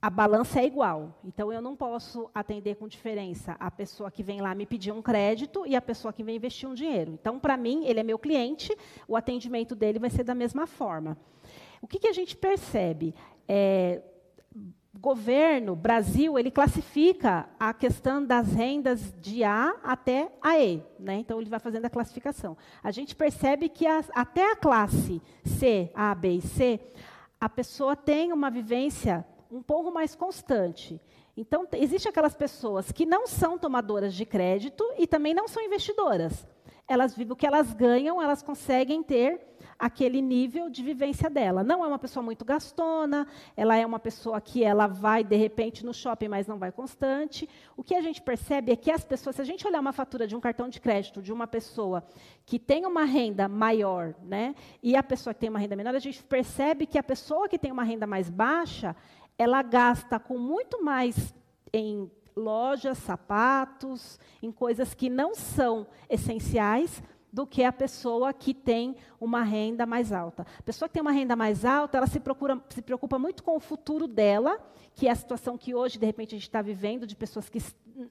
[0.02, 1.20] a balança é igual.
[1.24, 5.02] Então, eu não posso atender com diferença a pessoa que vem lá me pedir um
[5.02, 7.12] crédito e a pessoa que vem investir um dinheiro.
[7.14, 8.76] Então, para mim, ele é meu cliente,
[9.08, 11.18] o atendimento dele vai ser da mesma forma.
[11.82, 13.14] O que, que a gente percebe?
[13.48, 14.02] É,
[14.94, 20.84] governo, Brasil, ele classifica a questão das rendas de A até a E.
[21.00, 21.16] Né?
[21.16, 22.56] Então, ele vai fazendo a classificação.
[22.84, 26.80] A gente percebe que as, até a classe C, A, B e C,
[27.42, 31.02] a pessoa tem uma vivência um pouco mais constante.
[31.36, 36.48] Então, existem aquelas pessoas que não são tomadoras de crédito e também não são investidoras.
[36.88, 39.53] Elas vivem o que elas ganham, elas conseguem ter
[39.84, 41.62] aquele nível de vivência dela.
[41.62, 45.86] Não é uma pessoa muito gastona, ela é uma pessoa que ela vai de repente
[45.86, 47.50] no shopping, mas não vai constante.
[47.76, 50.26] O que a gente percebe é que as pessoas, se a gente olhar uma fatura
[50.26, 52.02] de um cartão de crédito de uma pessoa
[52.46, 56.00] que tem uma renda maior, né, e a pessoa que tem uma renda menor, a
[56.00, 58.96] gente percebe que a pessoa que tem uma renda mais baixa,
[59.38, 61.36] ela gasta com muito mais
[61.74, 67.04] em lojas, sapatos, em coisas que não são essenciais,
[67.34, 70.46] do que a pessoa que tem uma renda mais alta.
[70.60, 73.56] A pessoa que tem uma renda mais alta, ela se, procura, se preocupa muito com
[73.56, 74.60] o futuro dela,
[74.94, 77.60] que é a situação que hoje, de repente, a gente está vivendo, de pessoas que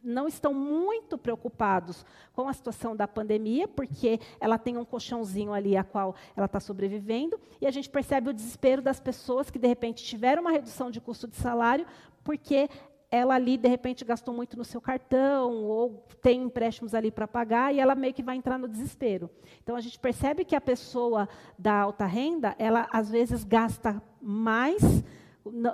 [0.02, 5.76] não estão muito preocupados com a situação da pandemia, porque ela tem um colchãozinho ali
[5.76, 9.68] a qual ela está sobrevivendo, e a gente percebe o desespero das pessoas que, de
[9.68, 11.86] repente, tiveram uma redução de custo de salário,
[12.24, 12.68] porque
[13.12, 17.74] ela ali, de repente, gastou muito no seu cartão, ou tem empréstimos ali para pagar,
[17.74, 19.28] e ela meio que vai entrar no desespero.
[19.62, 21.28] Então, a gente percebe que a pessoa
[21.58, 24.82] da alta renda, ela, às vezes, gasta mais,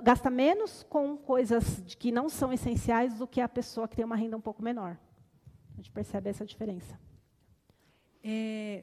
[0.02, 4.16] gasta menos com coisas que não são essenciais do que a pessoa que tem uma
[4.16, 4.98] renda um pouco menor.
[5.74, 6.98] A gente percebe essa diferença.
[8.20, 8.82] É,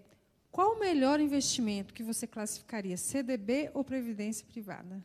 [0.49, 5.03] qual o melhor investimento que você classificaria, CDB ou previdência privada?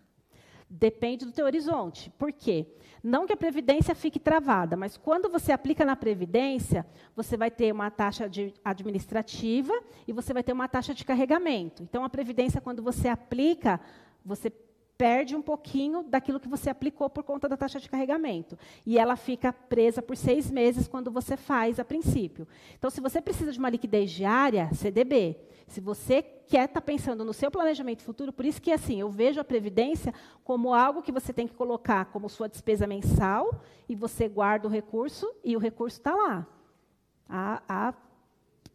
[0.73, 2.11] Depende do teu horizonte.
[2.17, 2.65] Por quê?
[3.03, 6.87] Não que a previdência fique travada, mas quando você aplica na previdência,
[7.17, 8.31] você vai ter uma taxa
[8.65, 9.73] administrativa
[10.07, 11.83] e você vai ter uma taxa de carregamento.
[11.83, 13.81] Então a previdência quando você aplica,
[14.25, 14.53] você
[15.01, 18.59] perde um pouquinho daquilo que você aplicou por conta da taxa de carregamento.
[18.85, 22.47] E ela fica presa por seis meses quando você faz a princípio.
[22.79, 25.39] Então, se você precisa de uma liquidez diária, CDB.
[25.67, 29.09] Se você quer estar tá pensando no seu planejamento futuro, por isso que assim, eu
[29.09, 30.13] vejo a previdência
[30.45, 33.59] como algo que você tem que colocar como sua despesa mensal
[33.89, 36.47] e você guarda o recurso e o recurso está lá.
[37.27, 37.95] A, a,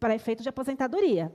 [0.00, 1.32] para efeito de aposentadoria.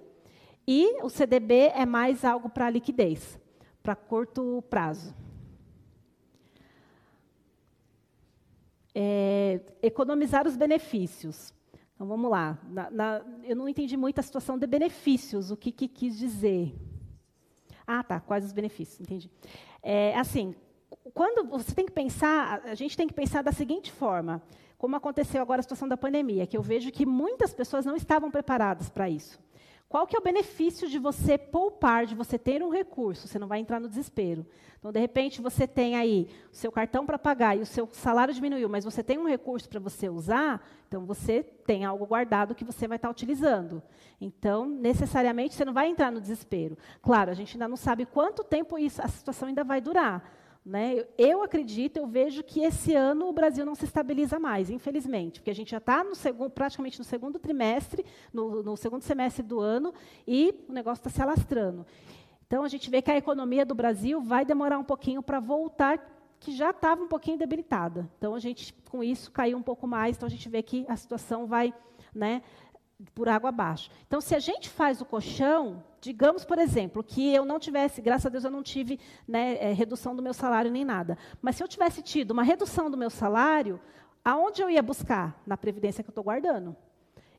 [0.68, 3.40] E o CDB é mais algo para liquidez
[3.82, 5.14] para curto prazo.
[8.94, 11.54] É, economizar os benefícios.
[11.96, 12.58] Então vamos lá.
[12.70, 16.76] Na, na, eu não entendi muito a situação de benefícios, o que, que quis dizer.
[17.86, 19.30] Ah, tá, quais os benefícios, entendi.
[19.82, 20.56] É, assim,
[21.14, 24.42] quando você tem que pensar, a gente tem que pensar da seguinte forma,
[24.78, 28.32] como aconteceu agora a situação da pandemia, que eu vejo que muitas pessoas não estavam
[28.32, 29.40] preparadas para isso.
[29.92, 33.28] Qual que é o benefício de você poupar, de você ter um recurso?
[33.28, 34.48] Você não vai entrar no desespero.
[34.80, 38.34] Então, de repente, você tem aí o seu cartão para pagar e o seu salário
[38.34, 42.64] diminuiu, mas você tem um recurso para você usar, então você tem algo guardado que
[42.64, 43.84] você vai estar utilizando.
[44.22, 46.78] Então, necessariamente, você não vai entrar no desespero.
[47.02, 50.24] Claro, a gente ainda não sabe quanto tempo isso, a situação ainda vai durar.
[50.64, 51.06] Né?
[51.18, 55.50] Eu acredito, eu vejo que esse ano o Brasil não se estabiliza mais, infelizmente, porque
[55.50, 56.06] a gente já está
[56.54, 59.92] praticamente no segundo trimestre, no, no, segundo semestre do ano,
[60.28, 61.86] e o negócio está se alastrando.
[62.46, 65.98] Então, a gente vê que a economia do Brasil vai demorar um pouquinho para voltar,
[66.40, 68.08] que já estava um pouquinho debilitada.
[68.18, 70.96] Então, a gente, com isso, caiu um pouco mais, então a gente vê que a
[70.96, 71.74] situação vai
[72.14, 72.44] né,
[73.14, 73.90] por água abaixo.
[74.08, 78.26] Então, se a gente faz o colchão, digamos, por exemplo, que eu não tivesse, graças
[78.26, 81.18] a Deus, eu não tive né, é, redução do meu salário nem nada.
[81.42, 83.80] Mas se eu tivesse tido uma redução do meu salário,
[84.24, 85.42] aonde eu ia buscar?
[85.46, 86.76] Na previdência que eu estou guardando.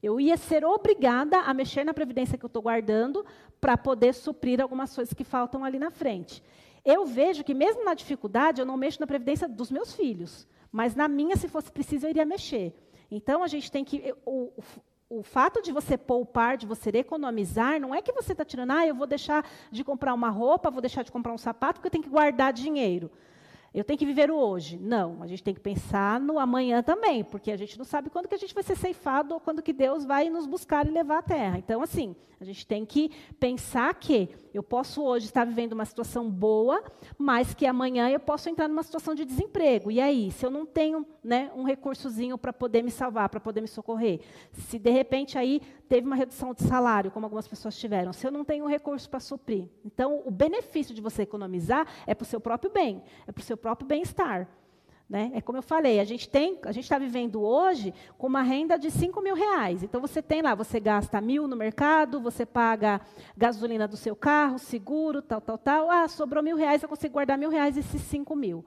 [0.03, 3.25] Eu ia ser obrigada a mexer na previdência que eu estou guardando
[3.61, 6.43] para poder suprir algumas coisas que faltam ali na frente.
[6.85, 10.49] Eu vejo que, mesmo na dificuldade, eu não mexo na previdência dos meus filhos.
[10.73, 12.75] Mas na minha, se fosse preciso, eu iria mexer.
[13.09, 14.13] Então, a gente tem que.
[14.27, 14.53] O,
[15.19, 18.87] o fato de você poupar, de você economizar, não é que você está tirando, ah,
[18.87, 21.91] eu vou deixar de comprar uma roupa, vou deixar de comprar um sapato, porque eu
[21.91, 23.11] tenho que guardar dinheiro.
[23.75, 24.79] Eu tenho que viver o hoje.
[24.79, 28.29] Não, a gente tem que pensar no amanhã também, porque a gente não sabe quando
[28.29, 31.19] que a gente vai ser ceifado ou quando que Deus vai nos buscar e levar
[31.19, 31.59] à terra.
[31.59, 33.09] Então, assim, a gente tem que
[33.39, 36.83] pensar que eu posso hoje estar vivendo uma situação boa,
[37.17, 39.93] mas que amanhã eu posso entrar numa situação de desemprego.
[39.93, 43.61] E aí, se eu não tenho né, um recursozinho para poder me salvar, para poder
[43.61, 44.21] me socorrer,
[44.53, 48.33] se de repente aí teve uma redução de salário, como algumas pessoas tiveram, se eu
[48.33, 49.69] não tenho um recurso para suprir.
[49.85, 53.45] Então, o benefício de você economizar é para o seu próprio bem, é para o
[53.45, 54.49] seu próprio bem-estar.
[55.09, 55.31] Né?
[55.35, 58.79] É como eu falei, a gente tem, a gente está vivendo hoje com uma renda
[58.79, 59.83] de 5 mil reais.
[59.83, 63.01] Então você tem lá, você gasta mil no mercado, você paga
[63.37, 65.91] gasolina do seu carro, seguro, tal, tal, tal.
[65.91, 68.65] Ah, sobrou mil reais, eu consigo guardar mil reais esses 5 mil.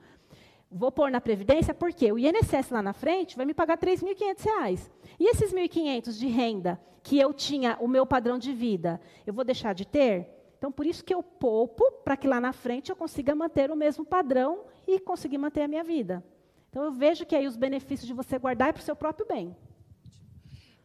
[0.71, 4.91] Vou pôr na Previdência, porque o INSS lá na frente vai me pagar 3.500 reais.
[5.19, 9.43] E esses 1.500 de renda que eu tinha, o meu padrão de vida, eu vou
[9.43, 10.34] deixar de ter?
[10.65, 13.75] Então, por isso que eu poupo, para que lá na frente eu consiga manter o
[13.75, 16.25] mesmo padrão e conseguir manter a minha vida.
[16.71, 19.27] Então, eu vejo que aí os benefícios de você guardar é para o seu próprio
[19.27, 19.55] bem.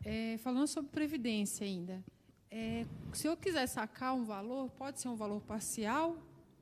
[0.05, 2.05] É, falando sobre previdência ainda,
[2.51, 2.85] É,
[3.15, 6.17] se eu quiser sacar um valor, pode ser um valor parcial?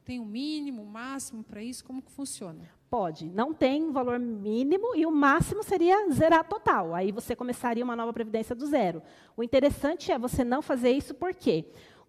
[0.05, 1.85] Tem um mínimo, um máximo para isso?
[1.85, 2.71] Como que funciona?
[2.89, 3.29] Pode.
[3.31, 6.95] Não tem um valor mínimo e o máximo seria zerar total.
[6.95, 9.03] Aí você começaria uma nova previdência do zero.
[9.37, 11.65] O interessante é você não fazer isso por quê?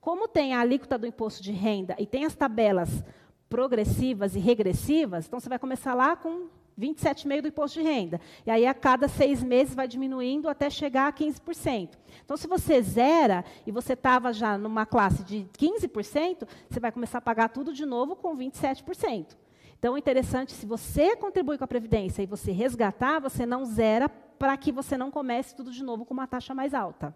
[0.10, 3.04] Como tem a alíquota do imposto de renda e tem as tabelas
[3.48, 6.48] progressivas e regressivas, então você vai começar lá com
[6.80, 8.20] 27,5% do imposto de renda.
[8.44, 11.92] E aí, a cada seis meses, vai diminuindo até chegar a 15%.
[12.26, 17.20] Então, se você zera e você estava já numa classe de 15%, você vai começar
[17.20, 19.38] a pagar tudo de novo com 27%.
[19.78, 24.10] Então, é interessante, se você contribui com a Previdência e você resgatar, você não zera
[24.10, 27.14] para que você não comece tudo de novo com uma taxa mais alta.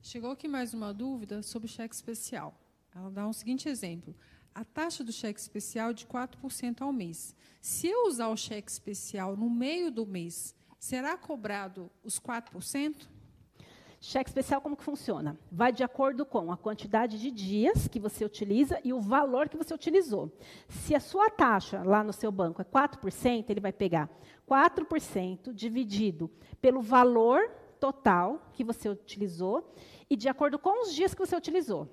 [0.00, 2.54] Chegou aqui mais uma dúvida sobre o cheque especial.
[2.94, 4.14] Ela dá um seguinte exemplo.
[4.54, 7.34] A taxa do cheque especial é de 4% ao mês.
[7.60, 13.08] Se eu usar o cheque especial no meio do mês, será cobrado os 4%?
[14.00, 15.36] Cheque especial como que funciona?
[15.50, 19.56] Vai de acordo com a quantidade de dias que você utiliza e o valor que
[19.56, 20.32] você utilizou.
[20.68, 24.08] Se a sua taxa lá no seu banco é 4%, ele vai pegar
[24.48, 26.30] 4% dividido
[26.60, 29.72] pelo valor total que você utilizou
[30.10, 31.88] e de acordo com os dias que você utilizou.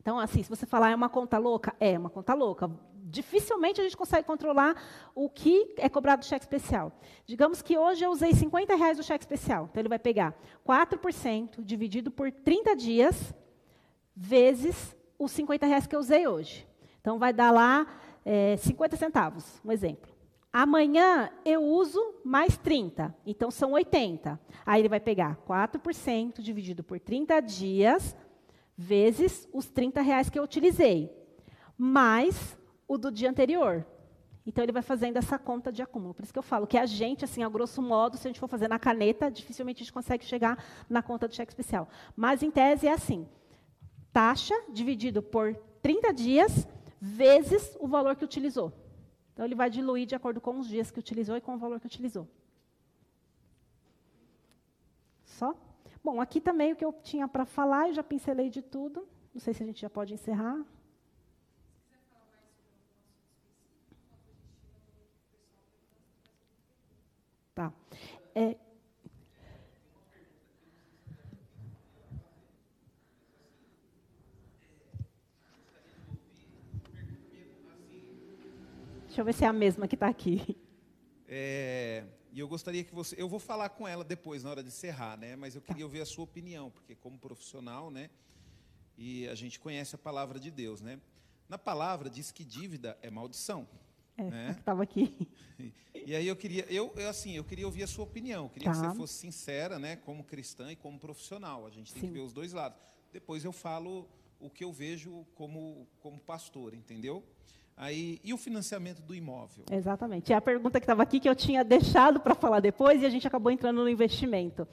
[0.00, 2.70] Então, assim, se você falar é uma conta louca, é uma conta louca.
[2.94, 4.74] Dificilmente a gente consegue controlar
[5.14, 6.92] o que é cobrado do cheque especial.
[7.26, 9.68] Digamos que hoje eu usei 50 reais do cheque especial.
[9.70, 10.34] Então, ele vai pegar
[10.66, 13.34] 4% dividido por 30 dias,
[14.16, 16.66] vezes os 50 reais que eu usei hoje.
[17.00, 17.86] Então, vai dar lá
[18.24, 20.09] é, 50 centavos, um exemplo.
[20.52, 24.38] Amanhã eu uso mais 30, então são 80.
[24.66, 28.16] Aí ele vai pegar 4% dividido por 30 dias,
[28.76, 31.08] vezes os 30 reais que eu utilizei,
[31.78, 32.58] mais
[32.88, 33.86] o do dia anterior.
[34.44, 36.14] Então, ele vai fazendo essa conta de acúmulo.
[36.14, 38.40] Por isso que eu falo que a gente, assim, a grosso modo, se a gente
[38.40, 41.88] for fazer na caneta, dificilmente a gente consegue chegar na conta do cheque especial.
[42.16, 43.28] Mas, em tese, é assim.
[44.12, 46.66] Taxa dividido por 30 dias,
[47.00, 48.72] vezes o valor que utilizou.
[49.40, 51.80] Então, ele vai diluir de acordo com os dias que utilizou e com o valor
[51.80, 52.28] que utilizou.
[55.24, 55.56] Só?
[56.04, 59.08] Bom, aqui também o que eu tinha para falar, eu já pincelei de tudo.
[59.32, 60.62] Não sei se a gente já pode encerrar.
[67.54, 67.72] Tá.
[68.34, 68.58] É,
[79.20, 80.56] Deixa eu ver se é a mesma que está aqui.
[81.28, 83.14] É, e eu gostaria que você.
[83.20, 85.36] Eu vou falar com ela depois, na hora de encerrar, né?
[85.36, 88.08] Mas eu queria ouvir a sua opinião, porque como profissional, né?
[88.96, 90.98] E a gente conhece a palavra de Deus, né?
[91.50, 93.68] Na palavra diz que dívida é maldição.
[94.16, 94.56] É, né?
[94.58, 95.28] estava aqui.
[95.58, 95.74] E,
[96.06, 98.44] e aí eu queria, eu, eu, assim, eu queria ouvir a sua opinião.
[98.44, 98.80] Eu queria Tá.
[98.80, 99.96] que você fosse sincera, né?
[99.96, 101.66] Como cristã e como profissional.
[101.66, 102.08] A gente tem Sim.
[102.08, 102.78] que ver os dois lados.
[103.12, 107.22] Depois eu falo o que eu vejo como, como pastor, entendeu?
[107.82, 109.64] Aí, e o financiamento do imóvel?
[109.72, 110.34] Exatamente.
[110.34, 113.08] É a pergunta que estava aqui que eu tinha deixado para falar depois e a
[113.08, 114.68] gente acabou entrando no investimento.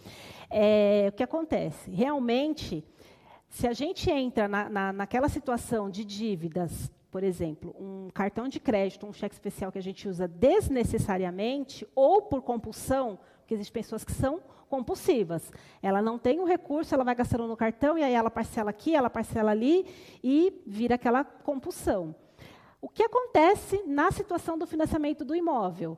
[0.49, 1.89] É, o que acontece?
[1.89, 2.83] Realmente,
[3.47, 8.59] se a gente entra na, na, naquela situação de dívidas, por exemplo, um cartão de
[8.59, 14.03] crédito, um cheque especial que a gente usa desnecessariamente ou por compulsão, porque existem pessoas
[14.03, 15.49] que são compulsivas.
[15.81, 18.93] Ela não tem o recurso, ela vai gastando no cartão e aí ela parcela aqui,
[18.93, 19.85] ela parcela ali
[20.21, 22.13] e vira aquela compulsão.
[22.79, 25.97] O que acontece na situação do financiamento do imóvel?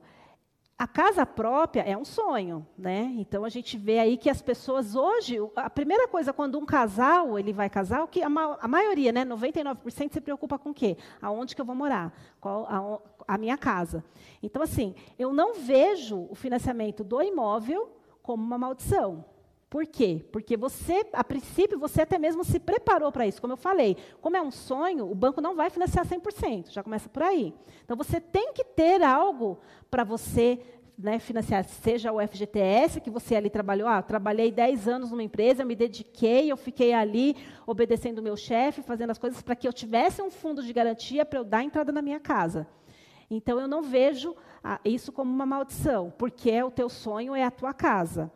[0.78, 3.14] A casa própria é um sonho, né?
[3.18, 7.38] Então a gente vê aí que as pessoas hoje, a primeira coisa quando um casal
[7.38, 10.74] ele vai casar, o que a, ma a maioria, né, 99% se preocupa com o
[10.74, 10.96] quê?
[11.22, 12.14] Aonde que eu vou morar?
[12.40, 14.06] Qual a, a minha casa?
[14.42, 17.90] Então assim, eu não vejo o financiamento do imóvel
[18.24, 19.26] como uma maldição.
[19.70, 20.26] Por quê?
[20.32, 23.40] Porque você, a princípio, você até mesmo se preparou para isso.
[23.40, 27.08] Como eu falei, como é um sonho, o banco não vai financiar 100%, já começa
[27.08, 27.54] por aí.
[27.86, 29.60] Então, você tem que ter algo
[29.91, 30.60] para você
[30.98, 33.88] né, financiar, seja o FGTS, que você ali trabalhou.
[33.88, 37.36] Ah, trabalhei 10 anos numa empresa, me dediquei, eu fiquei ali
[37.68, 41.24] obedecendo o meu chefe, fazendo as coisas para que eu tivesse um fundo de garantia
[41.24, 42.68] para eu dar entrada na minha casa.
[43.30, 47.44] Então, eu não vejo ah, isso como uma maldição, porque é o teu sonho é
[47.44, 48.32] a tua casa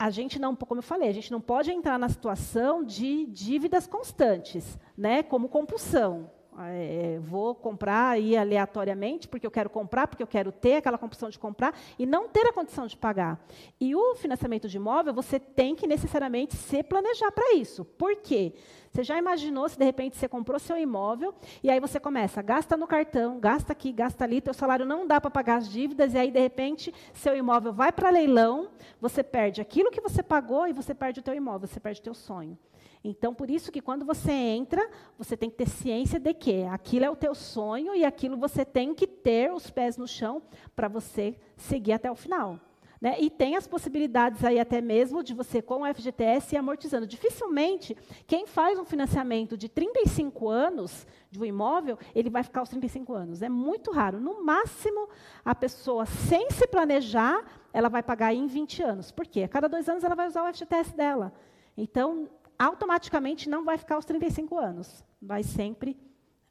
[0.00, 3.86] a gente não, como eu falei, a gente não pode entrar na situação de dívidas
[3.86, 6.30] constantes, né, como compulsão.
[6.58, 11.28] É, vou comprar aí aleatoriamente, porque eu quero comprar, porque eu quero ter aquela compulsão
[11.28, 13.38] de comprar, e não ter a condição de pagar.
[13.78, 17.84] E o financiamento de imóvel, você tem que necessariamente se planejar para isso.
[17.84, 18.54] Por quê?
[18.90, 22.76] Você já imaginou se de repente você comprou seu imóvel e aí você começa, gasta
[22.76, 26.18] no cartão, gasta aqui, gasta ali, teu salário não dá para pagar as dívidas e
[26.18, 28.68] aí de repente seu imóvel vai para leilão,
[29.00, 32.02] você perde aquilo que você pagou e você perde o teu imóvel, você perde o
[32.02, 32.58] teu sonho.
[33.02, 34.86] Então, por isso que quando você entra,
[35.16, 38.64] você tem que ter ciência de que aquilo é o teu sonho e aquilo você
[38.64, 40.42] tem que ter os pés no chão
[40.76, 42.58] para você seguir até o final.
[43.00, 43.16] Né?
[43.18, 47.06] E tem as possibilidades aí até mesmo de você, com o FGTS, ir amortizando.
[47.06, 47.96] Dificilmente,
[48.26, 53.14] quem faz um financiamento de 35 anos de um imóvel, ele vai ficar os 35
[53.14, 53.40] anos.
[53.40, 54.20] É muito raro.
[54.20, 55.08] No máximo,
[55.42, 59.10] a pessoa, sem se planejar, ela vai pagar em 20 anos.
[59.10, 59.44] Por quê?
[59.44, 61.32] A cada dois anos ela vai usar o FGTS dela.
[61.76, 62.28] Então,
[62.58, 65.02] automaticamente não vai ficar os 35 anos.
[65.22, 65.98] Vai sempre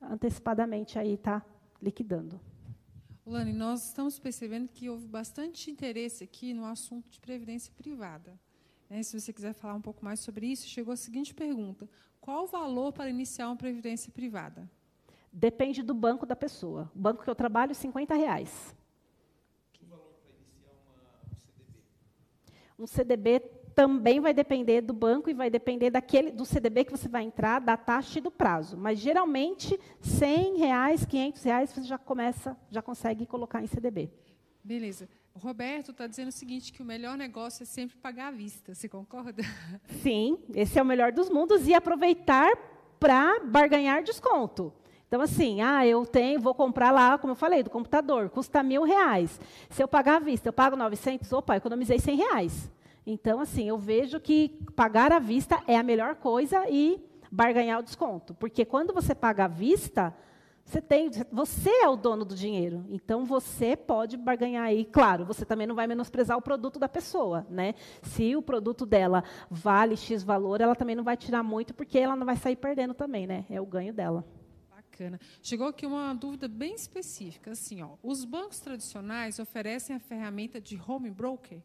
[0.02, 1.46] antecipadamente aí estar tá
[1.80, 2.40] liquidando.
[3.30, 8.40] Lani, nós estamos percebendo que houve bastante interesse aqui no assunto de previdência privada.
[8.90, 11.88] É, se você quiser falar um pouco mais sobre isso, chegou a seguinte pergunta:
[12.20, 14.68] qual o valor para iniciar uma previdência privada?
[15.32, 16.92] Depende do banco da pessoa.
[16.96, 18.76] O banco que eu trabalho, 50 reais.
[19.74, 20.98] Que valor para iniciar uma,
[21.32, 21.80] um CDB?
[22.80, 23.40] Um CDB
[23.80, 27.62] também vai depender do banco e vai depender daquele, do CDB que você vai entrar,
[27.62, 28.76] da taxa e do prazo.
[28.76, 34.12] Mas geralmente, 100 reais, 500 reais, você já começa, já consegue colocar em CDB.
[34.62, 35.08] Beleza.
[35.34, 38.76] O Roberto está dizendo o seguinte, que o melhor negócio é sempre pagar à vista.
[38.76, 39.44] Você concorda?
[40.04, 42.52] Sim, esse é o melhor dos mundos e aproveitar
[43.00, 44.74] para barganhar desconto.
[45.08, 48.84] Então, assim, ah, eu tenho, vou comprar lá, como eu falei, do computador, custa mil
[48.84, 49.40] reais.
[49.70, 52.70] Se eu pagar à vista, eu pago 900, opa, economizei 100 reais.
[53.12, 57.84] Então, assim, eu vejo que pagar à vista é a melhor coisa e barganhar o
[57.84, 58.36] desconto.
[58.36, 60.16] Porque quando você paga à vista,
[60.64, 62.86] você, tem, você é o dono do dinheiro.
[62.88, 64.86] Então, você pode barganhar aí.
[64.86, 67.48] Claro, você também não vai menosprezar o produto da pessoa.
[67.50, 67.74] Né?
[68.04, 72.16] Se o produto dela vale X valor, ela também não vai tirar muito, porque ela
[72.16, 73.26] não vai sair perdendo também.
[73.26, 73.44] Né?
[73.50, 74.24] É o ganho dela.
[75.42, 77.54] Chegou aqui uma dúvida bem específica.
[77.54, 81.60] Assim, ó, os bancos tradicionais oferecem a ferramenta de home broker?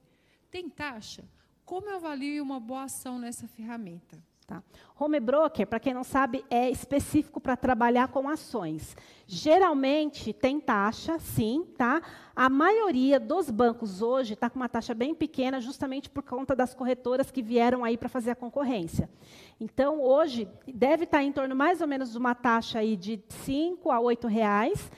[0.55, 1.25] Tem taxa?
[1.65, 4.23] Como eu avalio uma boa ação nessa ferramenta?
[4.47, 4.63] Tá.
[4.97, 8.97] Home broker, para quem não sabe, é específico para trabalhar com ações.
[9.27, 12.01] Geralmente tem taxa, sim, tá?
[12.37, 16.73] A maioria dos bancos hoje está com uma taxa bem pequena, justamente por conta das
[16.73, 19.11] corretoras que vieram aí para fazer a concorrência.
[19.59, 23.21] Então, hoje deve estar tá em torno mais ou menos de uma taxa aí de
[23.29, 24.89] 5 a 8 reais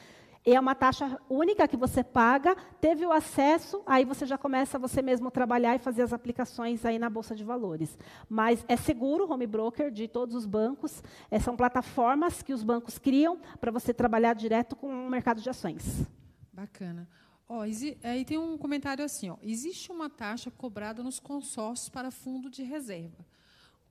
[0.55, 5.03] é uma taxa única que você paga, teve o acesso, aí você já começa você
[5.03, 7.99] mesmo trabalhar e fazer as aplicações aí na bolsa de valores.
[8.29, 12.99] Mas é seguro, home broker de todos os bancos, é, são plataformas que os bancos
[12.99, 16.07] criam para você trabalhar direto com o mercado de ações.
[16.53, 17.09] Bacana.
[17.49, 17.63] Ó,
[18.03, 22.63] aí tem um comentário assim: ó, existe uma taxa cobrada nos consórcios para fundo de
[22.63, 23.25] reserva.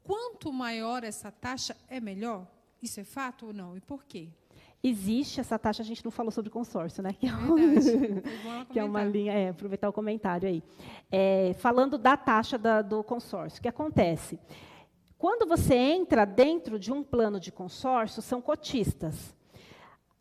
[0.03, 2.47] Quanto maior essa taxa, é melhor?
[2.81, 3.75] Isso é fato ou não?
[3.75, 4.29] E por quê?
[4.87, 7.11] Existe essa taxa, a gente não falou sobre consórcio, né?
[7.11, 8.21] Que é, um,
[8.71, 10.61] que é uma linha, é, aproveitar o comentário aí.
[11.11, 14.39] É, falando da taxa da, do consórcio, o que acontece?
[15.17, 19.35] Quando você entra dentro de um plano de consórcio, são cotistas.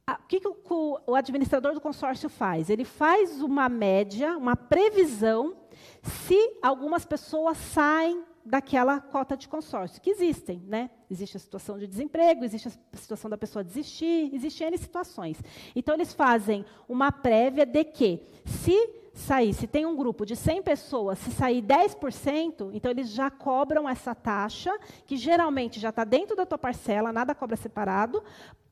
[0.09, 2.71] O que, que o, o administrador do consórcio faz?
[2.71, 5.59] Ele faz uma média, uma previsão,
[6.03, 10.91] se algumas pessoas saem daquela cota de consórcio, que existem, né?
[11.11, 15.43] Existe a situação de desemprego, existe a situação da pessoa desistir, existem N situações.
[15.75, 18.77] Então, eles fazem uma prévia de que, se
[19.15, 23.89] sair, se tem um grupo de 100 pessoas, se sair 10%, então eles já cobram
[23.89, 24.77] essa taxa,
[25.07, 28.23] que geralmente já está dentro da tua parcela, nada cobra separado,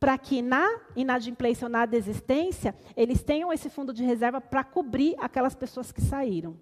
[0.00, 5.14] para que na inadimplência ou na desistência, eles tenham esse fundo de reserva para cobrir
[5.18, 6.58] aquelas pessoas que saíram.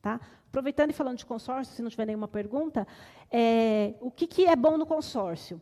[0.00, 0.20] Tá?
[0.48, 2.86] Aproveitando e falando de consórcio, se não tiver nenhuma pergunta,
[3.30, 5.60] é, o que, que é bom no consórcio?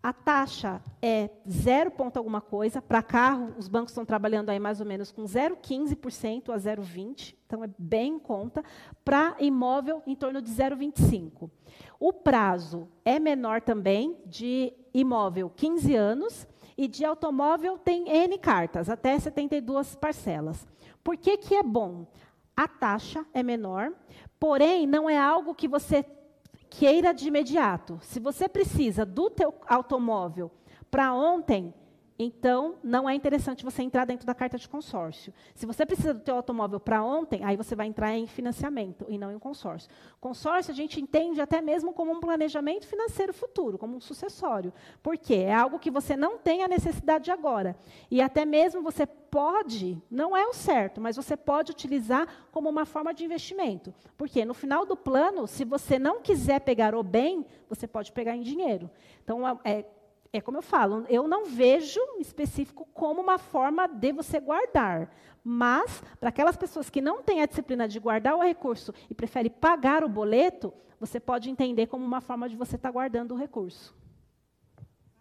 [0.00, 2.80] A taxa é zero ponto alguma coisa.
[2.80, 7.64] Para carro, os bancos estão trabalhando aí mais ou menos com 0,15% a 0,20%, então
[7.64, 8.62] é bem em conta.
[9.04, 11.50] Para imóvel, em torno de 0,25%.
[11.98, 16.46] O prazo é menor também, de imóvel 15 anos,
[16.76, 20.64] e de automóvel tem N cartas, até 72 parcelas.
[21.02, 22.06] Por que, que é bom?
[22.58, 23.92] A taxa é menor,
[24.40, 26.04] porém não é algo que você
[26.68, 28.00] queira de imediato.
[28.02, 30.50] Se você precisa do teu automóvel
[30.90, 31.72] para ontem,
[32.18, 35.32] então, não é interessante você entrar dentro da carta de consórcio.
[35.54, 39.16] Se você precisa do teu automóvel para ontem, aí você vai entrar em financiamento e
[39.16, 39.88] não em consórcio.
[40.20, 44.72] Consórcio a gente entende até mesmo como um planejamento financeiro futuro, como um sucessório.
[45.00, 45.44] Por quê?
[45.46, 47.76] É algo que você não tem a necessidade agora.
[48.10, 52.84] E até mesmo você pode, não é o certo, mas você pode utilizar como uma
[52.84, 53.94] forma de investimento.
[54.16, 58.34] Porque no final do plano, se você não quiser pegar o bem, você pode pegar
[58.34, 58.90] em dinheiro.
[59.22, 59.84] Então, é,
[60.32, 65.10] é como eu falo, eu não vejo específico como uma forma de você guardar.
[65.42, 69.50] Mas, para aquelas pessoas que não têm a disciplina de guardar o recurso e preferem
[69.50, 73.36] pagar o boleto, você pode entender como uma forma de você estar tá guardando o
[73.36, 73.96] recurso.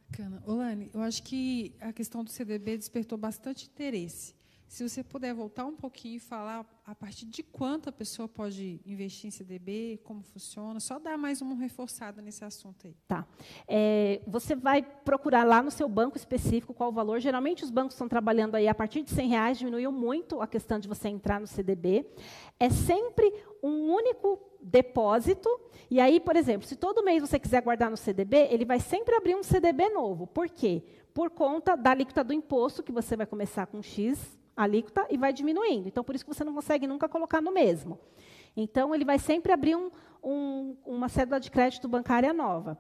[0.10, 0.42] Bacana.
[0.46, 4.37] Olane, eu acho que a questão do CDB despertou bastante interesse.
[4.68, 8.82] Se você puder voltar um pouquinho e falar a partir de quanto a pessoa pode
[8.86, 12.96] investir em CDB, como funciona, só dar mais uma reforçada nesse assunto aí.
[13.08, 13.26] Tá.
[13.66, 17.20] É, você vai procurar lá no seu banco específico qual o valor.
[17.22, 20.80] Geralmente os bancos estão trabalhando aí a partir de 100 reais, diminuiu muito a questão
[20.80, 22.06] de você entrar no CDB.
[22.60, 23.34] É sempre
[23.64, 25.50] um único depósito.
[25.90, 29.16] E aí, por exemplo, se todo mês você quiser guardar no CDB, ele vai sempre
[29.16, 30.28] abrir um CDB novo.
[30.28, 30.84] Por quê?
[31.14, 35.32] Por conta da alíquota do imposto, que você vai começar com X alíquota e vai
[35.32, 35.88] diminuindo.
[35.88, 38.00] Então, por isso que você não consegue nunca colocar no mesmo.
[38.56, 39.92] Então, ele vai sempre abrir um,
[40.24, 42.78] um, uma cédula de crédito bancária nova.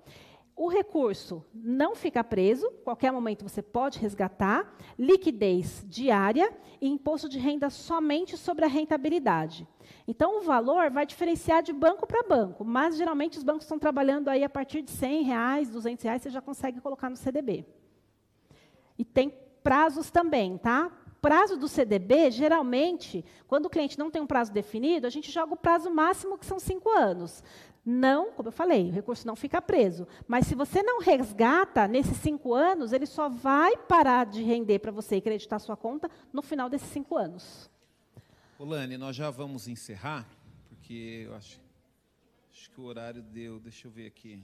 [0.55, 6.51] O recurso não fica preso, qualquer momento você pode resgatar, liquidez diária
[6.81, 9.67] e imposto de renda somente sobre a rentabilidade.
[10.07, 14.29] Então, o valor vai diferenciar de banco para banco, mas geralmente os bancos estão trabalhando
[14.29, 17.63] aí a partir de 100 reais, 200 reais, você já consegue colocar no CDB.
[18.97, 19.31] E tem
[19.61, 20.91] prazos também, tá?
[21.21, 25.53] Prazo do CDB, geralmente, quando o cliente não tem um prazo definido, a gente joga
[25.53, 27.43] o prazo máximo, que são cinco anos.
[27.85, 30.05] Não, como eu falei, o recurso não fica preso.
[30.27, 34.91] Mas se você não resgata nesses cinco anos, ele só vai parar de render para
[34.91, 37.69] você e creditar sua conta no final desses cinco anos.
[38.59, 40.27] Olane, nós já vamos encerrar,
[40.67, 41.61] porque eu acho,
[42.51, 43.59] acho que o horário deu.
[43.59, 44.43] Deixa eu ver aqui.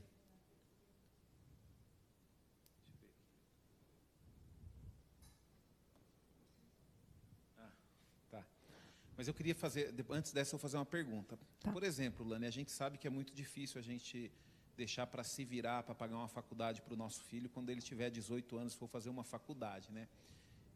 [9.24, 11.40] Mas eu queria fazer, antes dessa, eu fazer uma pergunta.
[11.62, 11.72] Tá.
[11.72, 14.30] Por exemplo, Lani, a gente sabe que é muito difícil a gente
[14.76, 18.10] deixar para se virar, para pagar uma faculdade para o nosso filho quando ele tiver
[18.10, 20.10] 18 anos for fazer uma faculdade, né?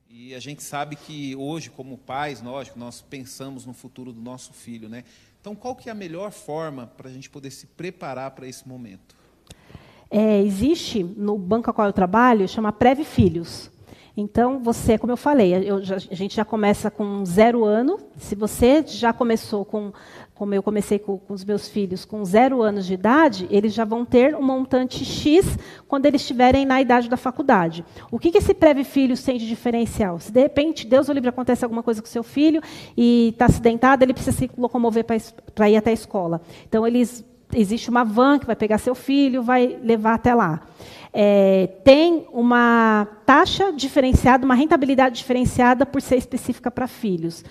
[0.10, 4.54] E a gente sabe que hoje, como pais, nós, nós pensamos no futuro do nosso
[4.54, 5.04] filho, né?
[5.42, 8.66] Então, qual que é a melhor forma para a gente poder se preparar para esse
[8.66, 9.14] momento?
[10.10, 13.70] É, existe no banco a qual eu trabalho, chama Preve Filhos.
[14.20, 18.00] Então, você, como eu falei, eu a gente já começa com zero ano.
[18.18, 19.94] Se você já começou com,
[20.34, 23.86] como eu comecei com, com, os meus filhos, com zero anos de idade, eles já
[23.86, 27.86] vão ter um montante X quando eles estiverem na idade da faculdade.
[28.12, 30.20] O que, que esse Preve Filhos tem de diferencial?
[30.20, 32.60] Se de repente, Deus o livre, acontece alguma coisa com seu filho
[32.98, 35.06] e está acidentado, ele precisa se locomover
[35.54, 36.42] para ir até a escola.
[36.68, 37.24] Então, eles,
[37.54, 40.62] existe uma van que vai pegar seu filho, vai levar até lá
[41.20, 47.44] é, tem uma taxa diferenciada, uma rentabilidade diferenciada por ser específica para filhos.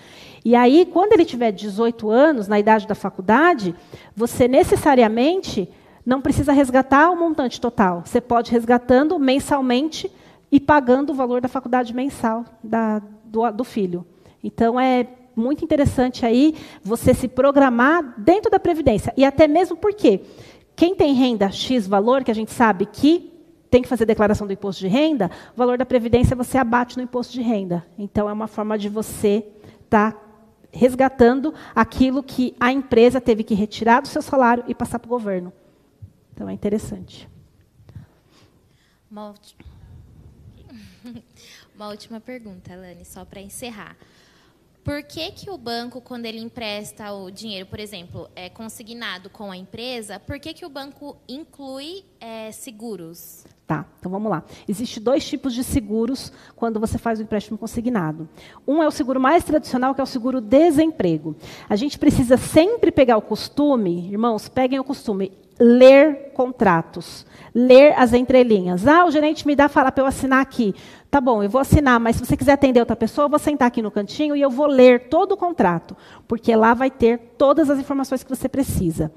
[0.44, 3.74] E aí, quando ele tiver 18 anos, na idade da faculdade,
[4.14, 5.68] você necessariamente
[6.05, 8.02] não precisa resgatar o montante total.
[8.05, 10.09] Você pode resgatando mensalmente
[10.52, 14.06] e pagando o valor da faculdade mensal da, do, do filho.
[14.44, 19.12] Então, é muito interessante aí você se programar dentro da Previdência.
[19.16, 20.22] E até mesmo porque
[20.74, 23.32] quem tem renda X valor, que a gente sabe que
[23.70, 27.02] tem que fazer declaração do imposto de renda, o valor da previdência você abate no
[27.02, 27.86] imposto de renda.
[27.98, 29.46] Então é uma forma de você
[29.84, 30.20] estar tá
[30.72, 35.10] resgatando aquilo que a empresa teve que retirar do seu salário e passar para o
[35.10, 35.52] governo.
[36.32, 37.28] Então é interessante.
[39.10, 39.34] Uma,
[41.90, 43.96] última pergunta, Alane, só para encerrar.
[44.86, 49.50] Por que, que o banco, quando ele empresta o dinheiro, por exemplo, é consignado com
[49.50, 53.44] a empresa, por que, que o banco inclui é, seguros?
[53.66, 54.44] Tá, então vamos lá.
[54.68, 58.28] Existem dois tipos de seguros quando você faz o empréstimo consignado.
[58.64, 61.34] Um é o seguro mais tradicional, que é o seguro desemprego.
[61.68, 68.12] A gente precisa sempre pegar o costume, irmãos, peguem o costume, ler contratos, ler as
[68.12, 68.86] entrelinhas.
[68.86, 70.74] Ah, o gerente me dá falar para eu assinar aqui.
[71.16, 73.68] Tá bom, eu vou assinar, mas se você quiser atender outra pessoa, eu vou sentar
[73.68, 75.97] aqui no cantinho e eu vou ler todo o contrato,
[76.28, 79.10] porque lá vai ter todas as informações que você precisa.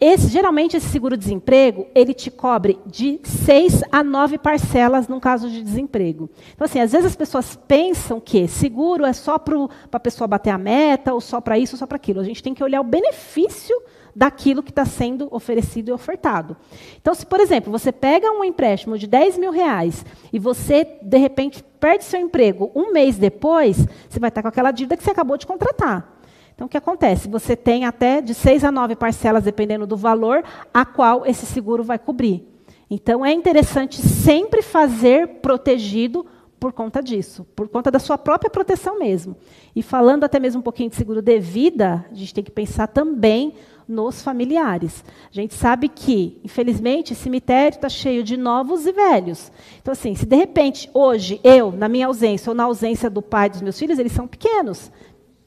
[0.00, 5.62] Esse, geralmente, esse seguro-desemprego, ele te cobre de seis a nove parcelas num caso de
[5.62, 6.30] desemprego.
[6.54, 9.56] Então, assim, às vezes as pessoas pensam que seguro é só para
[9.92, 12.18] a pessoa bater a meta, ou só para isso, ou só para aquilo.
[12.18, 13.76] A gente tem que olhar o benefício
[14.16, 16.56] daquilo que está sendo oferecido e ofertado.
[16.98, 21.18] Então, se, por exemplo, você pega um empréstimo de 10 mil reais e você, de
[21.18, 25.10] repente, perde seu emprego um mês depois, você vai estar com aquela dívida que você
[25.10, 26.16] acabou de contratar.
[26.54, 27.28] Então, o que acontece?
[27.28, 31.84] Você tem até de seis a nove parcelas, dependendo do valor, a qual esse seguro
[31.84, 32.42] vai cobrir.
[32.88, 36.24] Então, é interessante sempre fazer protegido
[36.58, 39.36] por conta disso, por conta da sua própria proteção mesmo.
[39.74, 42.86] E falando até mesmo um pouquinho de seguro de vida, a gente tem que pensar
[42.86, 43.54] também
[43.88, 45.04] nos familiares.
[45.30, 49.52] A gente sabe que, infelizmente, o cemitério está cheio de novos e velhos.
[49.80, 53.48] Então, assim, se de repente, hoje, eu, na minha ausência ou na ausência do pai
[53.48, 54.90] dos meus filhos, eles são pequenos.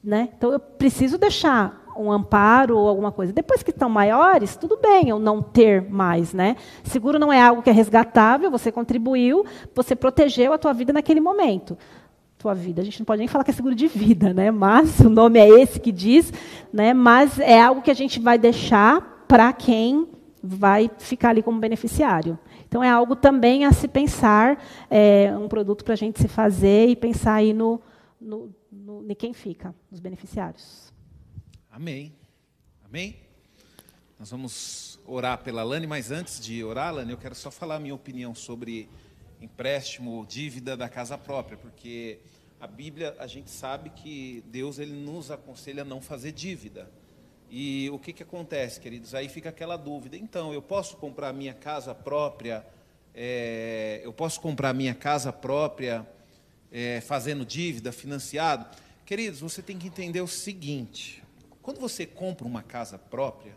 [0.02, 0.30] Né?
[0.36, 3.32] Então, eu preciso deixar um amparo ou alguma coisa.
[3.32, 6.56] Depois que estão maiores, tudo bem eu não ter mais, né?
[6.82, 9.44] Seguro não é algo que é resgatável, você contribuiu,
[9.74, 11.76] você protegeu a tua vida naquele momento.
[12.40, 14.50] Tua vida, a gente não pode nem falar que é seguro de vida, né?
[14.50, 16.32] Mas o nome é esse que diz,
[16.72, 16.94] né?
[16.94, 20.08] Mas é algo que a gente vai deixar para quem
[20.42, 22.38] vai ficar ali como beneficiário.
[22.66, 24.58] Então é algo também a se pensar,
[24.88, 27.78] é um produto para a gente se fazer e pensar aí no,
[28.18, 30.90] no, no, em quem fica, nos beneficiários.
[31.70, 32.14] Amém.
[32.82, 33.16] Amém?
[34.18, 37.80] Nós vamos orar pela Lani, mas antes de orar, Lani, eu quero só falar a
[37.80, 38.88] minha opinião sobre
[39.40, 42.18] empréstimo, dívida da casa própria, porque
[42.60, 46.90] a Bíblia, a gente sabe que Deus ele nos aconselha a não fazer dívida.
[47.50, 49.14] E o que, que acontece, queridos?
[49.14, 50.16] Aí fica aquela dúvida.
[50.16, 52.64] Então, eu posso comprar minha casa própria?
[53.14, 56.06] É, eu posso comprar minha casa própria
[56.70, 58.66] é, fazendo dívida, financiado?
[59.04, 61.24] Queridos, você tem que entender o seguinte:
[61.62, 63.56] quando você compra uma casa própria,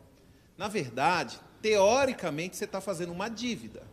[0.57, 3.83] na verdade, teoricamente, você está fazendo uma dívida.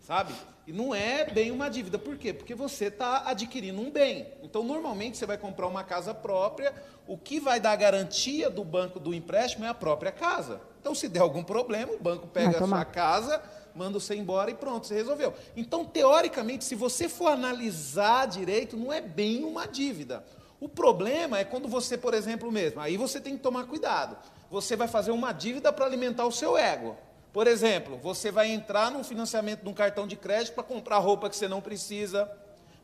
[0.00, 0.34] Sabe?
[0.66, 1.98] E não é bem uma dívida.
[1.98, 2.32] Por quê?
[2.32, 4.26] Porque você está adquirindo um bem.
[4.42, 6.72] Então, normalmente, você vai comprar uma casa própria,
[7.06, 10.60] o que vai dar garantia do banco do empréstimo é a própria casa.
[10.80, 13.42] Então, se der algum problema, o banco pega a sua casa,
[13.74, 15.34] manda você embora e pronto, você resolveu.
[15.54, 20.24] Então, teoricamente, se você for analisar direito, não é bem uma dívida.
[20.60, 24.16] O problema é quando você, por exemplo, mesmo, aí você tem que tomar cuidado.
[24.50, 26.96] Você vai fazer uma dívida para alimentar o seu ego.
[27.34, 31.28] Por exemplo, você vai entrar num financiamento de um cartão de crédito para comprar roupa
[31.28, 32.30] que você não precisa,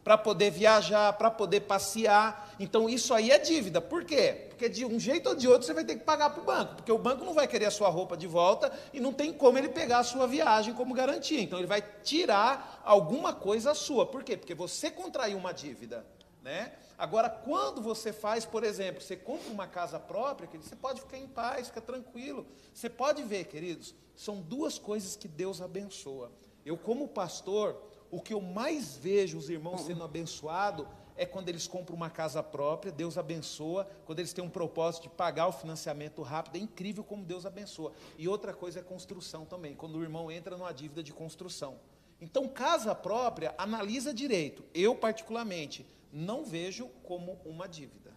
[0.03, 2.53] para poder viajar, para poder passear.
[2.59, 3.81] Então isso aí é dívida.
[3.81, 4.47] Por quê?
[4.49, 6.75] Porque de um jeito ou de outro você vai ter que pagar para o banco,
[6.75, 9.57] porque o banco não vai querer a sua roupa de volta e não tem como
[9.57, 11.41] ele pegar a sua viagem como garantia.
[11.41, 14.05] Então ele vai tirar alguma coisa sua.
[14.05, 14.37] Por quê?
[14.37, 16.05] Porque você contraiu uma dívida,
[16.43, 16.73] né?
[16.97, 21.19] Agora, quando você faz, por exemplo, você compra uma casa própria, querido, você pode ficar
[21.19, 22.47] em paz, fica tranquilo.
[22.75, 26.31] Você pode ver, queridos, são duas coisas que Deus abençoa.
[26.65, 30.87] Eu, como pastor, o que eu mais vejo os irmãos sendo abençoados
[31.17, 35.09] é quando eles compram uma casa própria, Deus abençoa, quando eles têm um propósito de
[35.11, 37.93] pagar o financiamento rápido, é incrível como Deus abençoa.
[38.17, 41.79] E outra coisa é construção também, quando o irmão entra numa dívida de construção.
[42.21, 44.65] Então, casa própria, analisa direito.
[44.75, 48.15] Eu, particularmente, não vejo como uma dívida.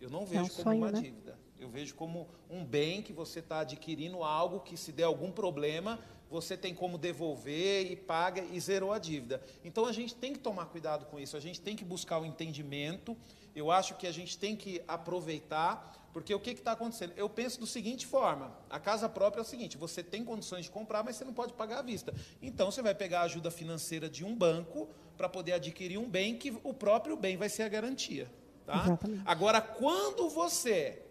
[0.00, 1.00] Eu não vejo é um como sonho, uma né?
[1.00, 1.38] dívida.
[1.58, 5.98] Eu vejo como um bem que você está adquirindo algo que se der algum problema,
[6.30, 9.42] você tem como devolver e paga e zerou a dívida.
[9.64, 12.26] Então a gente tem que tomar cuidado com isso, a gente tem que buscar o
[12.26, 13.16] entendimento.
[13.56, 17.12] Eu acho que a gente tem que aproveitar, porque o que está acontecendo?
[17.16, 20.70] Eu penso da seguinte forma: a casa própria é o seguinte, você tem condições de
[20.70, 22.12] comprar, mas você não pode pagar à vista.
[22.42, 26.36] Então você vai pegar a ajuda financeira de um banco para poder adquirir um bem
[26.36, 28.28] que o próprio bem vai ser a garantia.
[28.66, 28.98] Tá?
[29.24, 31.02] Agora, quando você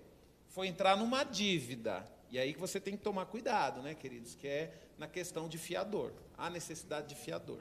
[0.50, 4.48] for entrar numa dívida, e aí que você tem que tomar cuidado, né, queridos, que
[4.48, 7.60] é na questão de fiador, a necessidade de fiador.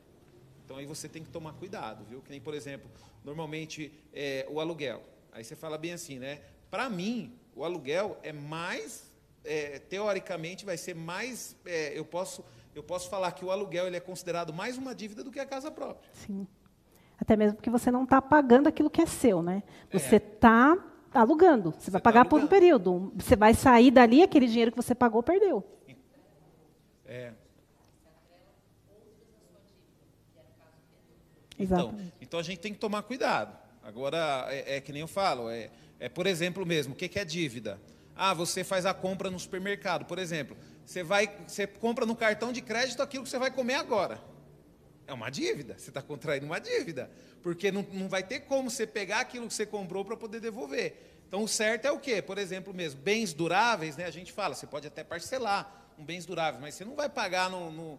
[0.64, 2.20] Então aí você tem que tomar cuidado, viu?
[2.20, 2.90] Que nem, por exemplo,
[3.22, 5.02] normalmente é, o aluguel.
[5.32, 6.40] Aí você fala bem assim, né?
[6.70, 9.12] Para mim, o aluguel é mais,
[9.44, 12.44] é, teoricamente, vai ser mais, é, eu posso
[12.76, 15.46] eu posso falar que o aluguel ele é considerado mais uma dívida do que a
[15.46, 16.10] casa própria.
[16.12, 16.46] Sim.
[17.18, 19.62] Até mesmo porque você não está pagando aquilo que é seu, né?
[19.90, 20.76] Você está
[21.14, 21.18] é.
[21.18, 21.70] alugando.
[21.70, 23.10] Você, você vai tá pagar tá por um período.
[23.16, 25.64] Você vai sair dali, aquele dinheiro que você pagou, perdeu.
[27.06, 27.32] É.
[31.58, 33.56] Então, então a gente tem que tomar cuidado.
[33.82, 37.18] Agora, é, é que nem eu falo, é, é por exemplo mesmo, o que, que
[37.18, 37.80] é dívida?
[38.14, 40.56] Ah, você faz a compra no supermercado, por exemplo.
[40.84, 44.18] Você, vai, você compra no cartão de crédito aquilo que você vai comer agora.
[45.06, 47.10] É uma dívida, você está contraindo uma dívida.
[47.42, 51.16] Porque não, não vai ter como você pegar aquilo que você comprou para poder devolver.
[51.28, 52.22] Então, o certo é o quê?
[52.22, 56.24] Por exemplo, mesmo, bens duráveis, né, a gente fala, você pode até parcelar um bens
[56.24, 57.98] duráveis, mas você não vai pagar, no, no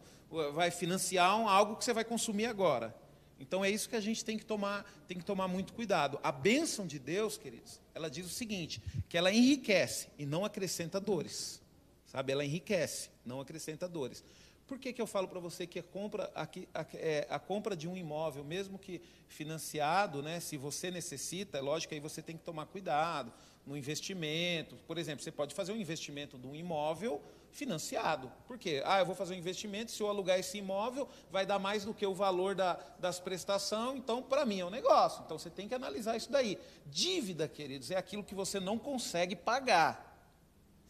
[0.54, 2.96] vai financiar um, algo que você vai consumir agora.
[3.40, 6.20] Então, é isso que a gente tem que tomar, tem que tomar muito cuidado.
[6.24, 11.00] A bênção de Deus, queridos, ela diz o seguinte, que ela enriquece e não acrescenta
[11.00, 11.62] dores.
[12.06, 12.32] Sabe?
[12.32, 14.24] Ela enriquece, não acrescenta dores.
[14.68, 17.74] Por que, que eu falo para você que a compra, a, a, é, a, compra
[17.74, 22.36] de um imóvel, mesmo que financiado, né, se você necessita, é lógico aí você tem
[22.36, 23.32] que tomar cuidado
[23.66, 24.76] no investimento.
[24.86, 27.22] Por exemplo, você pode fazer um investimento de um imóvel
[27.58, 28.32] financiado.
[28.46, 28.84] Por quê?
[28.86, 31.94] Ah, eu vou fazer um investimento, se eu alugar esse imóvel, vai dar mais do
[31.94, 35.24] que o valor da, das prestações, então, para mim, é um negócio.
[35.26, 36.60] Então, você tem que analisar isso daí.
[36.86, 40.06] Dívida, queridos, é aquilo que você não consegue pagar.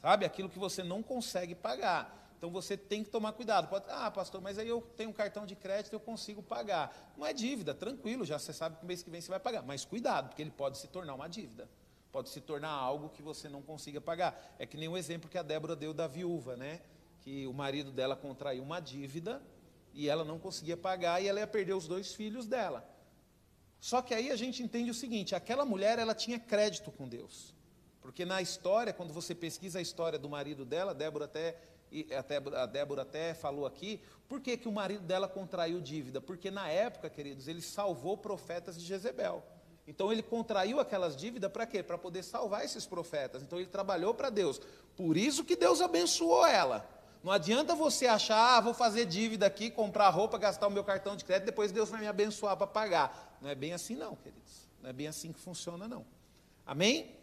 [0.01, 0.25] Sabe?
[0.25, 2.15] Aquilo que você não consegue pagar.
[2.37, 3.67] Então você tem que tomar cuidado.
[3.67, 6.95] Pode, ah, pastor, mas aí eu tenho um cartão de crédito, eu consigo pagar.
[7.17, 9.63] Não é dívida, tranquilo, já você sabe que mês que vem você vai pagar.
[9.63, 11.67] Mas cuidado, porque ele pode se tornar uma dívida.
[12.17, 14.55] Pode se tornar algo que você não consiga pagar.
[14.57, 16.81] É que nem o exemplo que a Débora deu da viúva, né?
[17.21, 19.39] Que o marido dela contraiu uma dívida
[19.93, 22.83] e ela não conseguia pagar e ela ia perder os dois filhos dela.
[23.79, 27.53] Só que aí a gente entende o seguinte: aquela mulher ela tinha crédito com Deus.
[28.01, 31.55] Porque na história, quando você pesquisa a história do marido dela, Débora até,
[32.17, 36.19] até, a Débora até falou aqui, por que, que o marido dela contraiu dívida?
[36.19, 39.45] Porque na época, queridos, ele salvou profetas de Jezebel.
[39.87, 41.81] Então ele contraiu aquelas dívidas para quê?
[41.81, 43.41] Para poder salvar esses profetas.
[43.41, 44.59] Então ele trabalhou para Deus.
[44.97, 46.85] Por isso que Deus abençoou ela.
[47.23, 51.15] Não adianta você achar, ah, vou fazer dívida aqui, comprar roupa, gastar o meu cartão
[51.15, 53.37] de crédito, depois Deus vai me abençoar para pagar.
[53.41, 54.69] Não é bem assim não, queridos.
[54.81, 56.05] Não é bem assim que funciona não.
[56.65, 57.16] Amém?